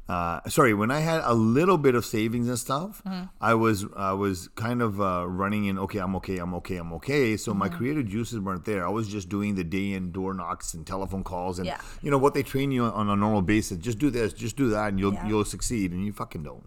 uh, 0.08 0.40
sorry 0.48 0.72
when 0.72 0.90
i 0.90 1.00
had 1.00 1.20
a 1.24 1.34
little 1.34 1.76
bit 1.76 1.94
of 1.94 2.02
savings 2.02 2.48
and 2.48 2.58
stuff 2.58 3.02
i 3.42 3.52
was 3.52 3.84
i 3.94 4.10
was 4.12 4.48
kind 4.54 4.80
of 4.80 4.98
uh, 5.02 5.26
running 5.28 5.66
in 5.66 5.78
okay 5.78 5.98
i'm 5.98 6.16
okay 6.16 6.38
i'm 6.38 6.54
okay 6.54 6.76
i'm 6.78 6.92
okay. 6.94 7.36
So 7.36 7.52
my 7.52 7.68
creative 7.68 8.06
juices 8.08 8.40
weren't 8.40 8.64
there. 8.64 8.86
I 8.86 8.90
was 8.90 9.06
just 9.06 9.28
doing 9.28 9.54
the 9.54 9.64
day 9.64 9.92
in 9.92 10.10
door 10.12 10.32
knocks 10.32 10.72
and 10.72 10.86
telephone 10.86 11.24
calls 11.24 11.58
and 11.58 11.66
Yeah. 11.66 11.78
you 12.00 12.10
know 12.10 12.16
what 12.16 12.32
they 12.32 12.42
train 12.42 12.70
you 12.72 12.84
on 12.84 13.10
a 13.10 13.16
normal 13.16 13.42
basis 13.42 13.76
just 13.78 13.98
do 13.98 14.08
this 14.08 14.32
just 14.32 14.56
do 14.56 14.70
that 14.70 14.88
and 14.88 14.98
you'll 14.98 15.12
Yeah. 15.12 15.28
you'll 15.28 15.44
succeed 15.44 15.92
and 15.92 16.06
you 16.06 16.12
fucking 16.12 16.42
don't. 16.42 16.64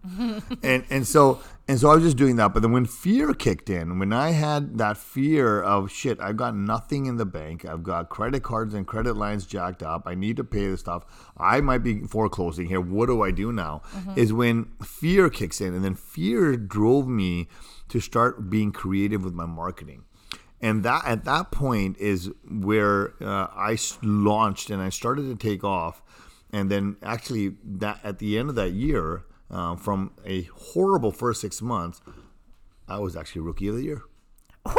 And 0.63 0.83
and 0.91 1.07
so 1.07 1.39
and 1.71 1.79
so 1.79 1.89
I 1.89 1.95
was 1.95 2.03
just 2.03 2.17
doing 2.17 2.35
that. 2.35 2.53
But 2.53 2.63
then 2.63 2.73
when 2.73 2.83
fear 2.85 3.33
kicked 3.33 3.69
in, 3.69 3.97
when 3.97 4.11
I 4.11 4.31
had 4.31 4.77
that 4.79 4.97
fear 4.97 5.61
of 5.61 5.89
shit, 5.89 6.19
I've 6.19 6.35
got 6.35 6.53
nothing 6.53 7.05
in 7.05 7.15
the 7.15 7.25
bank. 7.25 7.63
I've 7.63 7.81
got 7.81 8.09
credit 8.09 8.43
cards 8.43 8.73
and 8.73 8.85
credit 8.85 9.15
lines 9.15 9.45
jacked 9.45 9.81
up. 9.81 10.03
I 10.05 10.13
need 10.13 10.35
to 10.35 10.43
pay 10.43 10.67
this 10.67 10.81
stuff. 10.81 11.05
I 11.37 11.61
might 11.61 11.77
be 11.77 12.01
foreclosing 12.01 12.67
here. 12.67 12.81
What 12.81 13.05
do 13.05 13.21
I 13.21 13.31
do 13.31 13.53
now? 13.53 13.83
Is 14.17 14.33
when 14.33 14.73
fear 14.83 15.29
kicks 15.29 15.61
in, 15.61 15.73
and 15.73 15.81
then 15.81 15.95
fear 15.95 16.57
drove 16.57 17.07
me 17.07 17.47
to 17.87 18.01
start 18.01 18.49
being 18.49 18.73
creative 18.73 19.23
with 19.23 19.33
my 19.33 19.45
marketing 19.45 20.03
and 20.61 20.83
that 20.83 21.05
at 21.05 21.23
that 21.23 21.51
point 21.51 21.97
is 21.99 22.29
where 22.49 23.13
uh, 23.21 23.47
I 23.55 23.77
launched 24.03 24.69
and 24.69 24.81
I 24.81 24.89
started 24.89 25.23
to 25.23 25.35
take 25.35 25.63
off, 25.63 26.03
and 26.51 26.69
then 26.69 26.97
actually 27.01 27.55
that 27.63 28.01
at 28.03 28.19
the 28.19 28.37
end 28.37 28.49
of 28.49 28.55
that 28.55 28.73
year, 28.73 29.23
uh, 29.51 29.75
from 29.75 30.11
a 30.25 30.43
horrible 30.73 31.11
first 31.11 31.41
six 31.41 31.61
months, 31.61 32.01
I 32.87 32.97
was 32.99 33.15
actually 33.15 33.41
rookie 33.41 33.67
of 33.67 33.75
the 33.75 33.83
year. 33.83 34.01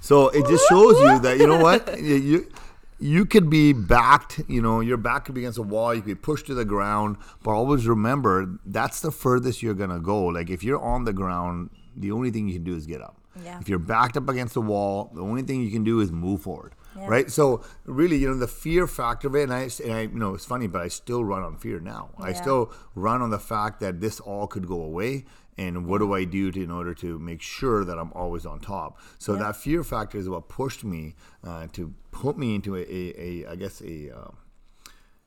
So 0.00 0.30
it 0.30 0.46
just 0.48 0.64
shows 0.68 0.98
you 1.00 1.20
that 1.20 1.38
you 1.38 1.46
know 1.46 1.62
what 1.62 1.98
you. 2.00 2.16
you 2.16 2.52
you 2.98 3.24
could 3.24 3.50
be 3.50 3.72
backed, 3.72 4.40
you 4.46 4.62
know, 4.62 4.78
your 4.78 4.96
back 4.96 5.24
could 5.24 5.34
be 5.34 5.40
against 5.40 5.58
a 5.58 5.62
wall, 5.62 5.92
you 5.92 6.00
could 6.00 6.06
be 6.06 6.14
pushed 6.14 6.46
to 6.46 6.54
the 6.54 6.64
ground, 6.64 7.16
but 7.42 7.50
always 7.50 7.86
remember 7.86 8.58
that's 8.64 9.00
the 9.00 9.10
furthest 9.10 9.60
you're 9.60 9.74
gonna 9.74 9.98
go. 9.98 10.24
Like 10.26 10.50
if 10.50 10.62
you're 10.62 10.80
on 10.80 11.04
the 11.04 11.12
ground, 11.12 11.70
the 11.96 12.12
only 12.12 12.30
thing 12.30 12.46
you 12.46 12.54
can 12.54 12.64
do 12.64 12.76
is 12.76 12.86
get 12.86 13.00
up. 13.00 13.16
Yeah. 13.44 13.58
If 13.60 13.68
you're 13.68 13.80
backed 13.80 14.16
up 14.16 14.28
against 14.28 14.54
the 14.54 14.60
wall, 14.60 15.10
the 15.14 15.22
only 15.22 15.42
thing 15.42 15.62
you 15.62 15.70
can 15.70 15.82
do 15.84 16.00
is 16.00 16.12
move 16.12 16.42
forward. 16.42 16.74
Right? 16.96 17.30
So 17.30 17.64
really, 17.84 18.16
you 18.16 18.28
know, 18.28 18.36
the 18.36 18.48
fear 18.48 18.86
factor 18.86 19.28
of 19.28 19.34
it, 19.34 19.44
and 19.44 19.54
I, 19.54 19.68
and 19.84 19.92
I 19.92 20.00
you 20.02 20.08
know, 20.08 20.34
it's 20.34 20.44
funny, 20.44 20.66
but 20.66 20.82
I 20.82 20.88
still 20.88 21.24
run 21.24 21.42
on 21.42 21.56
fear 21.56 21.80
now. 21.80 22.10
I 22.18 22.32
still 22.32 22.72
run 22.94 23.22
on 23.22 23.30
the 23.30 23.38
fact 23.38 23.80
that 23.80 24.00
this 24.00 24.20
all 24.20 24.46
could 24.46 24.66
go 24.66 24.82
away 24.82 25.24
and 25.58 25.86
what 25.86 25.98
do 25.98 26.14
I 26.14 26.24
do 26.24 26.50
to, 26.50 26.62
in 26.62 26.70
order 26.70 26.94
to 26.94 27.18
make 27.18 27.42
sure 27.42 27.84
that 27.84 27.98
I'm 27.98 28.12
always 28.14 28.46
on 28.46 28.60
top? 28.60 28.98
So 29.18 29.36
that 29.36 29.56
fear 29.56 29.84
factor 29.84 30.18
is 30.18 30.28
what 30.28 30.48
pushed 30.48 30.84
me 30.84 31.14
uh, 31.44 31.66
to 31.72 31.92
put 32.10 32.38
me 32.38 32.54
into 32.54 32.76
a, 32.76 32.80
a, 32.80 33.14
a 33.18 33.50
I 33.50 33.56
guess 33.56 33.80
a 33.82 34.10
uh, 34.16 34.30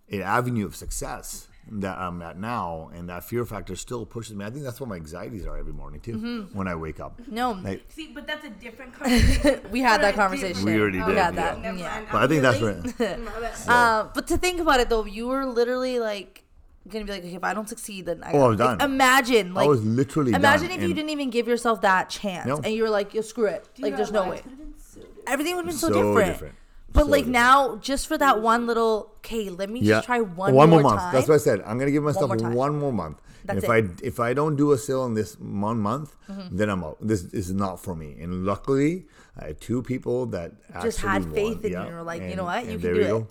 an 0.09 0.22
avenue 0.22 0.66
of 0.66 0.76
success 0.76 1.47
that 1.72 1.97
I'm 1.97 2.22
at 2.22 2.38
now, 2.38 2.91
and 2.93 3.09
that 3.09 3.24
fear 3.24 3.43
factor 3.45 3.76
still 3.76 4.05
pushes 4.05 4.36
me. 4.36 4.45
I 4.45 4.49
think 4.51 4.63
that's 4.63 4.80
what 4.80 4.88
my 4.88 4.95
anxieties 4.95 5.45
are 5.47 5.57
every 5.57 5.74
morning 5.74 5.99
too. 5.99 6.47
When 6.53 6.68
I 6.68 6.76
wake 6.76 6.99
up, 6.99 7.20
No, 7.28 7.51
Like, 7.53 7.84
See, 7.89 8.11
but 8.13 8.28
that's 8.28 8.45
a 8.45 8.49
different 8.51 8.93
conversation. 8.99 9.61
we 9.72 9.80
had 9.82 10.01
that 10.01 10.01
But 10.01 10.05
I 10.05 10.11
did- 10.11 10.16
conversation. 10.16 10.66
We 10.66 10.80
already 10.80 10.99
We 10.99 11.05
did, 11.07 11.18
had 11.18 11.34
yeah. 11.36 11.41
that. 11.53 11.61
Never 11.61 11.78
Yeah. 11.78 12.01
but 12.11 12.18
I 12.18 12.24
I'm 12.24 12.30
think 12.30 12.41
that's 12.43 12.61
right. 12.61 12.84
My 13.20 13.39
bad. 13.39 13.55
Uh, 13.68 14.09
but 14.13 14.28
to 14.28 14.38
think 14.38 14.59
about 14.61 14.80
it 14.80 14.89
though, 14.89 15.05
you 15.05 15.28
were 15.28 15.45
literally 15.45 15.99
like 15.99 16.43
gonna 16.88 17.03
be 17.05 17.11
like, 17.13 17.24
okay, 17.26 17.36
if 17.36 17.43
I 17.43 17.55
don't 17.55 17.68
succeed, 17.68 18.05
then 18.05 18.24
I 18.24 18.34
Oh, 18.34 18.41
I 18.43 18.47
was 18.49 18.59
like, 18.59 18.78
done. 18.78 18.91
Imagine, 18.91 19.53
like, 19.55 19.66
I 19.66 19.68
was 19.68 19.84
literally 19.84 20.34
imagine 20.34 20.68
done, 20.70 20.78
if 20.80 20.88
you 20.88 20.93
didn't 20.93 21.09
even 21.09 21.32
give 21.32 21.47
yourself 21.47 21.82
that 21.82 22.11
chance, 22.11 22.45
No. 22.45 22.57
and 22.57 22.68
you 22.68 22.84
were 22.84 22.91
like, 22.91 23.16
yo, 23.16 23.22
screw 23.22 23.47
it, 23.47 23.68
Dude, 23.74 23.86
like, 23.86 23.95
there's 23.97 24.11
no 24.11 24.22
way. 24.24 24.30
lives 24.30 24.41
could've 24.43 24.57
been 24.59 24.74
so. 24.78 24.99
Everything 25.26 25.55
would 25.55 25.66
have 25.66 25.74
been 25.74 25.80
so, 25.80 25.88
So 25.88 25.93
different. 25.95 26.34
different. 26.34 26.55
But 26.96 27.06
So 27.06 27.08
like 27.12 27.26
different. 27.26 27.34
now, 27.34 27.76
just 27.78 28.08
for 28.08 28.18
that 28.18 28.41
one 28.41 28.66
little, 28.68 29.12
okay, 29.18 29.50
let 29.50 29.70
me 29.70 29.80
Yeah, 29.82 29.96
just 29.98 30.06
try 30.08 30.22
one, 30.22 30.54
more 30.54 30.68
more 30.68 30.82
month. 30.82 31.00
time. 31.02 31.14
That's 31.14 31.28
what 31.28 31.36
I 31.36 31.43
said. 31.50 31.62
I'm 31.66 31.78
gonna 31.78 31.91
give 31.91 32.04
myself 32.04 32.28
more 32.30 32.38
time. 32.38 32.54
one 32.54 32.80
more 32.80 32.93
month. 32.93 33.22
and 33.48 33.58
That's 33.58 33.66
if 33.66 33.70
it. 33.70 33.84
Mm-hmm. 33.86 34.04
I 34.06 34.08
if 34.08 34.20
I 34.20 34.34
don't 34.34 34.56
do 34.56 34.72
a 34.72 34.78
sale 34.78 35.06
in 35.06 35.14
this 35.14 35.38
one 35.39 35.80
month, 35.80 36.16
then 36.52 36.70
I'm 36.70 36.84
out. 36.84 36.98
This 37.02 37.24
is 37.41 37.52
not 37.54 37.80
for 37.80 37.96
me. 37.96 38.16
And 38.22 38.46
luckily, 38.46 39.06
I 39.39 39.48
had 39.48 39.62
two 39.62 39.84
people 39.84 40.26
that 40.28 40.52
Just 40.82 41.00
actually 41.04 41.10
had 41.10 41.24
won. 41.26 41.34
faith 41.34 41.66
in 41.66 41.72
you 41.74 41.78
and 41.80 41.96
were 41.96 42.04
like, 42.04 42.22
you 42.24 42.36
know 42.36 42.46
what? 42.46 42.64
You 42.66 42.72
and 42.72 42.82
can 42.82 42.82
there 42.82 42.93
do 42.96 43.00
you 43.02 43.06
it. 43.06 43.10
go. 43.10 43.28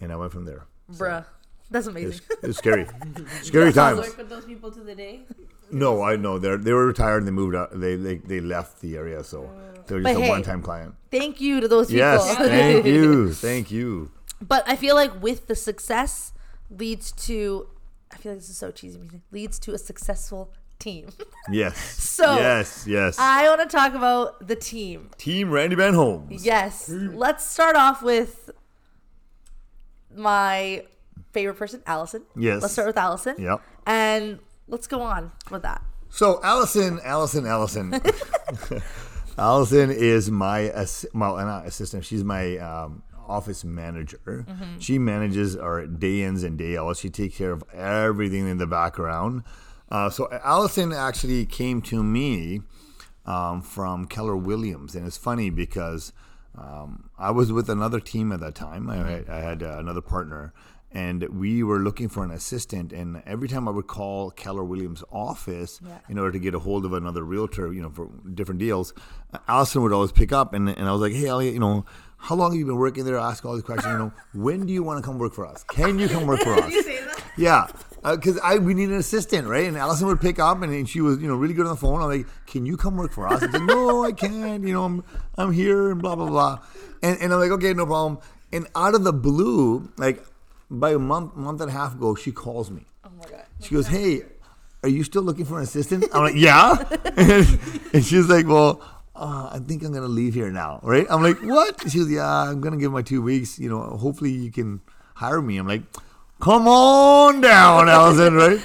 And 0.00 0.12
I 0.12 0.16
went 0.16 0.32
from 0.32 0.44
there. 0.46 0.62
Bruh, 0.92 1.24
that's 1.70 1.86
It 1.86 1.90
amazing. 1.90 2.20
was, 2.28 2.38
it 2.42 2.46
was 2.46 2.56
scary. 2.58 2.86
scary 3.42 3.72
times. 3.72 3.98
Work 4.00 4.16
with 4.18 4.28
those 4.28 4.44
people 4.44 4.70
to 4.72 4.80
the 4.80 4.94
day. 4.94 5.22
No, 5.70 6.02
I 6.02 6.16
know 6.16 6.38
they 6.38 6.56
they 6.56 6.72
were 6.72 6.86
retired 6.86 7.18
and 7.18 7.26
they 7.28 7.32
moved 7.42 7.54
out. 7.56 7.68
They 7.84 7.96
they, 7.96 8.16
they 8.18 8.40
left 8.40 8.80
the 8.80 8.96
area, 8.96 9.24
so 9.24 9.48
they 9.86 9.96
were 9.96 10.00
But 10.02 10.10
just 10.10 10.20
a 10.20 10.24
hey, 10.24 10.28
one 10.30 10.42
time 10.42 10.62
client. 10.62 10.94
Thank 11.10 11.40
you 11.40 11.60
to 11.60 11.68
those 11.68 11.86
people. 11.88 11.98
Yes, 11.98 12.36
thank 12.36 12.86
you, 12.94 13.32
thank 13.32 13.70
you. 13.70 14.10
But 14.40 14.68
I 14.68 14.76
feel 14.76 14.94
like 14.94 15.22
with 15.22 15.46
the 15.46 15.54
success 15.54 16.32
leads 16.70 17.12
to, 17.12 17.68
I 18.10 18.16
feel 18.16 18.32
like 18.32 18.40
this 18.40 18.50
is 18.50 18.56
so 18.58 18.70
cheesy, 18.70 19.00
leads 19.30 19.58
to 19.60 19.74
a 19.74 19.78
successful 19.78 20.52
team. 20.78 21.08
Yes. 21.50 21.76
So, 22.00 22.36
yes, 22.36 22.86
yes. 22.86 23.18
I 23.18 23.48
want 23.48 23.68
to 23.68 23.76
talk 23.76 23.94
about 23.94 24.46
the 24.46 24.54
team. 24.54 25.10
Team 25.18 25.50
Randy 25.50 25.74
Mann 25.74 25.94
Homes. 25.94 26.46
Yes. 26.46 26.88
Let's 26.88 27.44
start 27.44 27.74
off 27.74 28.00
with 28.00 28.48
my 30.14 30.84
favorite 31.32 31.56
person, 31.56 31.82
Allison. 31.84 32.22
Yes. 32.36 32.62
Let's 32.62 32.74
start 32.74 32.86
with 32.86 32.96
Allison. 32.96 33.34
Yep. 33.40 33.60
And 33.86 34.38
let's 34.68 34.86
go 34.86 35.02
on 35.02 35.32
with 35.50 35.62
that. 35.62 35.82
So 36.10 36.40
Allison, 36.44 37.00
Allison, 37.02 37.44
Allison, 37.44 37.90
Allison 39.42 39.90
is 39.90 40.30
my 40.30 40.70
ass- 40.70 41.06
well, 41.12 41.36
not 41.36 41.66
assistant. 41.66 42.04
She's 42.04 42.22
my 42.22 42.58
um, 42.58 43.02
office 43.26 43.64
manager. 43.64 44.46
She 44.78 44.98
manages 44.98 45.56
our 45.56 45.84
day 45.86 46.22
ins 46.22 46.44
and 46.44 46.56
day 46.56 46.76
outs. 46.76 47.00
She 47.00 47.10
takes 47.10 47.36
care 47.38 47.50
of 47.50 47.64
everything 47.72 48.46
in 48.46 48.58
the 48.58 48.68
background. 48.68 49.42
Uh, 49.90 50.10
so 50.10 50.28
Allison 50.44 50.92
actually 50.92 51.44
came 51.44 51.82
to 51.82 52.04
me 52.04 52.60
um, 53.26 53.62
from 53.62 54.06
Keller 54.06 54.36
Williams, 54.36 54.94
and 54.94 55.06
it's 55.06 55.16
funny 55.18 55.50
because 55.50 56.12
um, 56.56 57.10
I 57.18 57.32
was 57.32 57.50
with 57.52 57.68
another 57.68 57.98
team 57.98 58.30
at 58.30 58.40
that 58.40 58.54
time. 58.54 58.88
I 58.88 58.96
had, 58.96 59.28
I 59.28 59.40
had 59.40 59.62
uh, 59.62 59.76
another 59.78 60.00
partner, 60.00 60.52
and 60.94 61.22
we 61.30 61.62
were 61.62 61.78
looking 61.80 62.08
for 62.08 62.22
an 62.24 62.30
assistant. 62.30 62.92
And 62.92 63.22
every 63.26 63.48
time 63.48 63.66
I 63.66 63.70
would 63.70 63.86
call 63.86 64.30
Keller 64.30 64.64
Williams' 64.64 65.02
office 65.10 65.80
Yeah. 65.84 65.98
in 66.08 66.18
order 66.18 66.32
to 66.32 66.38
get 66.38 66.54
a 66.54 66.58
hold 66.58 66.84
of 66.84 66.92
another 66.92 67.22
realtor, 67.24 67.72
you 67.72 67.82
know, 67.82 67.90
for 67.90 68.08
different 68.34 68.60
deals, 68.60 68.92
uh, 69.32 69.38
Allison 69.48 69.82
would 69.82 69.92
always 69.92 70.12
pick 70.12 70.32
up, 70.32 70.52
and, 70.54 70.68
and 70.68 70.88
I 70.88 70.92
was 70.92 71.00
like, 71.00 71.12
"Hey, 71.12 71.26
Elliot, 71.26 71.54
you 71.54 71.60
know." 71.60 71.84
How 72.24 72.36
long 72.36 72.52
have 72.52 72.58
you 72.60 72.64
been 72.64 72.76
working 72.76 73.04
there? 73.04 73.18
Ask 73.18 73.44
all 73.44 73.54
these 73.54 73.64
questions. 73.64 73.90
You 73.92 73.98
know, 73.98 74.12
when 74.44 74.64
do 74.64 74.72
you 74.72 74.84
want 74.84 75.02
to 75.02 75.04
come 75.04 75.18
work 75.18 75.34
for 75.34 75.44
us? 75.44 75.64
Can 75.64 75.98
you 75.98 76.08
come 76.08 76.24
work 76.24 76.38
for 76.40 76.54
us? 76.54 76.70
You 76.72 76.80
say 76.84 77.00
that? 77.04 77.20
Yeah, 77.36 77.66
because 78.04 78.38
I 78.38 78.58
we 78.58 78.74
need 78.74 78.90
an 78.90 78.94
assistant, 78.94 79.48
right? 79.48 79.66
And 79.66 79.76
Allison 79.76 80.06
would 80.06 80.20
pick 80.20 80.38
up, 80.38 80.62
and, 80.62 80.72
and 80.72 80.88
she 80.88 81.00
was 81.00 81.18
you 81.20 81.26
know 81.26 81.34
really 81.34 81.52
good 81.54 81.66
on 81.66 81.72
the 81.72 81.80
phone. 81.80 82.00
I'm 82.00 82.08
like, 82.08 82.26
"Can 82.46 82.64
you 82.64 82.76
come 82.76 82.96
work 82.96 83.10
for 83.12 83.26
us?" 83.26 83.40
Said, 83.40 83.60
"No, 83.62 84.04
I 84.04 84.12
can't. 84.12 84.62
You 84.64 84.72
know, 84.72 84.84
I'm 84.84 85.02
I'm 85.36 85.50
here 85.52 85.90
and 85.90 86.00
blah 86.00 86.14
blah 86.14 86.28
blah." 86.28 86.58
And 87.02 87.18
and 87.20 87.32
I'm 87.34 87.40
like, 87.40 87.50
"Okay, 87.58 87.74
no 87.74 87.86
problem." 87.86 88.20
And 88.52 88.68
out 88.76 88.94
of 88.94 89.02
the 89.02 89.12
blue, 89.12 89.90
like 89.98 90.24
by 90.72 90.90
a 90.92 90.98
month 90.98 91.36
month 91.36 91.60
and 91.60 91.70
a 91.70 91.72
half 91.72 91.94
ago, 91.94 92.14
she 92.14 92.32
calls 92.32 92.70
me. 92.70 92.84
Oh 93.04 93.10
my 93.18 93.24
God. 93.30 93.44
She 93.60 93.74
goes, 93.74 93.86
"Hey, 93.86 94.22
are 94.82 94.88
you 94.88 95.04
still 95.04 95.22
looking 95.22 95.44
for 95.44 95.58
an 95.58 95.62
assistant?" 95.64 96.04
I'm 96.12 96.24
like, 96.24 96.34
"Yeah," 96.36 96.76
and, 97.16 97.58
and 97.94 98.04
she's 98.04 98.26
like, 98.28 98.46
"Well." 98.46 98.82
Uh, 99.14 99.50
I 99.52 99.58
think 99.58 99.84
I'm 99.84 99.92
gonna 99.92 100.08
leave 100.08 100.32
here 100.34 100.50
now, 100.50 100.80
right? 100.82 101.06
I'm 101.10 101.22
like, 101.22 101.38
what? 101.42 101.78
She 101.88 101.98
goes, 101.98 102.10
yeah, 102.10 102.26
I'm 102.26 102.62
gonna 102.62 102.78
give 102.78 102.90
my 102.90 103.02
two 103.02 103.20
weeks. 103.20 103.58
You 103.58 103.68
know, 103.68 103.82
hopefully 103.82 104.30
you 104.30 104.50
can 104.50 104.80
hire 105.14 105.40
me. 105.42 105.58
I'm 105.58 105.68
like, 105.68 105.82
come 106.40 106.66
on 106.66 107.42
down, 107.42 107.90
Allison, 107.90 108.34
right? 108.34 108.58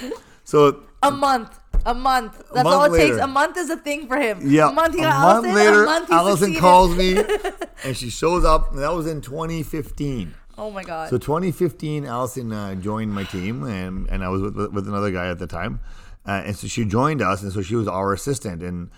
So 0.44 0.82
A 1.02 1.10
month. 1.12 1.60
A 1.84 1.92
month. 1.94 2.32
That's 2.54 2.64
month 2.64 2.66
all 2.76 2.92
it 2.92 2.96
takes. 2.98 3.18
A 3.18 3.26
month 3.26 3.58
is 3.58 3.68
a 3.68 3.76
thing 3.76 4.08
for 4.08 4.16
him. 4.16 4.40
yeah, 4.42 4.70
A 4.70 4.72
month 4.72 4.94
he 4.94 5.02
a 5.02 5.04
month 5.04 5.44
Allison. 5.46 5.54
later, 5.54 5.82
a 5.82 5.86
month 5.86 6.10
Allison 6.10 6.36
succeeded. 6.54 6.60
calls 6.60 6.96
me, 6.96 7.22
and 7.84 7.94
she 7.96 8.08
shows 8.08 8.44
up. 8.46 8.72
And 8.72 8.82
that 8.82 8.94
was 8.94 9.06
in 9.06 9.20
2015. 9.20 10.34
Oh 10.58 10.70
my 10.70 10.82
God. 10.82 11.08
So 11.10 11.18
2015, 11.18 12.04
Allison 12.04 12.52
uh, 12.52 12.74
joined 12.74 13.12
my 13.12 13.24
team, 13.24 13.62
and, 13.64 14.08
and 14.08 14.24
I 14.24 14.28
was 14.28 14.42
with, 14.42 14.56
with 14.72 14.88
another 14.88 15.10
guy 15.12 15.28
at 15.30 15.38
the 15.38 15.46
time. 15.46 15.80
Uh, 16.26 16.42
and 16.44 16.56
so 16.56 16.66
she 16.66 16.84
joined 16.84 17.22
us, 17.22 17.42
and 17.42 17.52
so 17.52 17.62
she 17.62 17.76
was 17.76 17.86
our 17.88 18.12
assistant. 18.12 18.62
And 18.62 18.90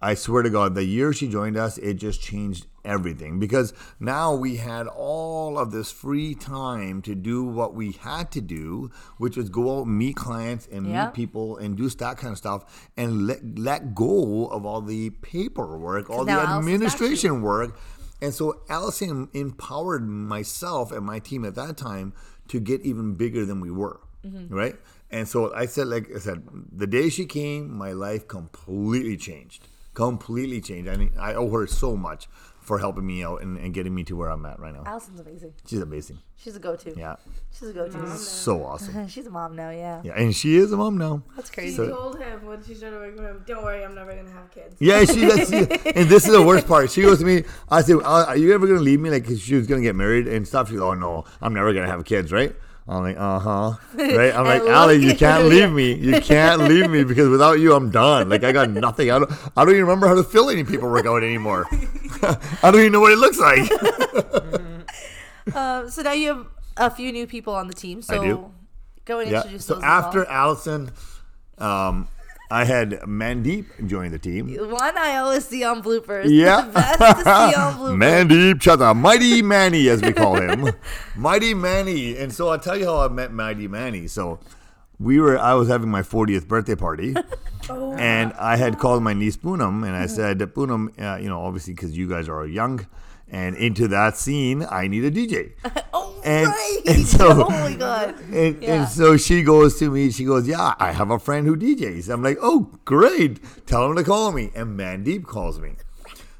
I 0.00 0.14
swear 0.14 0.42
to 0.42 0.50
God, 0.50 0.74
the 0.74 0.84
year 0.84 1.12
she 1.12 1.26
joined 1.28 1.56
us, 1.56 1.78
it 1.78 1.94
just 1.94 2.20
changed 2.20 2.66
everything 2.84 3.40
because 3.40 3.72
now 3.98 4.32
we 4.32 4.56
had 4.58 4.86
all 4.86 5.58
of 5.58 5.72
this 5.72 5.90
free 5.90 6.34
time 6.36 7.02
to 7.02 7.16
do 7.16 7.42
what 7.42 7.74
we 7.74 7.90
had 7.92 8.30
to 8.30 8.40
do, 8.40 8.90
which 9.18 9.36
was 9.36 9.48
go 9.48 9.80
out, 9.80 9.88
meet 9.88 10.14
clients, 10.14 10.68
and 10.70 10.86
Yeah. 10.86 11.06
meet 11.06 11.14
people, 11.14 11.56
and 11.56 11.76
do 11.76 11.88
that 11.88 12.18
kind 12.18 12.30
of 12.32 12.38
stuff, 12.38 12.88
and 12.96 13.26
let 13.26 13.58
let 13.58 13.94
go 13.94 14.46
of 14.46 14.64
all 14.64 14.82
the 14.82 15.10
paperwork, 15.10 16.10
all 16.10 16.24
the 16.24 16.32
now 16.32 16.40
Allison's 16.42 16.68
you. 16.68 16.74
administration 16.74 17.42
work. 17.42 17.76
And 18.20 18.32
so 18.32 18.60
Allison 18.68 19.28
empowered 19.34 20.06
myself 20.08 20.90
and 20.92 21.04
my 21.04 21.18
team 21.18 21.44
at 21.44 21.54
that 21.56 21.76
time 21.76 22.12
to 22.48 22.60
get 22.60 22.80
even 22.82 23.14
bigger 23.14 23.44
than 23.44 23.60
we 23.60 23.70
were, 23.70 24.00
Mm-hmm. 24.24 24.52
right? 24.54 24.76
And 25.10 25.28
so 25.28 25.54
I 25.54 25.66
said, 25.66 25.86
like 25.86 26.10
I 26.14 26.18
said, 26.18 26.42
the 26.72 26.86
day 26.86 27.08
she 27.10 27.26
came, 27.26 27.72
my 27.72 27.92
life 27.92 28.26
completely 28.26 29.16
changed, 29.16 29.68
completely 29.94 30.60
changed. 30.60 30.88
I 30.88 30.96
mean, 30.96 31.12
I 31.18 31.34
owe 31.34 31.48
her 31.50 31.66
so 31.68 31.96
much 31.96 32.26
for 32.66 32.78
helping 32.80 33.06
me 33.06 33.22
out 33.22 33.42
and, 33.42 33.56
and 33.56 33.72
getting 33.72 33.94
me 33.94 34.02
to 34.04 34.16
where 34.16 34.28
I'm 34.28 34.44
at 34.44 34.58
right 34.58 34.74
now. 34.74 34.82
Allison's 34.84 35.20
amazing. 35.20 35.54
She's 35.66 35.80
amazing. 35.80 36.18
She's 36.36 36.56
a 36.56 36.58
go-to. 36.58 36.92
Yeah, 36.96 37.14
She's 37.56 37.68
a 37.68 37.72
go-to. 37.72 38.16
so 38.18 38.64
awesome. 38.64 39.06
She's 39.14 39.26
a 39.26 39.30
mom 39.30 39.54
now. 39.54 39.70
Yeah. 39.70 40.02
Yeah, 40.04 40.12
and 40.20 40.34
she 40.34 40.56
is 40.56 40.72
a 40.72 40.76
mom 40.76 40.98
now. 40.98 41.22
That's 41.36 41.48
She 41.48 41.54
crazy. 41.54 41.76
So- 41.76 41.88
told 41.88 42.18
him 42.18 42.44
when 42.44 42.62
she 42.64 42.74
started 42.74 42.98
working 42.98 43.22
with 43.22 43.30
him, 43.30 43.44
"Don't 43.46 43.62
worry, 43.62 43.84
I'm 43.84 43.94
never 43.94 44.14
gonna 44.14 44.30
have 44.32 44.50
kids." 44.50 44.74
Yeah, 44.80 45.04
she 45.04 45.20
does. 45.20 45.48
She, 45.50 45.56
and 45.94 46.08
this 46.10 46.26
is 46.26 46.32
the 46.32 46.42
worst 46.42 46.66
part. 46.66 46.90
She 46.90 47.02
goes 47.02 47.20
to 47.20 47.24
me. 47.24 47.44
I 47.68 47.82
said, 47.82 47.96
"Uh, 47.98 48.24
"Are 48.28 48.36
you 48.36 48.52
ever 48.52 48.66
gonna 48.66 48.80
leave 48.80 49.00
me?" 49.00 49.10
Like 49.10 49.24
'cause 49.26 49.40
she 49.40 49.54
was 49.54 49.66
gonna 49.68 49.80
get 49.82 49.94
married 49.94 50.26
and 50.26 50.46
stuff. 50.46 50.68
She's, 50.68 50.78
like, 50.80 50.90
"Oh 50.90 50.94
no, 50.94 51.24
I'm 51.40 51.54
never 51.54 51.72
gonna 51.72 51.86
have 51.86 52.04
kids, 52.04 52.32
right?" 52.32 52.54
I'm 52.88 53.02
like, 53.02 53.16
"Uh 53.18 53.38
huh." 53.38 53.72
Right? 53.94 54.34
I'm 54.34 54.44
like, 54.44 54.62
"Allie, 54.62 55.04
you 55.04 55.14
can't 55.16 55.44
leave 55.46 55.72
me. 55.72 55.94
You 55.94 56.20
can't 56.32 56.62
leave 56.62 56.88
me 56.88 57.02
because 57.04 57.28
without 57.28 57.58
you, 57.58 57.74
I'm 57.74 57.90
done. 57.90 58.28
Like 58.28 58.44
I 58.44 58.52
got 58.52 58.70
nothing. 58.70 59.10
I 59.10 59.18
don't. 59.18 59.30
I 59.56 59.64
don't 59.64 59.70
even 59.74 59.82
remember 59.82 60.06
how 60.06 60.14
to 60.14 60.22
fill 60.22 60.50
any 60.50 60.62
paperwork 60.64 61.04
out 61.06 61.22
anymore. 61.24 61.66
I 62.22 62.70
don't 62.70 62.80
even 62.80 62.92
know 62.92 63.00
what 63.00 63.12
it 63.12 63.18
looks 63.18 63.38
like." 63.38 63.70
Um, 65.54 65.88
so 65.90 66.02
now 66.02 66.12
you 66.12 66.28
have 66.28 66.46
a 66.76 66.90
few 66.90 67.12
new 67.12 67.26
people 67.26 67.54
on 67.54 67.68
the 67.68 67.74
team. 67.74 68.02
So 68.02 68.52
go 69.04 69.20
and 69.20 69.30
yeah. 69.30 69.38
introduce 69.38 69.64
So 69.66 69.74
those. 69.74 69.84
after 69.84 70.22
as 70.22 70.28
Allison, 70.28 70.90
um, 71.58 72.08
I 72.50 72.64
had 72.64 72.90
Mandeep 73.02 73.86
join 73.88 74.12
the 74.12 74.18
team. 74.18 74.54
one 74.70 74.96
I 74.96 75.16
always 75.16 75.44
see 75.46 75.64
on 75.64 75.82
bloopers. 75.82 76.26
Yeah. 76.30 76.62
the 76.62 76.72
best 76.72 76.98
to 77.00 77.22
see 77.24 77.54
on 77.56 77.74
bloopers. 77.78 77.96
Mandeep 77.96 78.54
Chadha, 78.54 78.94
Mighty 78.96 79.42
Manny, 79.54 79.88
as 79.88 80.00
we 80.02 80.12
call 80.12 80.36
him. 80.36 80.72
Mighty 81.16 81.54
Manny. 81.54 82.16
And 82.16 82.32
so 82.32 82.48
I'll 82.50 82.58
tell 82.58 82.76
you 82.76 82.84
how 82.86 83.00
I 83.00 83.08
met 83.08 83.32
Mighty 83.32 83.66
Manny. 83.68 84.06
So 84.06 84.38
we 84.98 85.18
were, 85.20 85.38
I 85.38 85.54
was 85.54 85.68
having 85.68 85.90
my 85.90 86.02
40th 86.02 86.46
birthday 86.46 86.76
party. 86.76 87.14
And 87.68 88.32
I 88.34 88.56
had 88.56 88.78
called 88.78 89.02
my 89.02 89.12
niece 89.12 89.36
Poonam 89.36 89.84
and 89.84 89.96
I 89.96 90.06
said, 90.06 90.38
Poonam, 90.38 90.88
uh, 91.02 91.16
you 91.20 91.28
know, 91.28 91.40
obviously 91.42 91.74
because 91.74 91.96
you 91.98 92.08
guys 92.08 92.28
are 92.28 92.46
young 92.46 92.86
and 93.28 93.56
into 93.56 93.88
that 93.88 94.16
scene, 94.16 94.64
I 94.70 94.86
need 94.88 95.04
a 95.04 95.10
DJ. 95.10 95.52
Oh 95.92 96.20
And- 96.24 96.48
right. 96.48 96.80
and 96.86 97.06
so- 97.16 97.44
oh 97.46 97.50
my 97.50 97.74
god. 97.74 98.18
And, 98.32 98.62
Yeah. 98.62 98.80
and 98.82 98.88
so 98.88 99.16
she 99.16 99.42
goes 99.42 99.78
to 99.78 99.90
me, 99.90 100.10
she 100.10 100.24
goes, 100.24 100.46
Yeah, 100.48 100.74
I 100.78 100.92
have 100.92 101.10
a 101.10 101.18
friend 101.18 101.46
who 101.46 101.56
DJs. 101.56 102.08
I'm 102.08 102.22
like, 102.22 102.38
Oh, 102.42 102.70
great. 102.84 103.38
Tell 103.66 103.88
him 103.88 103.96
to 103.96 104.04
call 104.04 104.32
me. 104.32 104.50
And 104.54 104.78
Mandeep 104.78 105.24
calls 105.24 105.60
me. 105.60 105.76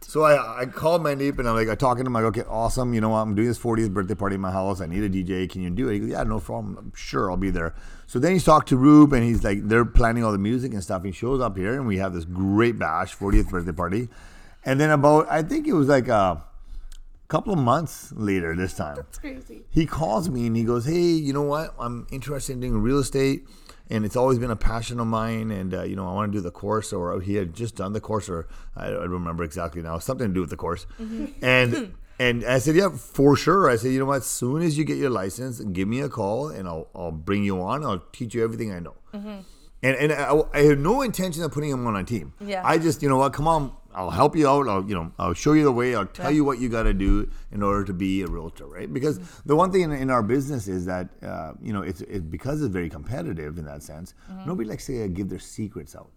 So 0.01 0.23
I, 0.23 0.63
I 0.63 0.67
called 0.67 1.03
Mandeep 1.03 1.39
and 1.39 1.49
I'm 1.49 1.55
like, 1.55 1.69
I 1.69 1.75
talking 1.75 2.05
to 2.05 2.09
him, 2.09 2.17
I'm 2.17 2.25
like, 2.25 2.37
okay, 2.39 2.49
awesome. 2.49 2.95
You 2.95 3.01
know 3.01 3.11
what? 3.11 3.19
I'm 3.19 3.35
doing 3.35 3.49
this 3.49 3.59
40th 3.59 3.93
birthday 3.93 4.15
party 4.15 4.35
in 4.37 4.41
my 4.41 4.51
house. 4.51 4.81
I 4.81 4.87
need 4.87 5.03
a 5.03 5.11
DJ. 5.11 5.49
Can 5.51 5.63
you 5.63 5.71
do 5.71 5.89
it? 5.89 5.95
He 5.95 5.99
goes, 6.01 6.09
Yeah, 6.11 6.23
no 6.25 6.41
problem. 6.41 6.77
I'm 6.79 6.93
sure 6.97 7.31
I'll 7.31 7.37
be 7.37 7.51
there. 7.51 7.75
So 8.07 8.19
then 8.19 8.33
he's 8.33 8.45
talked 8.45 8.69
to 8.71 8.77
Rube 8.77 9.13
and 9.13 9.23
he's 9.25 9.45
like, 9.45 9.67
they're 9.69 9.85
planning 9.85 10.25
all 10.25 10.33
the 10.33 10.39
music 10.39 10.73
and 10.73 10.83
stuff. 10.83 11.05
He 11.05 11.13
shows 11.13 11.41
up 11.41 11.57
here 11.57 11.75
and 11.75 11.87
we 11.87 11.99
have 11.99 12.13
this 12.15 12.25
great 12.25 12.79
bash, 12.79 13.17
40th 13.17 13.51
birthday 13.51 13.73
party. 13.73 14.09
And 14.65 14.81
then 14.81 14.91
about, 14.91 15.29
I 15.31 15.43
think 15.43 15.67
it 15.67 15.73
was 15.75 15.89
like 15.89 16.09
a 16.09 16.43
couple 17.29 17.53
of 17.53 17.59
months 17.59 18.13
later 18.17 18.55
this 18.57 18.75
time 18.75 18.97
It's 18.99 19.19
crazy. 19.19 19.65
he 19.71 19.87
calls 19.87 20.29
me 20.31 20.47
and 20.47 20.57
he 20.57 20.65
goes, 20.65 20.85
"Hey, 20.87 21.01
you 21.27 21.33
know 21.33 21.43
what? 21.43 21.75
I'm 21.79 22.07
interested 22.13 22.53
in 22.55 22.61
doing 22.61 22.79
real 22.79 22.99
estate, 22.99 23.47
and 23.91 24.05
it's 24.05 24.17
always 24.17 24.39
been 24.39 24.51
a 24.51 24.57
passion 24.57 25.01
of 25.01 25.07
mine. 25.07 25.51
And 25.51 25.75
uh, 25.75 25.83
you 25.83 25.97
know, 25.97 26.09
I 26.09 26.13
want 26.15 26.33
to 26.33 26.39
do 26.39 26.43
the 26.43 26.51
course, 26.51 26.93
or 26.93 27.21
he 27.21 27.35
had 27.37 27.55
just 27.55 27.77
done 27.77 27.93
the 27.93 28.01
course, 28.01 28.29
or 28.29 28.47
I, 28.77 28.91
don't 28.91 29.11
remember 29.11 29.43
exactly 29.45 29.83
now, 29.83 29.99
something 29.99 30.29
to 30.29 30.35
do 30.35 30.41
with 30.41 30.51
the 30.51 30.57
course. 30.57 30.87
And 31.43 31.95
and 32.19 32.45
I 32.45 32.59
said, 32.59 32.75
yeah, 32.77 32.91
for 32.91 33.37
sure. 33.37 33.69
I 33.71 33.77
said, 33.77 33.93
you 33.93 33.99
know 33.99 34.07
what? 34.07 34.19
As 34.19 34.27
soon 34.27 34.63
as 34.63 34.79
you 34.79 34.85
get 34.85 34.97
your 34.97 35.11
license, 35.11 35.61
give 35.61 35.87
me 35.89 36.01
a 36.01 36.09
call, 36.09 36.49
and 36.49 36.67
I'll 36.69 36.89
I'll 36.95 37.13
bring 37.13 37.45
you 37.45 37.61
on. 37.61 37.85
I'll 37.85 38.03
teach 38.13 38.35
you 38.35 38.43
everything 38.45 38.73
I 38.73 38.81
know. 38.81 38.95
And 39.83 39.95
and 39.97 40.13
I, 40.13 40.41
I 40.55 40.61
had 40.63 40.79
no 40.81 41.03
intention 41.03 41.43
of 41.43 41.53
putting 41.53 41.71
him 41.71 41.87
on 41.87 41.97
a 41.97 42.03
team. 42.05 42.33
Yeah. 42.41 42.63
I 42.65 42.79
just, 42.79 43.03
you 43.03 43.09
know 43.09 43.19
what? 43.19 43.33
Come 43.35 43.47
on, 43.47 43.73
I'll 43.97 44.11
help 44.11 44.37
you 44.37 44.47
out. 44.47 44.69
I'll, 44.69 44.85
you 44.85 44.95
know, 44.95 45.11
I'll 45.19 45.33
show 45.33 45.55
you 45.55 45.65
the 45.65 45.73
way. 45.73 45.95
I'll 45.95 46.05
tell 46.07 46.31
Yeah. 46.31 46.37
you 46.37 46.45
what 46.45 46.59
you 46.59 46.69
got 46.69 46.83
to 46.83 46.93
do 46.93 47.29
in 47.51 47.63
order 47.63 47.83
to 47.85 47.95
be 47.95 48.21
a 48.23 48.27
realtor, 48.27 48.67
right? 48.67 48.93
Because 48.93 49.19
the 49.47 49.57
one 49.57 49.73
thing 49.73 49.81
in, 49.83 49.93
in 49.93 50.11
our 50.11 50.23
business 50.23 50.69
is 50.69 50.85
that, 50.85 51.09
uh, 51.23 51.53
you 51.63 51.73
know, 51.73 51.81
it's 51.81 52.03
it, 52.03 52.31
because 52.31 52.61
it's 52.61 52.73
very 52.73 52.91
competitive 52.91 53.57
in 53.59 53.65
that 53.65 53.83
sense. 53.83 54.13
Mm-hmm. 54.31 54.47
Nobody 54.49 54.69
likes 54.69 54.85
to 54.87 55.09
give 55.09 55.31
their 55.31 55.39
secrets 55.39 55.97
out. 55.97 56.11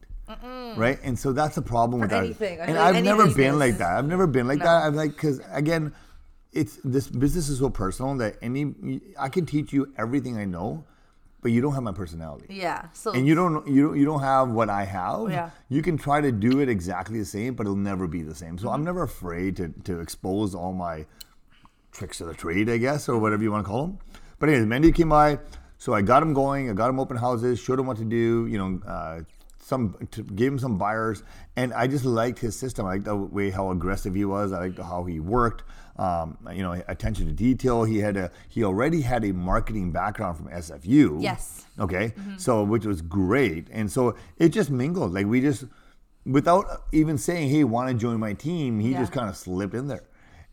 Right, 0.78 1.00
and 1.02 1.18
so 1.18 1.32
that's 1.34 1.56
the 1.56 1.62
problem 1.64 2.02
with 2.02 2.12
that. 2.12 2.24
anything. 2.24 2.60
And 2.60 2.78
I've 2.78 3.04
never 3.04 3.24
any 3.24 3.34
been 3.34 3.58
like 3.58 3.80
that. 3.80 3.98
I've 3.98 4.06
never 4.08 4.28
been 4.28 4.48
like 4.48 4.60
No. 4.60 4.66
that. 4.66 4.86
I'm 4.86 4.96
like, 4.96 5.12
because 5.16 5.42
again, 5.52 5.92
it's 6.52 6.78
this 6.84 7.08
business 7.08 7.50
is 7.50 7.58
so 7.58 7.72
personal 7.72 8.16
that 8.18 8.36
any 8.42 9.02
I 9.18 9.30
can 9.30 9.48
teach 9.48 9.74
you 9.74 9.92
everything 9.98 10.38
I 10.38 10.46
know, 10.46 10.84
but 11.42 11.52
you 11.52 11.62
don't 11.62 11.74
have 11.74 11.84
my 11.84 11.92
personality 11.92 12.48
Yeah. 12.50 12.88
So 12.94 13.12
and 13.14 13.28
you 13.28 13.36
don't 13.36 13.68
you 13.68 13.88
don't 13.88 13.98
you 14.00 14.06
don't 14.06 14.22
have 14.22 14.50
what 14.50 14.70
I 14.70 14.84
have. 14.86 15.32
Yeah. 15.32 15.50
You 15.70 15.82
can 15.82 15.98
try 15.98 16.22
to 16.22 16.32
do 16.32 16.60
it 16.60 16.70
exactly 16.70 17.20
the 17.20 17.26
same, 17.26 17.54
but 17.56 17.66
it'll 17.66 17.76
never 17.76 18.08
be 18.08 18.22
the 18.24 18.36
same. 18.36 18.58
So 18.58 18.66
Mm-hmm. 18.66 18.76
I'm 18.76 18.84
never 18.84 19.04
afraid 19.04 19.56
to 19.58 19.70
to 19.86 20.00
expose 20.00 20.54
all 20.56 20.74
my 20.74 21.06
tricks 21.92 22.22
of 22.22 22.28
the 22.28 22.34
trade, 22.34 22.70
I 22.70 22.78
guess, 22.78 23.10
or 23.10 23.18
whatever 23.18 23.42
you 23.44 23.52
want 23.52 23.66
to 23.66 23.70
call 23.70 23.88
them. 23.88 24.00
But 24.38 24.50
anyways, 24.50 24.68
Mandy 24.68 24.92
came 24.92 25.10
by, 25.10 25.40
so 25.78 25.94
I 25.94 26.02
got 26.02 26.22
him 26.24 26.34
going. 26.34 26.70
I 26.70 26.74
got 26.74 26.90
him 26.90 27.00
open 27.00 27.18
houses, 27.18 27.60
showed 27.60 27.80
him 27.80 27.88
what 27.88 27.98
to 27.98 28.06
do. 28.06 28.48
You 28.48 28.58
know, 28.58 28.82
uh, 28.88 29.22
some 29.60 29.96
gave 30.36 30.52
him 30.52 30.60
some 30.60 30.78
buyers, 30.78 31.24
and 31.60 31.74
I 31.74 31.88
just 31.96 32.06
liked 32.06 32.40
his 32.48 32.56
system. 32.64 32.86
I 32.86 32.90
liked 32.94 33.06
the 33.06 33.16
way 33.38 33.50
how 33.58 33.66
aggressive 33.72 34.14
he 34.16 34.26
was. 34.36 34.52
I 34.54 34.60
liked 34.66 34.80
how 34.80 35.02
he 35.12 35.20
worked. 35.20 35.62
Um, 36.08 36.38
you 36.58 36.64
know, 36.66 36.74
attention 36.88 37.26
to 37.28 37.34
detail. 37.34 37.84
He 37.84 37.98
had 38.08 38.16
a 38.24 38.32
he 38.56 38.64
already 38.64 39.02
had 39.12 39.22
a 39.26 39.34
marketing 39.34 39.92
background 39.92 40.38
from 40.38 40.48
SFU. 40.48 41.22
Yes. 41.30 41.66
Okay. 41.86 42.14
So 42.38 42.64
which 42.64 42.86
was 42.86 43.02
great, 43.02 43.68
and 43.78 43.92
so 43.96 44.16
it 44.44 44.50
just 44.60 44.70
mingled. 44.72 45.12
Like 45.18 45.26
we 45.34 45.42
just, 45.42 45.66
without 46.26 46.66
even 47.02 47.18
saying, 47.18 47.50
"Hey, 47.50 47.64
want 47.66 47.90
to 47.90 47.96
join 48.06 48.18
my 48.20 48.34
team," 48.48 48.80
he 48.80 48.92
Yeah. 48.92 49.00
just 49.02 49.12
kind 49.12 49.28
of 49.30 49.36
slipped 49.36 49.74
in 49.74 49.88
there, 49.88 50.04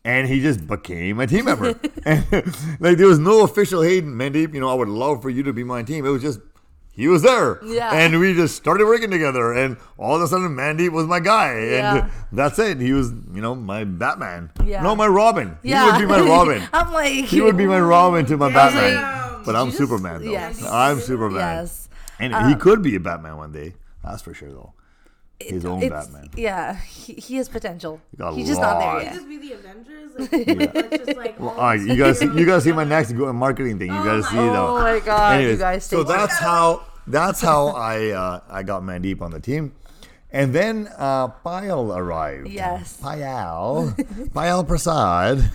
and 0.04 0.26
he 0.32 0.40
just 0.48 0.66
became 0.66 1.20
a 1.20 1.26
team 1.28 1.44
member. 1.50 1.78
and 2.04 2.24
like 2.80 2.96
there 2.98 3.06
was 3.14 3.20
no 3.20 3.44
official, 3.44 3.82
"Hey, 3.82 4.02
Mandeep, 4.02 4.52
you 4.54 4.60
know, 4.60 4.68
I 4.68 4.74
would 4.74 4.88
love 5.04 5.22
for 5.22 5.30
you 5.30 5.42
to 5.44 5.52
be 5.52 5.62
my 5.64 5.82
team." 5.84 6.04
It 6.06 6.10
was 6.10 6.22
just. 6.22 6.40
He 6.96 7.08
was 7.08 7.20
there, 7.20 7.60
Yeah. 7.62 7.92
and 7.92 8.18
we 8.18 8.32
just 8.32 8.56
started 8.56 8.86
working 8.86 9.10
together, 9.10 9.52
and 9.52 9.76
all 9.98 10.16
of 10.16 10.22
a 10.22 10.26
sudden, 10.26 10.54
Mandy 10.56 10.88
was 10.88 11.06
my 11.06 11.20
guy, 11.20 11.48
and 11.52 11.70
Yeah. 11.98 12.08
that's 12.32 12.58
it. 12.58 12.80
He 12.80 12.94
was, 12.94 13.12
you 13.34 13.42
know, 13.42 13.54
my 13.54 13.84
Batman. 13.84 14.50
Yeah. 14.64 14.82
No, 14.82 14.96
my 14.96 15.06
Robin. 15.06 15.58
yeah. 15.62 15.84
He 15.84 15.90
would 15.92 15.98
be 16.00 16.06
my 16.06 16.20
Robin. 16.26 16.62
I'm 16.72 16.92
like 16.94 17.12
He 17.26 17.42
would 17.42 17.56
be 17.58 17.66
my 17.66 17.80
Robin 17.80 18.24
to 18.26 18.36
my. 18.38 18.50
Batman. 18.50 19.42
But 19.44 19.54
I'm 19.56 19.66
just- 19.66 19.76
Superman 19.78 20.24
though. 20.24 20.30
yes. 20.30 20.64
I'm 20.64 20.98
Superman. 21.00 21.40
Yes. 21.40 21.88
And 22.18 22.32
he 22.34 22.54
um, 22.54 22.58
could 22.58 22.80
be 22.82 22.96
a 22.96 23.00
Batman 23.00 23.36
one 23.36 23.52
day. 23.52 23.74
That's 24.02 24.22
for 24.22 24.32
sure 24.32 24.48
though. 24.50 24.72
His 25.40 25.64
own 25.66 25.82
It's- 25.82 26.06
Batman. 26.06 26.30
Yeah. 26.36 26.74
He, 26.76 27.12
he 27.14 27.36
has 27.36 27.48
potential. 27.48 28.00
got 28.16 28.34
He's 28.34 28.48
just 28.48 28.60
not 28.60 28.78
there 28.78 28.88
lots. 28.94 29.04
yet. 29.04 29.14
Just 29.14 29.28
be 29.28 29.38
the 29.38 29.52
Avengers. 29.52 29.92
Like, 30.18 30.74
let's 30.74 31.04
just 31.06 31.18
like. 31.18 31.40
All 31.40 31.54
right, 31.56 31.78
you 31.80 31.94
guys, 31.96 32.22
you 32.22 32.46
guys 32.46 32.64
see 32.64 32.72
my 32.72 32.84
next 32.84 33.12
marketing 33.12 33.78
thing. 33.78 33.88
You 33.92 33.98
Oh 33.98 34.04
gotta 34.04 34.22
my- 34.22 34.28
see 34.30 34.36
though. 34.36 34.76
Oh 34.76 34.80
my 34.80 34.98
god, 35.00 35.42
you 35.42 35.56
guys. 35.58 35.84
so 35.84 36.02
stay 36.02 36.08
tuned. 36.12 36.20
that's 36.20 36.38
how 36.38 36.86
that's 37.06 37.40
how 37.42 37.68
I 37.68 38.10
uh, 38.10 38.40
I 38.48 38.62
got 38.62 38.82
Mandeep 38.82 39.20
on 39.20 39.30
the 39.30 39.40
team, 39.40 39.72
and 40.30 40.54
then 40.54 40.88
uh, 40.96 41.28
Payal 41.44 41.94
arrived. 41.94 42.48
Yes. 42.48 42.96
Payal, 43.02 43.94
Payal 44.30 44.66
Prasad. 44.66 45.50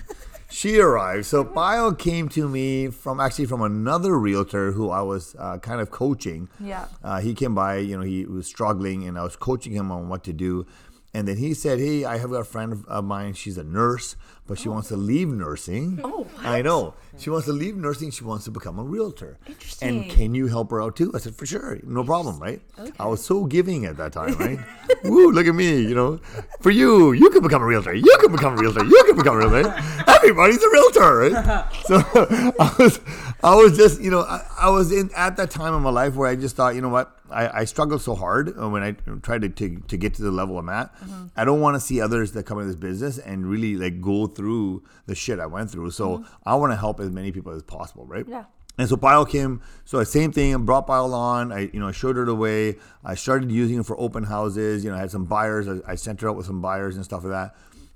She 0.52 0.78
arrived. 0.78 1.24
So 1.26 1.44
Payal 1.44 1.98
came 1.98 2.28
to 2.30 2.46
me 2.48 2.88
from 2.88 3.20
actually 3.20 3.46
from 3.46 3.62
another 3.62 4.18
realtor 4.18 4.72
who 4.72 4.90
I 4.90 5.00
was 5.02 5.34
uh, 5.38 5.58
kind 5.58 5.80
of 5.80 5.90
coaching. 5.90 6.48
Yeah. 6.60 6.86
Uh, 7.02 7.20
he 7.20 7.34
came 7.34 7.54
by, 7.54 7.78
you 7.78 7.96
know, 7.96 8.02
he 8.04 8.26
was 8.26 8.46
struggling, 8.46 9.06
and 9.08 9.18
I 9.18 9.22
was 9.24 9.34
coaching 9.36 9.72
him 9.72 9.90
on 9.90 10.08
what 10.10 10.22
to 10.24 10.32
do. 10.32 10.66
And 11.14 11.28
then 11.28 11.36
he 11.36 11.52
said, 11.52 11.78
"Hey, 11.78 12.04
I 12.06 12.16
have 12.18 12.32
a 12.32 12.42
friend 12.44 12.72
of- 12.72 12.86
of 12.86 13.04
mine. 13.04 13.34
She's 13.34 13.58
a 13.58 13.64
nurse, 13.64 14.16
but 14.46 14.58
she 14.58 14.68
wants 14.70 14.88
to 14.88 14.96
leave 14.96 15.28
nursing. 15.28 16.00
Oh, 16.02 16.26
I 16.38 16.62
know. 16.62 16.94
She 17.18 17.30
wants 17.30 17.46
to 17.46 17.52
leave 17.52 17.76
nursing. 17.76 18.10
She 18.10 18.24
wants 18.24 18.44
to 18.46 18.50
become 18.50 18.78
a 18.78 18.82
realtor. 18.82 19.38
Interesting. 19.46 19.88
And 19.88 20.10
can 20.10 20.34
you 20.34 20.46
help 20.46 20.70
her 20.70 20.82
out 20.82 20.96
too? 20.96 21.12
I 21.14 21.18
said, 21.18 21.34
for 21.34 21.46
sure, 21.46 21.78
no 21.84 22.04
problem, 22.04 22.38
right? 22.38 22.60
Okay. 22.78 22.90
I 22.98 23.06
was 23.06 23.24
so 23.24 23.44
giving 23.44 23.84
at 23.84 23.96
that 23.98 24.12
time, 24.12 24.34
right? 24.34 24.58
Woo, 25.04 25.30
look 25.30 25.46
at 25.46 25.54
me, 25.54 25.80
you 25.80 25.94
know. 25.94 26.18
For 26.60 26.70
you, 26.70 27.12
you 27.12 27.30
can 27.30 27.42
become 27.42 27.62
a 27.62 27.66
realtor. 27.66 27.94
You 27.94 28.16
can 28.20 28.32
become 28.32 28.54
a 28.54 28.56
realtor. 28.56 28.84
You 28.84 29.04
can 29.06 29.16
become 29.16 29.36
a 29.36 29.46
realtor. 29.46 29.74
Everybody's 30.08 30.62
a 30.62 30.70
realtor, 30.70 31.16
right? 31.18 31.66
So 31.86 31.96
I 32.58 32.74
was, 32.78 33.00
I 33.42 33.54
was 33.54 33.76
just, 33.76 34.00
you 34.00 34.10
know, 34.10 34.20
I, 34.20 34.46
I 34.60 34.70
was 34.70 34.92
in 34.92 35.10
at 35.16 35.36
that 35.36 35.50
time 35.50 35.74
in 35.74 35.82
my 35.82 35.90
life 35.90 36.14
where 36.14 36.28
I 36.28 36.36
just 36.36 36.54
thought, 36.56 36.74
you 36.74 36.80
know 36.80 36.88
what, 36.88 37.18
I, 37.32 37.60
I 37.60 37.64
struggled 37.64 38.02
so 38.02 38.14
hard 38.14 38.54
uh, 38.60 38.68
when 38.68 38.82
I 38.82 38.92
tried 39.22 39.42
to, 39.42 39.48
to, 39.48 39.76
to 39.88 39.96
get 39.96 40.14
to 40.14 40.22
the 40.22 40.30
level 40.30 40.58
I'm 40.58 40.68
at. 40.68 40.94
Mm-hmm. 40.96 41.26
I 41.36 41.44
don't 41.44 41.60
want 41.60 41.74
to 41.74 41.80
see 41.80 42.00
others 42.00 42.32
that 42.32 42.44
come 42.44 42.58
in 42.60 42.66
this 42.66 42.76
business 42.76 43.18
and 43.18 43.46
really 43.46 43.76
like 43.76 44.00
go 44.00 44.26
through 44.26 44.84
the 45.06 45.14
shit 45.14 45.40
I 45.40 45.46
went 45.46 45.70
through. 45.70 45.90
So 45.90 46.24
I 46.44 46.54
want 46.54 46.72
to 46.72 46.76
help 46.76 47.00
as 47.02 47.10
many 47.10 47.32
people 47.32 47.52
as 47.52 47.62
possible, 47.62 48.06
right? 48.06 48.26
Yeah. 48.28 48.44
And 48.78 48.88
so 48.88 48.96
Payal 48.96 49.28
came. 49.28 49.60
So 49.84 49.98
the 49.98 50.06
same 50.06 50.32
thing. 50.32 50.64
Brought 50.64 50.86
Payal 50.86 51.12
on. 51.12 51.52
I 51.52 51.70
you 51.72 51.80
know 51.80 51.88
I 51.88 51.92
showed 51.92 52.16
her 52.16 52.24
the 52.24 52.34
way. 52.34 52.76
I 53.04 53.14
started 53.14 53.52
using 53.52 53.78
it 53.78 53.86
for 53.86 53.98
open 54.00 54.24
houses. 54.24 54.82
You 54.84 54.90
know 54.90 54.96
I 54.96 55.00
had 55.00 55.10
some 55.10 55.26
buyers. 55.26 55.68
I, 55.68 55.92
I 55.92 55.94
sent 55.94 56.20
her 56.22 56.30
out 56.30 56.36
with 56.36 56.46
some 56.46 56.62
buyers 56.62 56.96
and 56.96 57.04
stuff 57.04 57.24
like 57.24 57.32
that. 57.32 57.54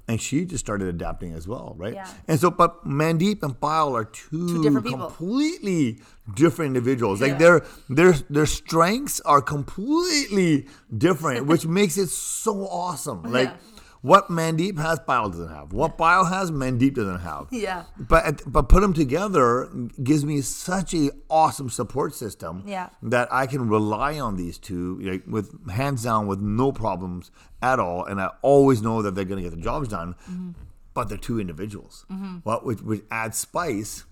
And 0.08 0.20
she 0.20 0.44
just 0.44 0.64
started 0.64 0.86
adapting 0.86 1.32
as 1.32 1.48
well, 1.48 1.74
right? 1.76 1.94
Yeah. 1.94 2.06
And 2.28 2.38
so, 2.38 2.48
but 2.48 2.84
Mandeep 2.86 3.42
and 3.42 3.58
Payal 3.58 3.92
are 3.94 4.04
two, 4.04 4.62
different 4.62 4.86
completely 4.86 5.98
different 6.34 6.76
individuals. 6.76 7.20
Yeah. 7.20 7.28
Like 7.28 7.38
their 7.38 7.64
their 7.88 8.12
their 8.30 8.46
strengths 8.46 9.20
are 9.22 9.40
completely 9.42 10.66
different, 10.96 11.46
which 11.50 11.66
makes 11.66 11.96
it 11.98 12.08
so 12.10 12.66
awesome. 12.68 13.22
Like 13.24 13.48
Yeah. 13.48 13.56
What 14.02 14.28
Mandeep 14.28 14.78
has, 14.78 15.00
Payal 15.00 15.30
doesn't 15.30 15.48
have. 15.48 15.72
What 15.72 15.98
Payal 15.98 16.28
has, 16.28 16.50
Mandeep 16.50 16.94
doesn't 16.94 17.20
have. 17.20 17.48
Yeah. 17.50 17.84
But 17.98 18.42
but 18.46 18.68
put 18.68 18.80
them 18.82 18.92
together 18.92 19.68
gives 20.02 20.24
me 20.24 20.40
such 20.42 20.94
a 20.94 21.10
awesome 21.28 21.70
support 21.70 22.14
system. 22.14 22.62
Yeah. 22.66 22.90
That 23.02 23.28
I 23.32 23.46
can 23.46 23.68
rely 23.68 24.18
on 24.20 24.36
these 24.36 24.58
two 24.58 24.98
like 25.02 25.24
with 25.26 25.68
hands 25.70 26.04
down 26.04 26.26
with 26.26 26.40
no 26.40 26.72
problems 26.72 27.30
at 27.62 27.80
all, 27.80 28.04
and 28.04 28.20
I 28.20 28.30
always 28.42 28.82
know 28.82 29.02
that 29.02 29.14
they're 29.14 29.24
going 29.24 29.42
to 29.42 29.48
get 29.50 29.56
the 29.56 29.62
jobs 29.62 29.88
done. 29.88 30.14
Mm-hmm. 30.30 30.50
But 30.94 31.08
they're 31.10 31.18
two 31.18 31.38
individuals, 31.38 32.06
what 32.42 32.64
which, 32.64 32.80
which 32.80 33.02
adds 33.10 33.36
spice 33.36 34.04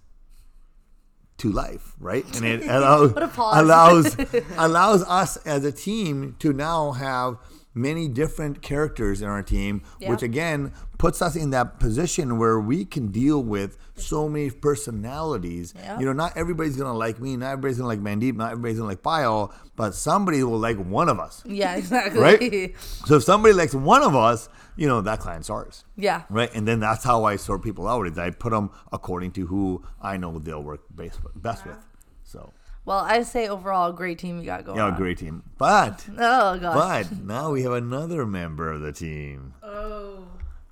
to 1.39 1.51
life, 1.51 1.95
right? 1.99 2.25
And 2.37 2.45
it 2.45 2.63
allows 2.69 3.13
What 3.15 3.23
a 3.23 3.29
pause. 3.29 3.61
allows 3.63 4.17
allows 4.59 5.03
us 5.05 5.37
as 5.39 5.65
a 5.65 5.73
team 5.73 6.37
to 6.41 6.53
now 6.53 6.93
have 6.93 7.39
many 7.75 8.09
different 8.09 8.63
characters 8.63 9.21
in 9.21 9.29
our 9.29 9.43
team, 9.43 9.83
which 10.01 10.23
again 10.23 10.73
puts 10.99 11.21
us 11.21 11.37
in 11.37 11.51
that 11.51 11.81
position 11.81 12.39
where 12.39 12.61
we 12.61 12.85
can 12.85 13.09
deal 13.09 13.43
with 13.43 13.77
so 13.97 14.29
many 14.29 14.51
personalities. 14.51 15.75
Yeah. 15.77 15.99
You 15.99 16.07
know, 16.07 16.13
not 16.13 16.37
everybody's 16.37 16.77
gonna 16.77 16.97
like 16.97 17.21
me, 17.21 17.37
not 17.37 17.53
everybody's 17.53 17.79
gonna 17.79 17.89
like 17.89 18.01
Mandeep, 18.01 18.37
not 18.37 18.53
everybody's 18.53 18.79
gonna 18.79 18.89
like 18.89 19.03
Payal, 19.03 19.53
but 19.77 19.95
somebody 19.95 20.43
will 20.45 20.59
like 20.59 20.79
one 20.79 21.09
of 21.09 21.19
us. 21.19 21.43
Yeah, 21.45 21.75
exactly. 21.77 22.21
Right? 22.21 22.75
So 22.79 23.17
if 23.17 23.25
somebody 23.25 23.55
likes 23.55 23.75
one 23.75 24.03
of 24.03 24.15
us, 24.15 24.49
you 24.77 24.87
know, 24.89 25.01
that 25.01 25.21
client's 25.21 25.51
ours. 25.51 25.85
Yeah. 25.97 26.23
Right. 26.31 26.51
And 26.55 26.67
then 26.67 26.81
that's 26.81 27.05
how 27.05 27.25
I 27.25 27.37
sort 27.37 27.63
people 27.63 27.87
out 27.89 28.07
is 28.07 28.19
I 28.19 28.31
put 28.31 28.51
them 28.51 28.71
according 28.93 29.33
to 29.33 29.47
who 29.47 29.85
I 30.01 30.17
know 30.17 30.39
they'll 30.39 30.63
work 30.63 30.83
best, 30.91 31.21
best 31.37 31.67
with. 31.67 31.77
So 32.25 32.53
Well, 32.87 32.99
I 32.99 33.23
say 33.23 33.49
overall, 33.49 33.93
great 33.93 34.19
team 34.19 34.39
you 34.39 34.45
got 34.45 34.65
going. 34.65 34.77
yeah, 34.77 34.85
on. 34.87 34.97
great 34.97 35.19
team. 35.19 35.43
But 35.59 36.05
Oh 36.19 36.59
gosh. 36.59 37.07
but 37.09 37.19
now 37.25 37.51
we 37.53 37.63
have 37.63 37.73
another 37.73 38.27
member 38.27 38.71
of 38.71 38.81
the 38.83 38.93
team. 38.93 39.55
Oh. 39.63 40.27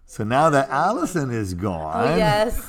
So 0.05 0.25
now 0.25 0.51
that 0.51 0.69
Allison 0.69 1.31
is 1.31 1.55
gone, 1.55 2.07
Oh, 2.09 2.17
yes. 2.17 2.67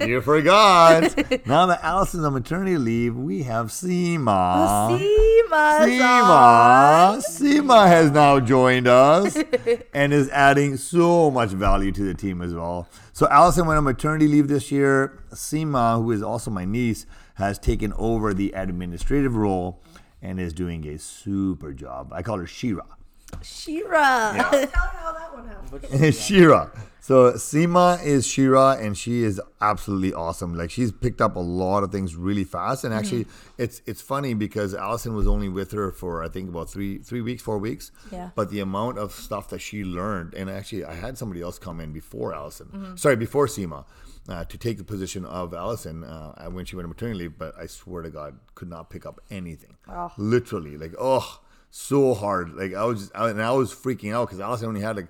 you 0.00 0.22
forgot. 0.22 1.14
now 1.46 1.66
that 1.66 1.80
Allison's 1.84 2.24
on 2.24 2.32
maternity 2.32 2.78
leave, 2.78 3.14
we 3.14 3.42
have 3.42 3.66
Seema. 3.66 4.54
Oh, 4.56 4.98
Seema's 4.98 5.90
Seema. 5.90 7.12
on. 7.12 7.18
Seema 7.20 7.86
has 7.86 8.10
now 8.12 8.40
joined 8.40 8.86
us 8.88 9.36
and 9.92 10.14
is 10.14 10.30
adding 10.30 10.78
so 10.78 11.30
much 11.30 11.50
value 11.50 11.92
to 11.92 12.02
the 12.02 12.14
team 12.14 12.40
as 12.40 12.54
well. 12.54 12.88
So 13.12 13.28
Allison 13.28 13.66
went 13.66 13.76
on 13.76 13.84
maternity 13.84 14.26
leave 14.26 14.48
this 14.48 14.72
year. 14.72 15.22
Seema, 15.32 15.96
who 16.02 16.12
is 16.12 16.22
also 16.22 16.50
my 16.50 16.64
niece, 16.64 17.04
has 17.34 17.58
taken 17.58 17.92
over 17.94 18.34
the 18.34 18.52
administrative 18.52 19.36
role 19.36 19.82
and 20.22 20.40
is 20.40 20.52
doing 20.52 20.86
a 20.86 20.98
super 20.98 21.72
job. 21.72 22.12
I 22.12 22.22
call 22.22 22.38
her 22.38 22.46
Shira. 22.46 22.86
Shira. 23.42 23.90
Tell 23.92 24.60
her 24.60 24.98
how 24.98 25.12
that 25.12 25.34
one 25.34 25.46
happened. 25.48 26.14
Shira. 26.14 26.70
So 27.00 27.32
Seema 27.32 28.02
is 28.02 28.26
Shira, 28.26 28.78
and 28.80 28.96
she 28.96 29.24
is 29.24 29.38
absolutely 29.60 30.14
awesome. 30.14 30.54
Like 30.54 30.70
she's 30.70 30.90
picked 30.90 31.20
up 31.20 31.36
a 31.36 31.40
lot 31.40 31.84
of 31.84 31.92
things 31.92 32.16
really 32.16 32.44
fast, 32.44 32.82
and 32.82 32.94
actually, 32.94 33.26
mm. 33.26 33.30
it's 33.58 33.82
it's 33.84 34.00
funny 34.00 34.32
because 34.32 34.74
Allison 34.74 35.14
was 35.14 35.26
only 35.26 35.50
with 35.50 35.72
her 35.72 35.92
for 35.92 36.24
I 36.24 36.28
think 36.28 36.48
about 36.48 36.70
three 36.70 36.98
three 36.98 37.20
weeks, 37.20 37.42
four 37.42 37.58
weeks. 37.58 37.92
Yeah. 38.10 38.30
But 38.34 38.50
the 38.50 38.60
amount 38.60 38.98
of 38.98 39.12
stuff 39.12 39.50
that 39.50 39.60
she 39.60 39.84
learned, 39.84 40.32
and 40.32 40.48
actually, 40.48 40.86
I 40.86 40.94
had 40.94 41.18
somebody 41.18 41.42
else 41.42 41.58
come 41.58 41.78
in 41.78 41.92
before 41.92 42.34
Allison. 42.34 42.68
Mm-hmm. 42.68 42.96
Sorry, 42.96 43.16
before 43.16 43.48
Seema. 43.48 43.84
Uh, 44.26 44.42
to 44.42 44.56
take 44.56 44.78
the 44.78 44.84
position 44.84 45.26
of 45.26 45.52
Allison 45.52 46.02
uh, 46.02 46.46
when 46.46 46.64
she 46.64 46.76
went 46.76 46.84
on 46.86 46.88
maternity 46.88 47.18
leave, 47.24 47.36
but 47.36 47.54
I 47.58 47.66
swear 47.66 48.00
to 48.02 48.08
God, 48.08 48.38
could 48.54 48.70
not 48.70 48.88
pick 48.88 49.04
up 49.04 49.20
anything. 49.30 49.76
Literally, 50.16 50.78
like 50.78 50.94
oh, 50.98 51.42
so 51.70 52.14
hard. 52.14 52.54
Like 52.54 52.72
I 52.72 52.84
was, 52.84 53.00
just, 53.00 53.12
I, 53.14 53.28
and 53.28 53.42
I 53.42 53.50
was 53.50 53.74
freaking 53.74 54.14
out 54.14 54.28
because 54.28 54.40
Allison 54.40 54.68
only 54.68 54.80
had 54.80 54.96
like 54.96 55.08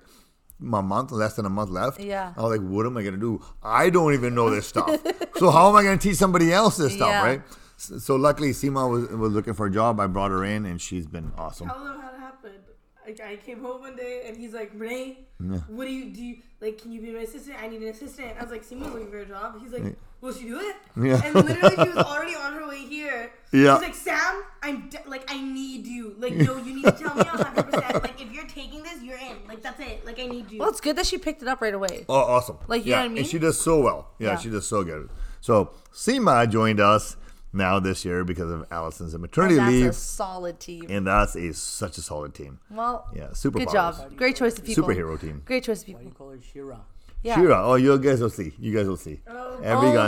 my 0.59 0.81
month, 0.81 1.11
less 1.11 1.35
than 1.35 1.45
a 1.45 1.49
month 1.49 1.69
left. 1.69 1.99
Yeah. 1.99 2.33
I 2.35 2.41
was 2.41 2.57
like, 2.59 2.67
what 2.67 2.85
am 2.85 2.97
I 2.97 3.03
gonna 3.03 3.15
do? 3.15 3.41
I 3.63 3.89
don't 3.89 4.13
even 4.13 4.35
know 4.35 4.49
this 4.49 4.67
stuff. 4.67 4.89
so 5.37 5.49
how 5.49 5.69
am 5.69 5.75
I 5.77 5.83
gonna 5.83 5.97
teach 5.97 6.17
somebody 6.17 6.51
else 6.51 6.75
this 6.75 6.93
stuff, 6.93 7.09
Yeah. 7.09 7.23
right? 7.23 7.41
So, 7.77 7.97
so 7.97 8.15
luckily, 8.17 8.49
Seema 8.51 8.89
was 8.89 9.07
was 9.09 9.31
looking 9.31 9.53
for 9.53 9.67
a 9.67 9.71
job. 9.71 9.99
I 9.99 10.07
brought 10.07 10.31
her 10.31 10.43
in, 10.43 10.65
and 10.65 10.81
she's 10.81 11.05
been 11.07 11.31
awesome. 11.37 11.67
Tell 11.67 11.83
them 11.83 11.99
how 12.01 12.13
it 12.13 12.19
happened. 12.19 12.63
Like 13.05 13.19
I 13.21 13.35
came 13.35 13.61
home 13.61 13.81
one 13.81 13.95
day 13.95 14.23
and 14.27 14.35
he's 14.35 14.53
like, 14.53 14.71
Renee, 14.75 15.19
what 15.67 15.85
do 15.85 15.91
you 15.91 16.05
do? 16.11 16.21
You, 16.23 16.37
like, 16.61 16.81
can 16.81 16.91
you 16.91 17.01
be 17.01 17.11
my 17.11 17.19
assistant? 17.19 17.57
I 17.61 17.67
need 17.67 17.81
an 17.81 17.89
assistant. 17.89 18.31
I 18.39 18.41
was 18.41 18.51
like, 18.51 18.63
Seema's 18.63 18.91
looking 18.91 19.11
for 19.11 19.19
a 19.19 19.25
job. 19.25 19.59
He's 19.61 19.71
like, 19.71 19.95
will 20.21 20.33
she 20.33 20.45
do 20.45 20.59
it? 20.59 20.75
Yeah. 20.97 21.21
And 21.23 21.35
literally, 21.35 21.75
she 21.75 21.89
was 21.93 21.97
already 22.05 22.33
on 22.35 22.53
her 22.53 22.67
way 22.67 22.79
here. 22.79 23.31
Yeah. 23.51 23.75
She's 23.75 23.83
like, 23.83 23.95
Sam, 23.95 24.43
I'm 24.63 24.89
de- 24.89 25.07
like, 25.07 25.29
I 25.31 25.39
need 25.39 25.85
you. 25.85 26.15
Like, 26.17 26.33
no, 26.33 26.57
you 26.57 26.75
need 26.75 26.85
to 26.85 26.91
tell 26.93 27.13
me 27.15 27.21
100. 27.23 27.63
percent 27.71 28.03
Like, 28.03 28.19
if 28.21 28.31
you're 28.31 28.47
taking 28.47 28.81
this, 28.81 29.03
you're 29.03 29.19
in. 29.19 29.35
Like, 29.47 29.61
that's 29.61 29.79
it. 29.79 30.03
Like, 30.05 30.19
I 30.19 30.25
need 30.25 30.49
you. 30.51 30.59
Well, 30.59 30.69
it's 30.69 30.81
good 30.81 30.95
that 30.95 31.05
she 31.05 31.17
picked 31.19 31.41
it 31.43 31.47
up 31.47 31.61
right 31.61 31.73
away. 31.73 32.05
Oh, 32.09 32.15
awesome! 32.15 32.57
Like, 32.67 32.85
you 32.85 32.91
yeah, 32.91 32.97
know 32.97 33.01
what 33.03 33.05
I 33.05 33.09
mean? 33.09 33.17
and 33.19 33.27
she 33.27 33.37
does 33.39 33.59
so 33.61 33.81
well. 33.81 34.09
Yeah, 34.17 34.29
Yeah. 34.29 34.37
she 34.37 34.49
does 34.49 34.67
so 34.67 34.83
good. 34.83 35.09
So 35.41 35.71
Seema 35.93 36.49
joined 36.49 36.79
us 36.79 37.17
now 37.55 37.79
this 37.79 38.05
year 38.05 38.23
because 38.23 38.51
of 38.51 38.65
Allison's 38.71 39.17
maternity 39.17 39.57
And 39.57 39.65
that's 39.67 39.73
a 39.73 39.85
leave, 39.85 39.95
solid 39.95 40.59
team. 40.59 40.85
and 40.89 41.07
that's 41.07 41.35
a 41.35 41.53
such 41.53 41.97
a 41.97 42.01
solid 42.01 42.33
team. 42.33 42.59
well, 42.69 43.07
Yeah, 43.15 43.33
super 43.33 43.59
good 43.59 43.71
job. 43.71 44.15
Great 44.15 44.35
choice 44.35 44.57
of 44.57 44.65
people. 44.65 44.83
Superhero 44.83 45.19
team. 45.19 45.41
Great 45.45 45.63
choice 45.63 45.81
of 45.83 45.87
Why 45.89 45.99
do 45.99 46.05
you 46.05 46.11
call 46.11 46.29
her 46.31 46.39
Shira? 46.41 46.79
Yeah. 47.23 47.35
Shira. 47.37 47.59
Oh, 47.63 47.73
you 47.75 47.97
guys 47.97 48.21
will 48.21 48.29
see. 48.29 48.53
You 48.59 48.71
guys 48.75 48.85
will 48.87 48.97
see. 48.97 49.19
Oh. 49.27 49.59
Every 49.63 49.89
Oh 49.89 49.93
guy. 49.93 50.07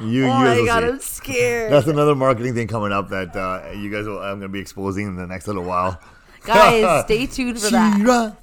no! 0.00 0.06
You, 0.06 0.06
you 0.22 0.24
oh 0.24 0.28
guys 0.28 0.44
my 0.46 0.56
will 0.56 0.66
god, 0.66 0.80
see. 0.82 0.88
I'm 0.88 1.00
scared. 1.00 1.72
That's 1.72 1.86
another 1.86 2.14
marketing 2.14 2.54
thing 2.54 2.66
coming 2.66 2.92
up 2.92 3.10
that 3.10 3.36
uh, 3.36 3.72
you 3.72 3.90
guys 3.90 4.06
will. 4.06 4.18
I'm 4.18 4.38
going 4.38 4.42
to 4.42 4.48
be 4.48 4.60
exposing 4.60 5.06
in 5.06 5.16
the 5.16 5.26
next 5.26 5.46
little 5.48 5.64
while. 5.64 6.00
Guys, 6.44 7.04
stay 7.04 7.26
tuned 7.26 7.60
for 7.60 7.68
that. 7.70 8.36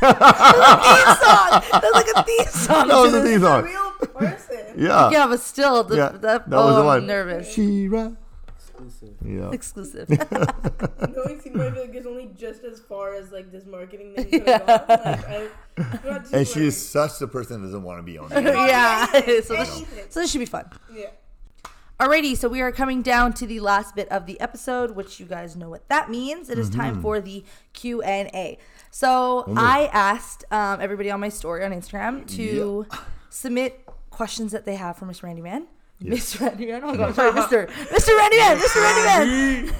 Shira. 0.00 0.12
Theme 0.12 1.16
song. 1.16 1.62
That's 1.72 1.94
like 1.94 2.06
a 2.16 2.22
theme 2.24 2.46
song. 2.48 2.88
That 2.88 2.96
was 2.96 3.10
to 3.12 3.16
the 3.16 3.20
this- 3.22 3.30
theme 3.30 3.42
a 3.42 3.46
song. 3.46 3.64
real 3.64 3.90
person. 4.14 4.74
Yeah. 4.76 5.10
Yeah, 5.10 5.26
but 5.26 5.40
still, 5.40 5.84
the, 5.84 5.96
Yeah, 5.96 6.08
the, 6.10 6.18
that 6.18 6.44
oh, 6.52 6.66
was 6.66 6.74
the 6.76 6.80
I'm 6.80 6.86
one. 6.86 7.06
nervous. 7.06 7.52
Shira. 7.52 8.16
Exclusive. 8.48 9.14
Yeah. 9.24 9.50
Exclusive. 9.50 10.08
Knowing 10.08 11.38
Seema, 11.40 11.70
I 11.70 11.70
feel 11.72 11.82
like 11.82 11.94
it's 11.94 12.06
only 12.06 12.30
just 12.36 12.64
as 12.64 12.80
far 12.80 13.12
as 13.14 13.30
like 13.30 13.52
this 13.52 13.66
marketing 13.66 14.14
thing 14.14 14.30
could 14.30 14.48
have 14.48 14.66
gone. 14.66 14.86
Like, 14.88 15.28
I, 15.28 15.48
I'm 15.76 16.00
not 16.04 16.24
too 16.26 16.36
And 16.36 16.48
she 16.48 16.60
worried. 16.60 16.68
is 16.68 16.88
such 16.88 17.18
the 17.18 17.28
person 17.28 17.60
that 17.60 17.66
doesn't 17.68 17.82
want 17.82 17.98
to 17.98 18.02
be 18.02 18.16
on. 18.16 18.28
the 18.30 18.40
yeah. 18.42 19.06
Anything, 19.12 19.42
so, 19.42 19.54
this, 19.56 19.84
so 20.08 20.20
this 20.20 20.30
should 20.30 20.38
be 20.38 20.46
fun. 20.46 20.70
Yeah. 20.94 21.06
Alrighty, 21.98 22.34
so 22.34 22.48
we 22.48 22.62
are 22.62 22.72
coming 22.72 23.02
down 23.02 23.34
to 23.34 23.46
the 23.46 23.60
last 23.60 23.94
bit 23.94 24.08
of 24.08 24.24
the 24.24 24.40
episode, 24.40 24.92
which 24.92 25.20
you 25.20 25.26
guys 25.26 25.54
know 25.54 25.68
what 25.68 25.86
that 25.90 26.08
means. 26.08 26.48
It 26.48 26.58
is 26.58 26.70
Mm-hmm. 26.70 26.80
time 26.80 27.02
for 27.02 27.20
the 27.20 27.44
Q 27.74 28.00
and 28.00 28.30
A. 28.32 28.56
So 28.90 29.44
I 29.56 29.88
asked 29.92 30.44
um, 30.50 30.80
everybody 30.80 31.10
on 31.10 31.20
my 31.20 31.28
story 31.28 31.64
on 31.64 31.70
Instagram 31.72 32.26
to 32.36 32.86
submit 33.28 33.86
questions 34.10 34.52
that 34.52 34.64
they 34.64 34.74
have 34.74 34.96
for 34.96 35.06
Mr. 35.06 35.24
Randy 35.24 35.42
Mann. 35.42 35.66
Mr. 36.02 36.40
Randy 36.40 36.66
Mann. 36.66 36.82
Oh 36.82 36.88
my 36.88 36.96
god, 36.96 37.14
sorry, 37.14 37.32
Mr. 37.32 37.68
Mr. 37.68 38.16
Randy 38.16 38.36
Mann. 38.38 38.58
Mr. 38.58 38.82
Randy 38.82 39.02
Mann. 39.66 39.74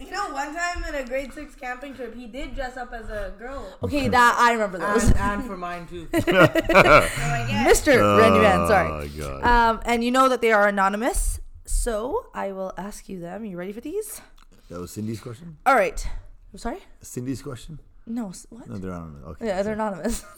You 0.00 0.10
know, 0.10 0.34
one 0.34 0.54
time 0.54 0.84
in 0.84 0.94
a 0.94 1.04
grade 1.06 1.32
six 1.32 1.54
camping 1.54 1.94
trip, 1.94 2.14
he 2.14 2.26
did 2.26 2.54
dress 2.54 2.76
up 2.76 2.92
as 2.92 3.08
a 3.08 3.32
girl. 3.38 3.66
Okay, 3.82 4.08
that 4.08 4.36
I 4.38 4.52
remember 4.52 4.78
those. 4.78 5.04
And, 5.04 5.16
and 5.16 5.44
for 5.44 5.56
mine 5.56 5.86
too. 5.86 6.08
Oh 6.12 6.20
my 6.26 6.26
god. 6.72 7.66
Mr. 7.66 8.18
Randy 8.18 8.40
Mann. 8.40 8.66
Sorry. 8.66 8.88
Oh, 8.88 9.08
God. 9.18 9.44
Um, 9.44 9.80
and 9.86 10.04
you 10.04 10.10
know 10.10 10.28
that 10.28 10.40
they 10.40 10.52
are 10.52 10.68
anonymous. 10.68 11.40
So 11.64 12.26
I 12.34 12.52
will 12.52 12.72
ask 12.76 13.08
you 13.08 13.20
them. 13.20 13.44
You 13.44 13.56
ready 13.56 13.72
for 13.72 13.80
these? 13.80 14.20
That 14.68 14.80
was 14.80 14.90
Cindy's 14.90 15.20
question? 15.20 15.56
All 15.64 15.74
right. 15.74 16.06
I'm 16.52 16.58
sorry. 16.58 16.80
Cindy's 17.00 17.40
question? 17.40 17.78
No. 18.06 18.32
What? 18.50 18.68
No, 18.68 18.76
they're 18.78 18.92
on. 18.92 19.22
Okay. 19.26 19.46
Yeah, 19.46 19.62
they're 19.62 19.74
anonymous. 19.74 20.24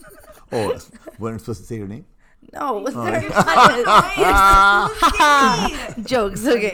Oh, 0.52 0.78
weren't 1.18 1.40
supposed 1.40 1.60
to 1.62 1.66
say 1.66 1.76
your 1.78 1.88
name? 1.88 2.04
no, 2.52 2.84
Oh. 2.86 2.90
they're 2.90 3.22
Why? 4.94 5.94
jokes. 6.06 6.46
Okay. 6.46 6.70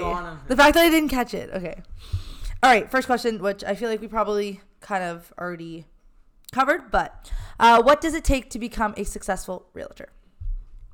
The 0.49 0.57
fact 0.57 0.75
that 0.75 0.85
I 0.85 0.91
didn't 0.91 1.09
catch 1.09 1.33
it. 1.35 1.51
Okay. 1.55 1.81
All 2.63 2.71
right. 2.71 2.91
First 2.91 3.07
question, 3.07 3.41
which 3.41 3.65
I 3.65 3.75
feel 3.75 3.89
like 3.89 4.01
we 4.03 4.09
probably 4.09 4.61
kind 4.81 5.05
of 5.05 5.33
already 5.39 5.87
covered, 6.53 6.91
but 6.91 7.31
uh, 7.59 7.81
what 7.83 8.01
does 8.01 8.13
it 8.15 8.25
take 8.25 8.51
to 8.51 8.59
become 8.59 8.93
a 8.97 9.05
successful 9.05 9.67
realtor? 9.73 10.09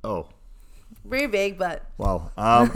Oh, 0.05 0.29
Very 1.05 1.27
big, 1.27 1.59
but 1.59 1.85
wow. 1.99 2.31
Um, 2.37 2.71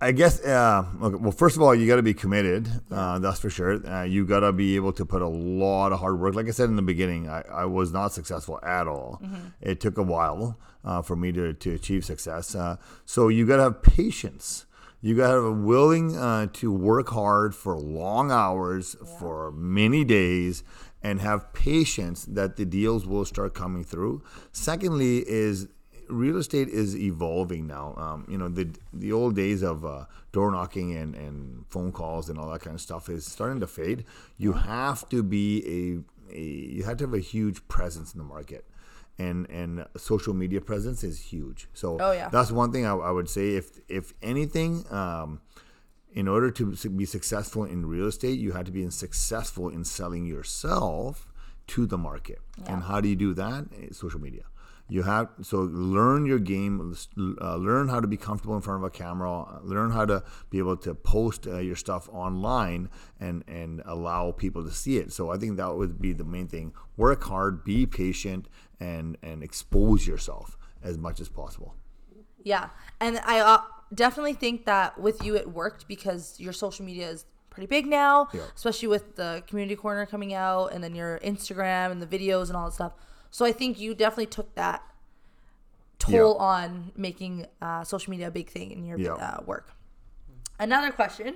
I 0.00 0.12
guess. 0.12 0.44
Uh, 0.44 0.84
okay, 1.02 1.16
well, 1.16 1.32
first 1.32 1.56
of 1.56 1.62
all, 1.62 1.74
you 1.74 1.86
got 1.86 1.96
to 1.96 2.02
be 2.02 2.14
committed. 2.14 2.68
Uh, 2.90 3.18
that's 3.18 3.40
for 3.40 3.50
sure. 3.50 3.86
Uh, 3.86 4.04
you 4.04 4.24
got 4.26 4.40
to 4.40 4.52
be 4.52 4.76
able 4.76 4.92
to 4.92 5.04
put 5.04 5.22
a 5.22 5.28
lot 5.28 5.92
of 5.92 6.00
hard 6.00 6.20
work. 6.20 6.34
Like 6.34 6.46
I 6.46 6.50
said 6.50 6.68
in 6.68 6.76
the 6.76 6.82
beginning, 6.82 7.28
I, 7.28 7.42
I 7.42 7.64
was 7.64 7.92
not 7.92 8.12
successful 8.12 8.58
at 8.62 8.86
all. 8.86 9.20
It 9.60 9.80
took 9.80 9.98
a 9.98 10.02
while 10.02 10.58
uh, 10.84 11.02
for 11.02 11.16
me 11.16 11.32
to, 11.32 11.52
to 11.52 11.74
achieve 11.74 12.04
success. 12.04 12.54
Uh, 12.54 12.76
so 13.04 13.28
you 13.28 13.46
got 13.46 13.56
to 13.56 13.64
have 13.64 13.82
patience. 13.82 14.66
You 15.02 15.16
got 15.16 15.34
to 15.34 15.44
have 15.44 15.58
willing 15.58 16.16
uh, 16.16 16.46
to 16.54 16.72
work 16.72 17.10
hard 17.10 17.54
for 17.54 17.76
long 17.76 18.30
hours 18.30 18.96
for 19.18 19.52
many 19.52 20.04
days 20.04 20.64
and 21.02 21.20
have 21.20 21.52
patience 21.52 22.24
that 22.24 22.56
the 22.56 22.64
deals 22.64 23.06
will 23.06 23.24
start 23.24 23.54
coming 23.54 23.84
through. 23.84 24.22
Secondly, 24.52 25.18
is 25.28 25.68
real 26.08 26.36
estate 26.36 26.68
is 26.68 26.96
evolving 26.96 27.66
now. 27.66 27.94
Um, 27.96 28.24
you 28.28 28.38
know, 28.38 28.48
the 28.48 28.70
the 28.92 29.12
old 29.12 29.34
days 29.36 29.62
of 29.62 29.84
uh, 29.84 30.04
door 30.32 30.50
knocking 30.50 30.94
and, 30.96 31.14
and 31.14 31.64
phone 31.68 31.92
calls 31.92 32.28
and 32.28 32.38
all 32.38 32.50
that 32.52 32.60
kind 32.60 32.74
of 32.74 32.80
stuff 32.80 33.08
is 33.08 33.24
starting 33.26 33.60
to 33.60 33.66
fade. 33.66 34.04
You 34.36 34.52
have 34.52 35.08
to 35.10 35.22
be 35.22 36.04
a, 36.30 36.34
a 36.36 36.40
you 36.40 36.84
have 36.84 36.96
to 36.98 37.04
have 37.04 37.14
a 37.14 37.18
huge 37.20 37.66
presence 37.68 38.12
in 38.14 38.18
the 38.18 38.24
market. 38.24 38.64
And 39.18 39.48
and 39.50 39.86
social 39.96 40.34
media 40.34 40.60
presence 40.60 41.02
is 41.02 41.18
huge. 41.32 41.68
So 41.72 41.96
Oh, 42.00 42.12
yeah. 42.12 42.28
that's 42.28 42.50
one 42.50 42.70
thing 42.72 42.84
I, 42.84 42.94
I 42.94 43.10
would 43.10 43.30
say. 43.30 43.54
If 43.56 43.80
if 43.88 44.12
anything, 44.22 44.84
um, 44.90 45.40
in 46.12 46.28
order 46.28 46.50
to 46.50 46.74
be 46.90 47.04
successful 47.06 47.64
in 47.64 47.86
real 47.86 48.06
estate, 48.06 48.38
you 48.38 48.52
have 48.52 48.64
to 48.66 48.72
be 48.72 48.88
successful 48.90 49.68
in 49.70 49.84
selling 49.84 50.26
yourself 50.26 51.28
to 51.68 51.86
the 51.86 51.98
market. 51.98 52.40
And 52.66 52.82
how 52.84 53.00
do 53.00 53.08
you 53.08 53.16
do 53.16 53.34
that? 53.34 53.64
Eh, 53.80 53.88
Social 53.92 54.20
media. 54.20 54.44
You 54.88 55.02
have 55.02 55.30
so 55.42 55.58
learn 55.62 56.26
your 56.26 56.38
game, 56.38 56.94
uh, 57.40 57.56
learn 57.56 57.88
how 57.88 58.00
to 58.00 58.06
be 58.06 58.16
comfortable 58.16 58.54
in 58.54 58.62
front 58.62 58.84
of 58.84 58.86
a 58.86 58.90
camera, 58.90 59.60
learn 59.64 59.90
how 59.90 60.06
to 60.06 60.22
be 60.48 60.58
able 60.58 60.76
to 60.78 60.94
post 60.94 61.46
uh, 61.48 61.58
your 61.58 61.74
stuff 61.74 62.08
online 62.12 62.88
and 63.18 63.42
and 63.48 63.82
allow 63.84 64.30
people 64.30 64.62
to 64.64 64.70
see 64.70 64.98
it. 64.98 65.12
So 65.12 65.30
I 65.30 65.38
think 65.38 65.56
that 65.56 65.74
would 65.76 66.00
be 66.00 66.12
the 66.12 66.24
main 66.24 66.46
thing. 66.46 66.72
Work 66.96 67.24
hard, 67.24 67.64
be 67.64 67.84
patient, 67.84 68.46
and 68.78 69.18
and 69.22 69.42
expose 69.42 70.06
yourself 70.06 70.56
as 70.82 70.96
much 70.98 71.20
as 71.20 71.28
possible. 71.28 71.74
Yeah, 72.44 72.68
and 73.00 73.18
I 73.24 73.40
uh, 73.40 73.62
definitely 73.92 74.34
think 74.34 74.66
that 74.66 75.00
with 75.00 75.24
you 75.24 75.34
it 75.34 75.50
worked 75.52 75.88
because 75.88 76.38
your 76.38 76.52
social 76.52 76.84
media 76.84 77.08
is 77.10 77.26
pretty 77.50 77.66
big 77.66 77.86
now, 77.86 78.28
Yeah. 78.32 78.42
especially 78.54 78.86
with 78.88 79.16
the 79.16 79.42
community 79.48 79.74
corner 79.74 80.06
coming 80.06 80.32
out 80.32 80.68
and 80.72 80.84
then 80.84 80.94
your 80.94 81.18
Instagram 81.24 81.90
and 81.90 82.00
the 82.00 82.06
videos 82.06 82.48
and 82.48 82.56
all 82.56 82.66
that 82.66 82.74
stuff. 82.74 82.92
So 83.30 83.44
I 83.44 83.52
think 83.52 83.78
you 83.78 83.94
definitely 83.94 84.26
took 84.26 84.54
that 84.54 84.82
toll 85.98 86.12
Yeah. 86.38 86.44
on 86.44 86.92
making 86.96 87.46
uh, 87.62 87.84
social 87.84 88.10
media 88.10 88.28
a 88.28 88.30
big 88.30 88.48
thing 88.50 88.70
in 88.70 88.84
your 88.84 88.98
Yeah. 88.98 89.14
uh, 89.14 89.42
work. 89.46 89.70
Another 90.58 90.90
question 90.90 91.34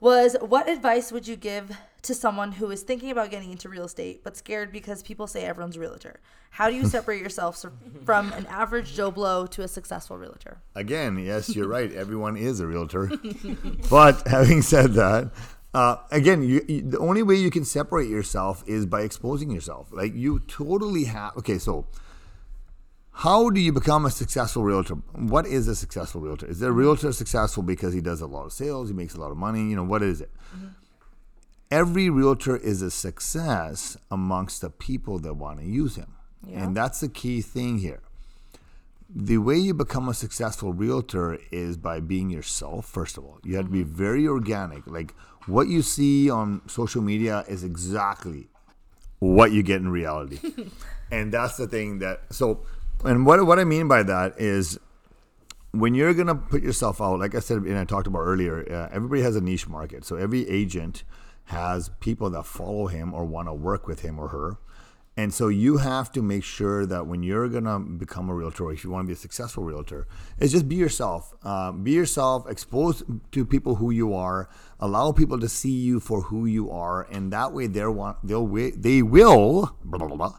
was 0.00 0.36
what 0.40 0.68
advice 0.68 1.10
would 1.10 1.26
you 1.26 1.36
give 1.36 1.76
to 2.02 2.14
someone 2.14 2.52
who 2.52 2.70
is 2.70 2.82
thinking 2.82 3.10
about 3.10 3.30
getting 3.30 3.50
into 3.50 3.68
real 3.68 3.84
estate 3.84 4.22
but 4.22 4.36
scared 4.36 4.70
because 4.70 5.02
people 5.02 5.26
say 5.26 5.44
everyone's 5.44 5.76
a 5.76 5.80
realtor? 5.80 6.20
How 6.50 6.68
do 6.70 6.76
you 6.76 6.86
separate 6.96 7.20
yourself 7.20 7.64
from 8.04 8.32
an 8.32 8.46
average 8.46 8.94
Joe 8.94 9.10
Blow 9.10 9.46
to 9.46 9.62
a 9.62 9.68
successful 9.68 10.16
realtor? 10.18 10.58
Again, 10.74 11.18
yes, 11.18 11.54
you're 11.54 11.68
right. 11.68 11.90
Everyone 11.92 12.36
is 12.36 12.60
a 12.60 12.66
realtor. 12.66 13.10
but 13.90 14.26
having 14.28 14.62
said 14.62 14.92
that, 14.94 15.30
uh, 15.74 15.96
again, 16.10 16.42
you, 16.42 16.64
you, 16.68 16.82
the 16.82 16.98
only 16.98 17.22
way 17.22 17.34
you 17.34 17.50
can 17.50 17.64
separate 17.64 18.08
yourself 18.08 18.64
is 18.66 18.86
by 18.86 19.02
exposing 19.02 19.50
yourself. 19.50 19.88
Like 19.92 20.14
you 20.14 20.40
totally 20.40 21.04
have. 21.04 21.36
Okay, 21.36 21.58
so 21.58 21.86
how 23.12 23.50
do 23.50 23.60
you 23.60 23.72
become 23.72 24.06
a 24.06 24.10
successful 24.10 24.62
realtor? 24.62 24.94
What 25.12 25.46
is 25.46 25.68
a 25.68 25.76
successful 25.76 26.20
realtor? 26.20 26.46
Is 26.46 26.62
a 26.62 26.72
realtor 26.72 27.12
successful 27.12 27.62
because 27.62 27.92
he 27.94 28.00
does 28.00 28.20
a 28.20 28.26
lot 28.26 28.46
of 28.46 28.52
sales, 28.52 28.88
he 28.88 28.94
makes 28.94 29.14
a 29.14 29.20
lot 29.20 29.30
of 29.30 29.36
money? 29.36 29.68
You 29.68 29.76
know, 29.76 29.84
what 29.84 30.02
is 30.02 30.20
it? 30.20 30.30
Every 31.70 32.08
realtor 32.10 32.56
is 32.56 32.80
a 32.80 32.90
success 32.90 33.96
amongst 34.10 34.60
the 34.60 34.70
people 34.70 35.18
that 35.20 35.34
want 35.34 35.58
to 35.58 35.66
use 35.66 35.96
him. 35.96 36.14
And 36.52 36.76
that's 36.76 37.00
the 37.00 37.08
key 37.08 37.42
thing 37.42 37.78
here 37.78 38.00
the 39.08 39.38
way 39.38 39.56
you 39.56 39.72
become 39.72 40.08
a 40.08 40.14
successful 40.14 40.72
realtor 40.72 41.38
is 41.50 41.76
by 41.76 42.00
being 42.00 42.28
yourself 42.30 42.86
first 42.86 43.16
of 43.16 43.24
all 43.24 43.38
you 43.44 43.56
have 43.56 43.66
to 43.66 43.70
be 43.70 43.82
very 43.82 44.26
organic 44.26 44.86
like 44.86 45.14
what 45.46 45.68
you 45.68 45.82
see 45.82 46.30
on 46.30 46.60
social 46.68 47.02
media 47.02 47.44
is 47.48 47.64
exactly 47.64 48.48
what 49.18 49.52
you 49.52 49.62
get 49.62 49.76
in 49.76 49.88
reality 49.88 50.38
and 51.10 51.32
that's 51.32 51.56
the 51.56 51.66
thing 51.66 51.98
that 52.00 52.20
so 52.30 52.64
and 53.04 53.24
what, 53.24 53.44
what 53.46 53.58
i 53.58 53.64
mean 53.64 53.88
by 53.88 54.02
that 54.02 54.38
is 54.38 54.78
when 55.78 55.94
you're 55.94 56.14
gonna 56.14 56.34
put 56.34 56.62
yourself 56.62 57.00
out, 57.00 57.18
like 57.18 57.34
I 57.34 57.40
said 57.40 57.58
and 57.58 57.78
I 57.78 57.84
talked 57.84 58.06
about 58.06 58.20
earlier, 58.20 58.66
uh, 58.70 58.94
everybody 58.94 59.22
has 59.22 59.36
a 59.36 59.40
niche 59.40 59.68
market. 59.68 60.04
So 60.04 60.16
every 60.16 60.48
agent 60.48 61.04
has 61.46 61.90
people 62.00 62.30
that 62.30 62.44
follow 62.44 62.86
him 62.86 63.14
or 63.14 63.24
want 63.24 63.48
to 63.48 63.54
work 63.54 63.86
with 63.86 64.00
him 64.00 64.18
or 64.18 64.28
her. 64.28 64.58
And 65.18 65.32
so 65.32 65.48
you 65.48 65.78
have 65.78 66.12
to 66.12 66.20
make 66.22 66.44
sure 66.44 66.84
that 66.84 67.06
when 67.06 67.22
you're 67.22 67.48
gonna 67.48 67.78
become 67.80 68.28
a 68.28 68.34
realtor, 68.34 68.70
if 68.70 68.84
you 68.84 68.90
want 68.90 69.04
to 69.04 69.06
be 69.06 69.14
a 69.14 69.16
successful 69.16 69.64
realtor, 69.64 70.06
is 70.38 70.52
just 70.52 70.68
be 70.68 70.76
yourself. 70.76 71.32
Uh, 71.42 71.72
be 71.72 71.92
yourself. 71.92 72.46
Expose 72.50 73.02
to 73.32 73.44
people 73.46 73.76
who 73.76 73.90
you 73.90 74.12
are. 74.14 74.48
Allow 74.78 75.12
people 75.12 75.40
to 75.40 75.48
see 75.48 75.70
you 75.70 76.00
for 76.00 76.20
who 76.22 76.44
you 76.44 76.70
are, 76.70 77.06
and 77.10 77.32
that 77.32 77.52
way 77.54 77.66
they're 77.66 77.90
want 77.90 78.18
they'll 78.22 78.46
they 78.46 79.00
will 79.02 79.74
blah, 79.84 79.98
blah, 79.98 80.08
blah, 80.08 80.16
blah, 80.16 80.38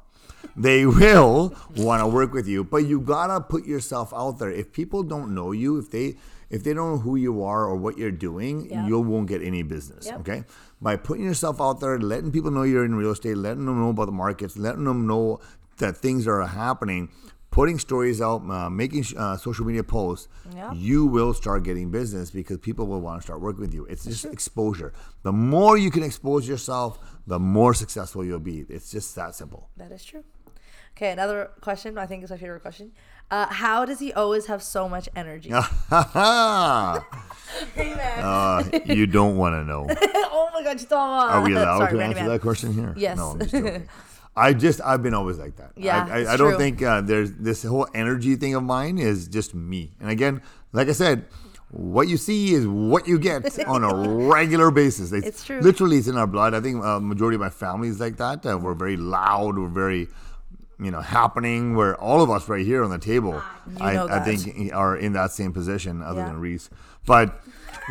they 0.55 0.85
will 0.85 1.55
want 1.75 2.01
to 2.01 2.07
work 2.07 2.31
with 2.33 2.47
you 2.47 2.63
but 2.63 2.77
you 2.85 2.99
gotta 2.99 3.41
put 3.41 3.65
yourself 3.65 4.13
out 4.13 4.37
there 4.39 4.51
if 4.51 4.71
people 4.71 5.01
don't 5.03 5.33
know 5.33 5.51
you 5.51 5.77
if 5.77 5.89
they 5.91 6.15
if 6.49 6.63
they 6.63 6.73
don't 6.73 6.91
know 6.93 6.97
who 6.99 7.15
you 7.15 7.43
are 7.43 7.65
or 7.65 7.75
what 7.75 7.97
you're 7.97 8.11
doing 8.11 8.69
you 8.87 8.99
won't 8.99 9.27
get 9.27 9.41
any 9.41 9.61
business 9.63 10.05
Yep. 10.05 10.19
okay 10.21 10.43
by 10.81 10.95
putting 10.95 11.25
yourself 11.25 11.59
out 11.61 11.79
there 11.79 11.99
letting 11.99 12.31
people 12.31 12.51
know 12.51 12.63
you're 12.63 12.85
in 12.85 12.95
real 12.95 13.11
estate 13.11 13.35
letting 13.37 13.65
them 13.65 13.79
know 13.79 13.89
about 13.89 14.05
the 14.05 14.11
markets 14.11 14.57
letting 14.57 14.83
them 14.85 15.07
know 15.07 15.39
that 15.77 15.97
things 15.97 16.27
are 16.27 16.41
happening 16.45 17.09
putting 17.49 17.79
stories 17.79 18.21
out 18.21 18.41
uh, 18.49 18.69
making 18.69 19.03
uh, 19.17 19.35
social 19.37 19.65
media 19.65 19.83
posts 19.83 20.27
you 20.73 21.05
will 21.05 21.33
start 21.33 21.63
getting 21.63 21.89
business 21.89 22.29
because 22.29 22.57
people 22.57 22.85
will 22.85 23.01
want 23.01 23.19
to 23.19 23.23
start 23.25 23.41
working 23.41 23.61
with 23.61 23.73
you 23.73 23.85
it's 23.85 24.03
just 24.03 24.25
exposure 24.25 24.93
the 25.23 25.31
more 25.31 25.77
you 25.77 25.89
can 25.89 26.03
expose 26.03 26.47
yourself 26.47 26.99
the 27.25 27.39
more 27.39 27.73
successful 27.73 28.23
you'll 28.23 28.39
be 28.39 28.65
it's 28.69 28.91
just 28.91 29.15
that 29.15 29.33
simple 29.33 29.69
That 29.77 29.91
is 29.91 30.03
true. 30.03 30.23
Okay, 30.95 31.11
another 31.11 31.51
question. 31.61 31.95
I 31.99 32.07
think 32.07 32.23
is 32.23 32.31
my 32.31 32.37
favorite 32.37 32.61
question. 32.61 32.91
Uh, 33.29 33.45
how 33.47 33.83
does 33.83 33.99
he 33.99 34.13
always 34.13 34.45
have 34.45 34.63
so 34.63 34.87
much 34.87 35.09
energy? 35.15 35.51
uh, 35.91 37.01
you 38.85 39.05
don't 39.05 39.35
want 39.35 39.53
to 39.53 39.65
know. 39.65 39.85
oh 39.91 40.49
my 40.53 40.63
god, 40.63 40.79
you 40.79 40.87
Are 40.95 41.41
we 41.43 41.53
allowed 41.53 41.79
Sorry, 41.79 41.91
to 41.91 41.97
Randy 41.97 42.15
answer 42.15 42.23
Man. 42.23 42.29
that 42.29 42.41
question 42.41 42.73
here? 42.73 42.93
Yes. 42.95 43.17
No, 43.17 43.31
I'm 43.31 43.39
just 43.39 43.51
joking. 43.51 43.89
I 44.37 44.53
just 44.53 44.79
I've 44.81 45.01
been 45.01 45.15
always 45.15 45.39
like 45.39 45.55
that. 45.57 45.71
Yeah, 45.75 46.05
I, 46.09 46.19
it's 46.19 46.29
I, 46.29 46.33
I 46.33 46.37
don't 46.37 46.51
true. 46.51 46.57
think 46.59 46.81
uh, 46.81 47.01
there's 47.01 47.33
this 47.33 47.63
whole 47.63 47.87
energy 47.93 48.35
thing 48.35 48.53
of 48.53 48.63
mine 48.63 48.99
is 48.99 49.27
just 49.27 49.55
me. 49.55 49.91
And 49.99 50.11
again, 50.11 50.41
like 50.73 50.87
I 50.89 50.91
said, 50.91 51.25
what 51.69 52.07
you 52.07 52.17
see 52.17 52.53
is 52.53 52.65
what 52.65 53.07
you 53.07 53.19
get 53.19 53.59
on 53.67 53.83
a 53.83 53.93
regular 54.27 54.71
basis. 54.71 55.11
It's 55.11 55.43
true. 55.43 55.59
Literally, 55.59 55.97
it's 55.97 56.07
in 56.07 56.17
our 56.17 56.27
blood. 56.27 56.53
I 56.53 56.61
think 56.61 56.83
uh, 56.83 56.99
majority 56.99 57.35
of 57.35 57.41
my 57.41 57.49
family 57.49 57.89
is 57.89 57.99
like 57.99 58.17
that. 58.17 58.45
Uh, 58.45 58.57
we're 58.57 58.73
very 58.73 58.95
loud. 58.95 59.57
We're 59.57 59.67
very, 59.67 60.07
you 60.79 60.91
know, 60.91 61.01
happening. 61.01 61.75
Where 61.75 61.95
all 61.95 62.21
of 62.21 62.29
us 62.29 62.47
right 62.49 62.65
here 62.65 62.83
on 62.83 62.89
the 62.89 62.97
table, 62.99 63.41
I, 63.79 63.93
know 63.93 64.05
I 64.05 64.19
that. 64.19 64.25
think 64.25 64.73
are 64.73 64.95
in 64.95 65.13
that 65.13 65.31
same 65.31 65.53
position, 65.53 66.01
other 66.01 66.21
Yeah. 66.21 66.27
than 66.27 66.39
Reese. 66.39 66.69
But 67.05 67.41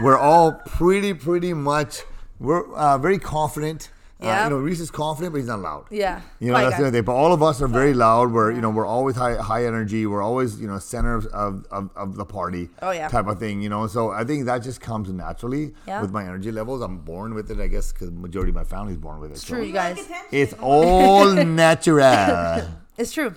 we're 0.02 0.18
all 0.18 0.52
pretty, 0.52 1.14
pretty 1.14 1.52
much. 1.54 2.02
We're 2.38 2.70
uh, 2.74 2.98
very 2.98 3.18
confident. 3.18 3.90
Uh, 4.18 4.24
Yeah. 4.26 4.44
you 4.44 4.50
know, 4.50 4.56
Reese 4.58 4.80
is 4.80 4.90
confident, 4.90 5.32
but 5.34 5.38
he's 5.40 5.46
not 5.48 5.60
loud. 5.60 5.84
Yeah. 5.90 6.22
You 6.40 6.46
know, 6.48 6.54
Quiet 6.54 6.64
that's 6.64 6.74
guy. 6.76 6.80
the 6.82 6.88
other 6.88 6.96
thing. 6.96 7.04
But 7.04 7.12
all 7.16 7.32
of 7.34 7.42
us 7.42 7.60
are 7.60 7.68
very 7.68 7.92
loud. 7.92 8.32
We're, 8.32 8.50
you 8.50 8.62
know, 8.62 8.70
we're 8.70 8.86
always 8.86 9.14
high, 9.14 9.34
high 9.36 9.66
energy. 9.66 10.06
We're 10.06 10.22
always, 10.22 10.58
you 10.58 10.66
know, 10.66 10.78
center 10.78 11.16
of, 11.16 11.26
of, 11.26 11.66
of, 11.70 11.90
of 11.94 12.16
the 12.16 12.24
party. 12.24 12.70
Oh, 12.80 12.92
yeah. 12.92 13.08
Type 13.08 13.26
of 13.26 13.38
thing, 13.38 13.60
you 13.60 13.68
know. 13.68 13.86
So 13.88 14.10
I 14.12 14.24
think 14.24 14.46
that 14.46 14.60
just 14.62 14.80
comes 14.80 15.10
naturally 15.12 15.74
Yeah. 15.86 16.00
with 16.00 16.12
my 16.12 16.22
energy 16.24 16.50
levels. 16.50 16.80
I'm 16.80 16.98
born 16.98 17.34
with 17.34 17.50
it, 17.50 17.60
I 17.60 17.66
guess, 17.66 17.92
because 17.92 18.10
majority 18.10 18.50
of 18.50 18.54
my 18.56 18.64
family's 18.64 18.96
born 18.96 19.20
with 19.20 19.32
it. 19.32 19.34
It's 19.34 19.46
so 19.46 19.56
true, 19.56 19.64
you 19.64 19.72
guys. 19.74 19.98
It's 20.32 20.54
all 20.60 21.26
natural. 21.44 22.62
It's 22.98 23.12
true. 23.12 23.34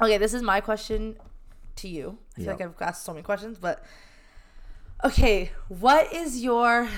Okay, 0.00 0.18
this 0.18 0.32
is 0.32 0.42
my 0.42 0.60
question 0.60 1.16
to 1.76 1.88
you. 1.88 2.18
I 2.34 2.36
feel 2.36 2.44
Yeah. 2.44 2.50
like 2.52 2.60
I've 2.60 2.82
asked 2.82 3.04
so 3.04 3.12
many 3.12 3.24
questions, 3.24 3.58
but 3.58 3.82
okay, 5.04 5.50
what 5.68 6.12
is 6.12 6.42
your 6.42 6.88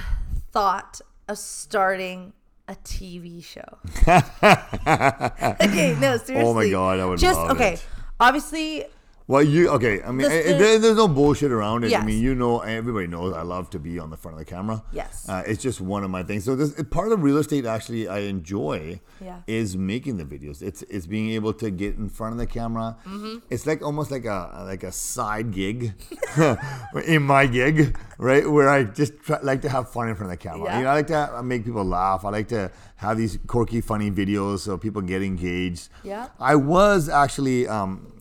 thought 0.53 1.01
of 1.29 1.39
starting 1.39 2.33
a 2.69 2.75
TV 2.75 3.45
show? 3.45 3.61
okay, 5.65 5.97
no, 6.01 6.17
seriously. 6.17 6.37
Oh 6.37 6.55
my 6.55 6.69
God, 6.69 7.01
I 7.01 7.05
would 7.07 7.19
Just 7.19 7.39
okay. 7.51 7.75
it. 7.75 7.87
Obviously, 8.19 8.85
Well, 9.29 9.43
you 9.43 9.71
okay? 9.71 10.01
I 10.05 10.13
mean, 10.13 10.31
eh, 10.31 10.43
the- 10.53 10.59
there, 10.59 10.79
there's 10.79 10.97
no 10.97 11.09
bullshit 11.09 11.51
around 11.51 11.83
it. 11.83 11.89
I 11.89 11.91
Yes. 11.91 12.07
mean, 12.07 12.23
you 12.23 12.35
know, 12.37 12.61
everybody 12.61 13.09
knows 13.09 13.35
I 13.35 13.43
love 13.43 13.71
to 13.71 13.79
be 13.81 13.99
on 13.99 14.11
the 14.11 14.17
front 14.17 14.35
of 14.35 14.39
the 14.39 14.45
camera. 14.45 14.85
Yes. 14.93 15.27
uh, 15.29 15.43
it's 15.47 15.61
just 15.61 15.81
one 15.81 16.05
of 16.05 16.11
my 16.11 16.23
things. 16.23 16.45
So 16.45 16.55
this 16.55 16.81
part 16.91 17.11
of 17.11 17.23
real 17.25 17.39
estate 17.39 17.67
actually 17.67 18.07
I 18.07 18.19
enjoy 18.21 19.01
Yeah. 19.21 19.39
is 19.49 19.77
making 19.77 20.19
the 20.19 20.25
videos. 20.25 20.63
It's 20.63 20.83
it's 20.83 21.07
being 21.07 21.31
able 21.31 21.53
to 21.55 21.71
get 21.73 21.97
in 21.97 22.09
front 22.09 22.33
of 22.35 22.39
the 22.39 22.47
camera. 22.47 22.97
Mm-hmm. 23.05 23.39
It's 23.51 23.67
like 23.67 23.83
almost 23.83 24.11
like 24.13 24.27
a 24.27 24.63
like 24.65 24.85
a 24.85 24.93
side 24.93 25.51
gig 25.51 25.95
in 27.07 27.23
my 27.23 27.47
gig, 27.47 27.97
right? 28.19 28.49
Where 28.49 28.69
I 28.69 28.85
just 28.85 29.19
try, 29.23 29.39
like 29.43 29.61
to 29.63 29.69
have 29.69 29.91
fun 29.91 30.09
in 30.09 30.15
front 30.15 30.33
of 30.33 30.39
the 30.39 30.43
camera. 30.49 30.67
Yeah. 30.67 30.79
You 30.79 30.85
know, 30.85 30.91
I 30.91 30.95
like 30.95 31.07
to 31.09 31.43
make 31.43 31.65
people 31.65 31.85
laugh. 31.85 32.25
I 32.25 32.31
like 32.31 32.49
to 32.49 32.71
have 32.97 33.19
these 33.19 33.39
quirky, 33.47 33.81
funny 33.81 34.11
videos 34.11 34.61
so 34.61 34.79
people 34.79 35.03
get 35.03 35.23
engaged. 35.23 35.89
Yeah. 36.05 36.29
I 36.39 36.55
was 36.57 37.09
actually 37.09 37.67
um, 37.69 38.13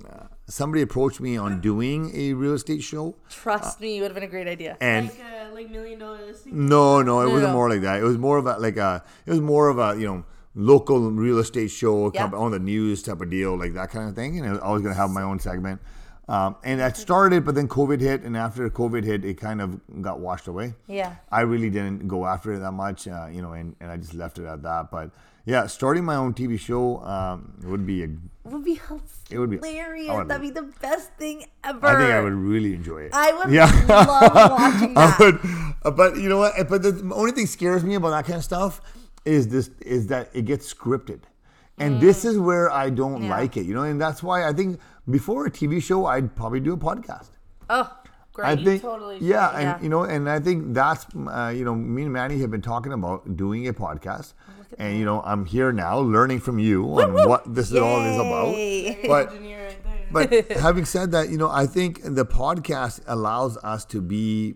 somebody 0.47 0.81
approached 0.81 1.19
me 1.19 1.37
on 1.37 1.61
doing 1.61 2.11
a 2.15 2.33
real 2.33 2.53
estate 2.53 2.83
show, 2.83 3.15
Trust 3.29 3.81
me, 3.81 3.97
it 3.97 4.01
would 4.01 4.11
have 4.11 4.15
been 4.15 4.23
a 4.23 4.27
great 4.27 4.47
idea. 4.47 4.77
and 4.81 5.07
Like 5.07 5.19
uh, 5.19 5.53
like 5.53 5.69
million 5.71 5.99
dollar 5.99 6.19
no, 6.45 7.01
no, 7.01 7.21
it 7.21 7.25
No, 7.27 7.31
wasn't 7.31 7.51
no. 7.51 7.57
more 7.57 7.69
like 7.69 7.81
that. 7.81 7.99
It 7.99 8.03
was 8.03 8.17
more 8.17 8.37
of 8.37 8.45
a 8.45 8.57
like 8.57 8.77
a 8.77 9.03
it 9.25 9.31
was 9.31 9.41
more 9.41 9.69
of 9.69 9.79
a 9.79 9.99
you 9.99 10.05
know 10.07 10.23
local 10.53 11.11
real 11.11 11.39
estate 11.39 11.69
show 11.69 12.11
Yeah. 12.13 12.27
on 12.33 12.51
the 12.51 12.59
news 12.59 13.03
type 13.03 13.21
of 13.21 13.29
deal, 13.29 13.57
like 13.57 13.73
that 13.73 13.89
kind 13.89 14.07
of 14.09 14.15
thing. 14.15 14.39
And 14.39 14.59
I 14.59 14.71
was 14.71 14.81
gonna 14.81 14.93
have 14.95 15.09
my 15.09 15.23
own 15.23 15.39
segment. 15.39 15.81
Um, 16.27 16.55
and 16.63 16.79
that 16.79 16.97
started, 16.97 17.45
but 17.45 17.53
then 17.53 17.67
COVID 17.67 18.01
hit, 18.01 18.23
and 18.23 18.35
after 18.35 18.67
COVID 18.67 19.03
hit, 19.03 19.23
it 19.23 19.35
kind 19.39 19.61
of 19.61 19.79
got 20.01 20.19
washed 20.19 20.47
away. 20.47 20.73
Yeah. 20.87 21.15
I 21.31 21.41
really 21.41 21.69
didn't 21.69 22.07
go 22.07 22.25
after 22.25 22.53
it 22.53 22.59
that 22.61 22.71
much, 22.71 23.07
uh, 23.07 23.27
you 23.31 23.43
know, 23.43 23.51
and, 23.53 23.75
and 23.79 23.91
I 23.91 23.97
just 23.97 24.15
left 24.15 24.39
it 24.39 24.45
at 24.45 24.63
that. 24.63 24.89
But 24.89 25.11
yeah, 25.45 25.67
starting 25.67 26.03
my 26.03 26.15
own 26.15 26.33
TV 26.33 26.59
show 26.59 27.03
um, 27.03 27.53
would 27.63 27.85
be 27.85 28.03
a. 28.03 28.07
It 28.07 28.51
would 28.51 28.63
be 28.65 28.79
It 29.31 29.39
would 29.39 29.49
be- 29.49 29.57
hilarious. 29.57 30.09
Would- 30.15 30.27
That'd 30.27 30.41
be 30.41 30.49
the 30.51 30.69
best 30.81 31.11
thing 31.13 31.45
ever. 31.63 31.85
I 31.87 31.95
think 31.97 32.11
I 32.11 32.19
would 32.21 32.33
really 32.33 32.73
enjoy 32.73 33.03
it. 33.03 33.11
I 33.13 33.31
would 33.33 33.51
Yeah. 33.53 33.65
love 33.87 34.51
watching 34.51 34.93
I 34.97 35.07
that. 35.07 35.19
would, 35.19 35.39
uh, 35.83 35.91
but 35.91 36.17
you 36.17 36.29
know 36.29 36.37
what? 36.39 36.53
But 36.69 36.83
the 36.83 37.11
only 37.13 37.31
thing 37.31 37.47
scares 37.47 37.83
me 37.83 37.95
about 37.95 38.11
that 38.11 38.25
kind 38.25 38.37
of 38.37 38.43
stuff 38.43 38.81
is 39.25 39.47
this: 39.47 39.69
is 39.81 40.07
that 40.07 40.29
it 40.33 40.43
gets 40.45 40.71
scripted, 40.71 41.21
and 41.79 41.99
this 41.99 42.23
is 42.25 42.37
where 42.37 42.69
I 42.71 42.89
don't 42.91 43.21
Mm. 43.21 43.23
Yeah. 43.25 43.37
like 43.37 43.57
it. 43.57 43.65
You 43.65 43.73
know, 43.73 43.83
and 43.83 43.99
that's 43.99 44.21
why 44.21 44.47
I 44.47 44.53
think 44.53 44.79
before 45.09 45.45
a 45.47 45.51
TV 45.51 45.81
show, 45.81 46.05
I'd 46.05 46.35
probably 46.35 46.59
do 46.59 46.73
a 46.73 46.77
podcast. 46.77 47.29
Oh, 47.69 47.89
great. 48.35 48.47
I 48.47 48.55
think, 48.63 48.81
totally 48.81 49.17
yeah, 49.21 49.49
should. 49.49 49.55
and 49.59 49.63
Yeah. 49.63 49.81
you 49.81 49.89
know, 49.89 50.03
and 50.03 50.29
I 50.29 50.39
think 50.39 50.73
that's, 50.73 51.05
uh, 51.15 51.53
you 51.55 51.63
know, 51.65 51.73
me 51.73 52.03
and 52.03 52.13
Manny 52.13 52.39
have 52.41 52.51
been 52.51 52.61
talking 52.61 52.93
about 52.93 53.35
doing 53.37 53.67
a 53.67 53.73
podcast, 53.73 54.33
and 54.77 54.97
you 54.99 55.05
know, 55.05 55.21
I'm 55.25 55.45
here 55.45 55.71
now 55.71 55.99
learning 55.99 56.41
from 56.41 56.59
you 56.59 56.83
on 57.01 57.13
what 57.29 57.41
this 57.55 57.71
is 57.71 57.79
all 57.79 58.01
is 58.11 58.17
about. 58.17 58.53
But 59.07 59.31
right 59.31 59.65
but 60.11 60.51
having 60.67 60.85
said 60.85 61.11
that, 61.11 61.29
you 61.29 61.37
know, 61.37 61.49
I 61.49 61.65
think 61.65 62.01
the 62.03 62.25
podcast 62.25 63.01
allows 63.07 63.57
us 63.57 63.85
to 63.85 64.01
be 64.01 64.55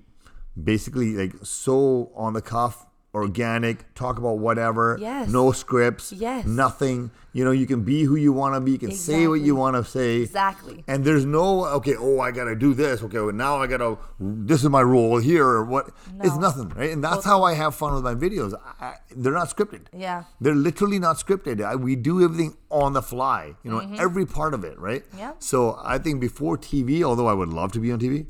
basically 0.62 1.16
like 1.16 1.34
so 1.44 2.12
on 2.16 2.34
the 2.34 2.42
cuff, 2.42 2.86
organic, 3.14 3.94
talk 3.96 4.18
about 4.18 4.40
whatever. 4.40 4.98
Yes. 5.00 5.30
No 5.30 5.52
scripts. 5.52 6.12
Yes. 6.12 6.46
Nothing. 6.46 7.12
You 7.32 7.46
know, 7.46 7.52
you 7.52 7.68
can 7.68 7.84
be 7.84 8.04
who 8.04 8.16
you 8.16 8.34
want 8.34 8.56
to 8.56 8.62
be. 8.62 8.72
You 8.72 8.80
can 8.80 8.92
say 8.92 9.28
what 9.28 9.42
you 9.42 9.56
want 9.56 9.76
to 9.76 9.84
say. 9.84 10.22
Exactly. 10.22 10.84
And 10.88 11.06
there's 11.06 11.26
no 11.26 11.66
okay. 11.66 11.96
Oh, 11.98 12.20
I 12.20 12.32
gotta 12.32 12.56
do 12.56 12.74
this. 12.74 13.04
Okay, 13.04 13.20
well, 13.20 13.32
now 13.32 13.62
I 13.62 13.68
gotta. 13.68 13.98
This 14.20 14.64
is 14.64 14.70
my 14.70 14.82
role 14.82 15.18
here. 15.20 15.46
Or 15.46 15.64
what? 15.64 15.92
It's 16.22 16.38
nothing, 16.38 16.70
right? 16.70 16.92
And 16.92 17.04
that's 17.04 17.26
how 17.26 17.44
I 17.44 17.54
have 17.54 17.76
fun 17.76 17.94
with 17.94 18.04
my 18.04 18.16
videos. 18.16 18.54
I, 18.80 18.86
I, 18.86 18.96
they're 19.16 19.34
not 19.34 19.50
scripted. 19.50 19.88
Yeah. 19.94 20.24
They're 20.42 20.56
literally 20.56 21.00
not 21.00 21.18
scripted. 21.18 21.64
I, 21.64 21.76
we 21.76 21.96
do 21.96 22.24
everything 22.24 22.58
on 22.72 22.94
the 22.94 23.02
fly. 23.02 23.56
You 23.64 23.72
know, 23.72 23.80
every 23.98 24.26
part 24.26 24.54
of 24.54 24.64
it, 24.64 24.78
right? 24.80 25.04
Mm-hmm. 25.10 25.18
Yeah. 25.20 25.34
So 25.40 25.80
I 25.84 25.98
think 25.98 26.20
before 26.20 26.58
TV, 26.58 27.04
although 27.04 27.28
I 27.28 27.34
would 27.34 27.50
love 27.50 27.72
to 27.74 27.80
be 27.80 27.92
on 27.92 28.00
TV, 28.00 28.26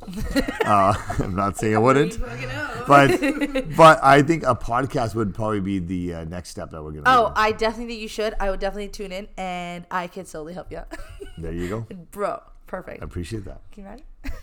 uh, 0.65 0.93
I'm 1.23 1.35
not 1.35 1.57
saying 1.57 1.75
I 1.75 1.79
wouldn't, 1.79 2.19
but 2.87 3.19
but 3.77 3.99
I 4.03 4.21
think 4.21 4.43
a 4.43 4.55
podcast 4.55 5.15
would 5.15 5.33
probably 5.33 5.61
be 5.61 5.79
the 5.79 6.13
uh, 6.15 6.23
next 6.25 6.49
step 6.49 6.71
that 6.71 6.83
we're 6.83 6.91
gonna. 6.91 7.03
Oh, 7.05 7.27
do. 7.27 7.33
I 7.35 7.51
definitely 7.51 7.93
think 7.93 8.01
you 8.01 8.07
should. 8.07 8.35
I 8.39 8.49
would 8.49 8.59
definitely 8.59 8.88
tune 8.89 9.11
in, 9.11 9.27
and 9.37 9.85
I 9.91 10.07
can 10.07 10.25
slowly 10.25 10.53
help 10.53 10.71
you 10.71 10.77
out. 10.79 10.93
there 11.37 11.51
you 11.53 11.67
go. 11.69 11.87
Bro, 12.11 12.41
perfect. 12.67 13.01
I 13.01 13.05
appreciate 13.05 13.45
that. 13.45 13.61
Can 13.71 13.83
you 13.83 13.89
imagine? 13.89 14.05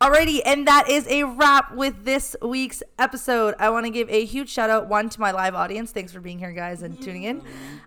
Alrighty, 0.00 0.40
and 0.46 0.68
that 0.68 0.88
is 0.88 1.08
a 1.08 1.24
wrap 1.24 1.74
with 1.74 2.04
this 2.04 2.36
week's 2.40 2.84
episode. 3.00 3.56
I 3.58 3.68
want 3.70 3.84
to 3.84 3.90
give 3.90 4.08
a 4.10 4.24
huge 4.24 4.48
shout 4.48 4.70
out 4.70 4.86
one 4.86 5.08
to 5.08 5.20
my 5.20 5.32
live 5.32 5.56
audience. 5.56 5.90
Thanks 5.90 6.12
for 6.12 6.20
being 6.20 6.38
here, 6.38 6.52
guys, 6.52 6.82
and 6.82 7.02
tuning 7.02 7.24
in. 7.24 7.42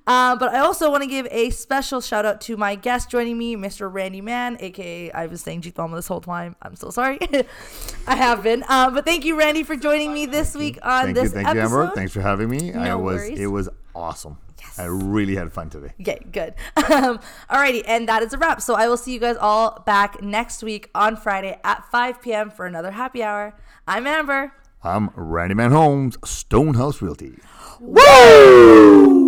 Uh, 0.06 0.36
but 0.36 0.54
I 0.54 0.60
also 0.60 0.92
want 0.92 1.04
to 1.04 1.08
give 1.10 1.26
a 1.32 1.52
special 1.52 2.02
shout 2.02 2.26
out 2.26 2.42
to 2.42 2.58
my 2.58 2.76
guest 2.76 3.10
joining 3.10 3.38
me, 3.38 3.56
Mr. 3.56 3.89
Randy 3.89 4.20
Mann, 4.20 4.58
aka 4.60 5.10
I 5.14 5.28
was 5.28 5.39
saying 5.39 5.62
Jeep 5.62 5.78
Mama 5.78 5.96
this 5.96 6.08
whole 6.10 6.20
time. 6.20 6.58
I'm 6.62 6.76
so 6.76 6.89
sorry. 6.89 7.18
I 8.08 8.16
have 8.18 8.44
been. 8.44 8.66
Uh, 8.68 8.92
but 8.92 9.06
thank 9.06 9.24
you, 9.24 9.39
Randy, 9.39 9.64
for 9.64 9.78
joining 9.78 10.14
me 10.14 10.26
this 10.26 10.54
week 10.54 10.80
on 10.84 11.04
Thank 11.06 11.16
this 11.16 11.24
you, 11.24 11.30
thank 11.30 11.48
episode. 11.48 11.74
you, 11.76 11.82
Amber. 11.82 11.96
Thanks 11.96 12.12
for 12.12 12.20
having 12.20 12.50
me. 12.50 12.74
I 12.74 12.89
No 12.89 13.00
was 13.00 13.22
worries. 13.22 13.39
it 13.39 13.48
was 13.48 13.70
awesome. 13.96 14.38
I 14.78 14.86
really 14.86 15.36
had 15.36 15.51
fun 15.51 15.70
today. 15.70 15.93
Okay, 16.01 16.20
good. 16.32 16.55
Um, 16.91 17.20
alrighty, 17.49 17.84
and 17.88 18.07
that 18.09 18.22
is 18.22 18.34
a 18.34 18.38
wrap. 18.38 18.62
So 18.62 18.76
I 18.76 18.88
will 18.88 18.97
see 18.97 19.14
you 19.14 19.20
guys 19.20 19.38
all 19.38 19.82
back 19.86 20.22
next 20.22 20.62
week 20.62 20.89
on 20.93 21.16
Friday 21.16 21.57
at 21.64 21.86
5 21.89 22.22
p.m. 22.22 22.49
for 22.51 22.66
another 22.66 22.91
happy 22.91 23.24
hour. 23.24 23.55
I'm 23.88 24.05
Amber. 24.05 24.53
I'm 24.84 25.09
Randy 25.16 25.55
Mann 25.55 25.72
Homes, 25.72 26.18
Stonehouse 26.26 27.01
Realty. 27.01 27.38
Woo! 27.80 29.20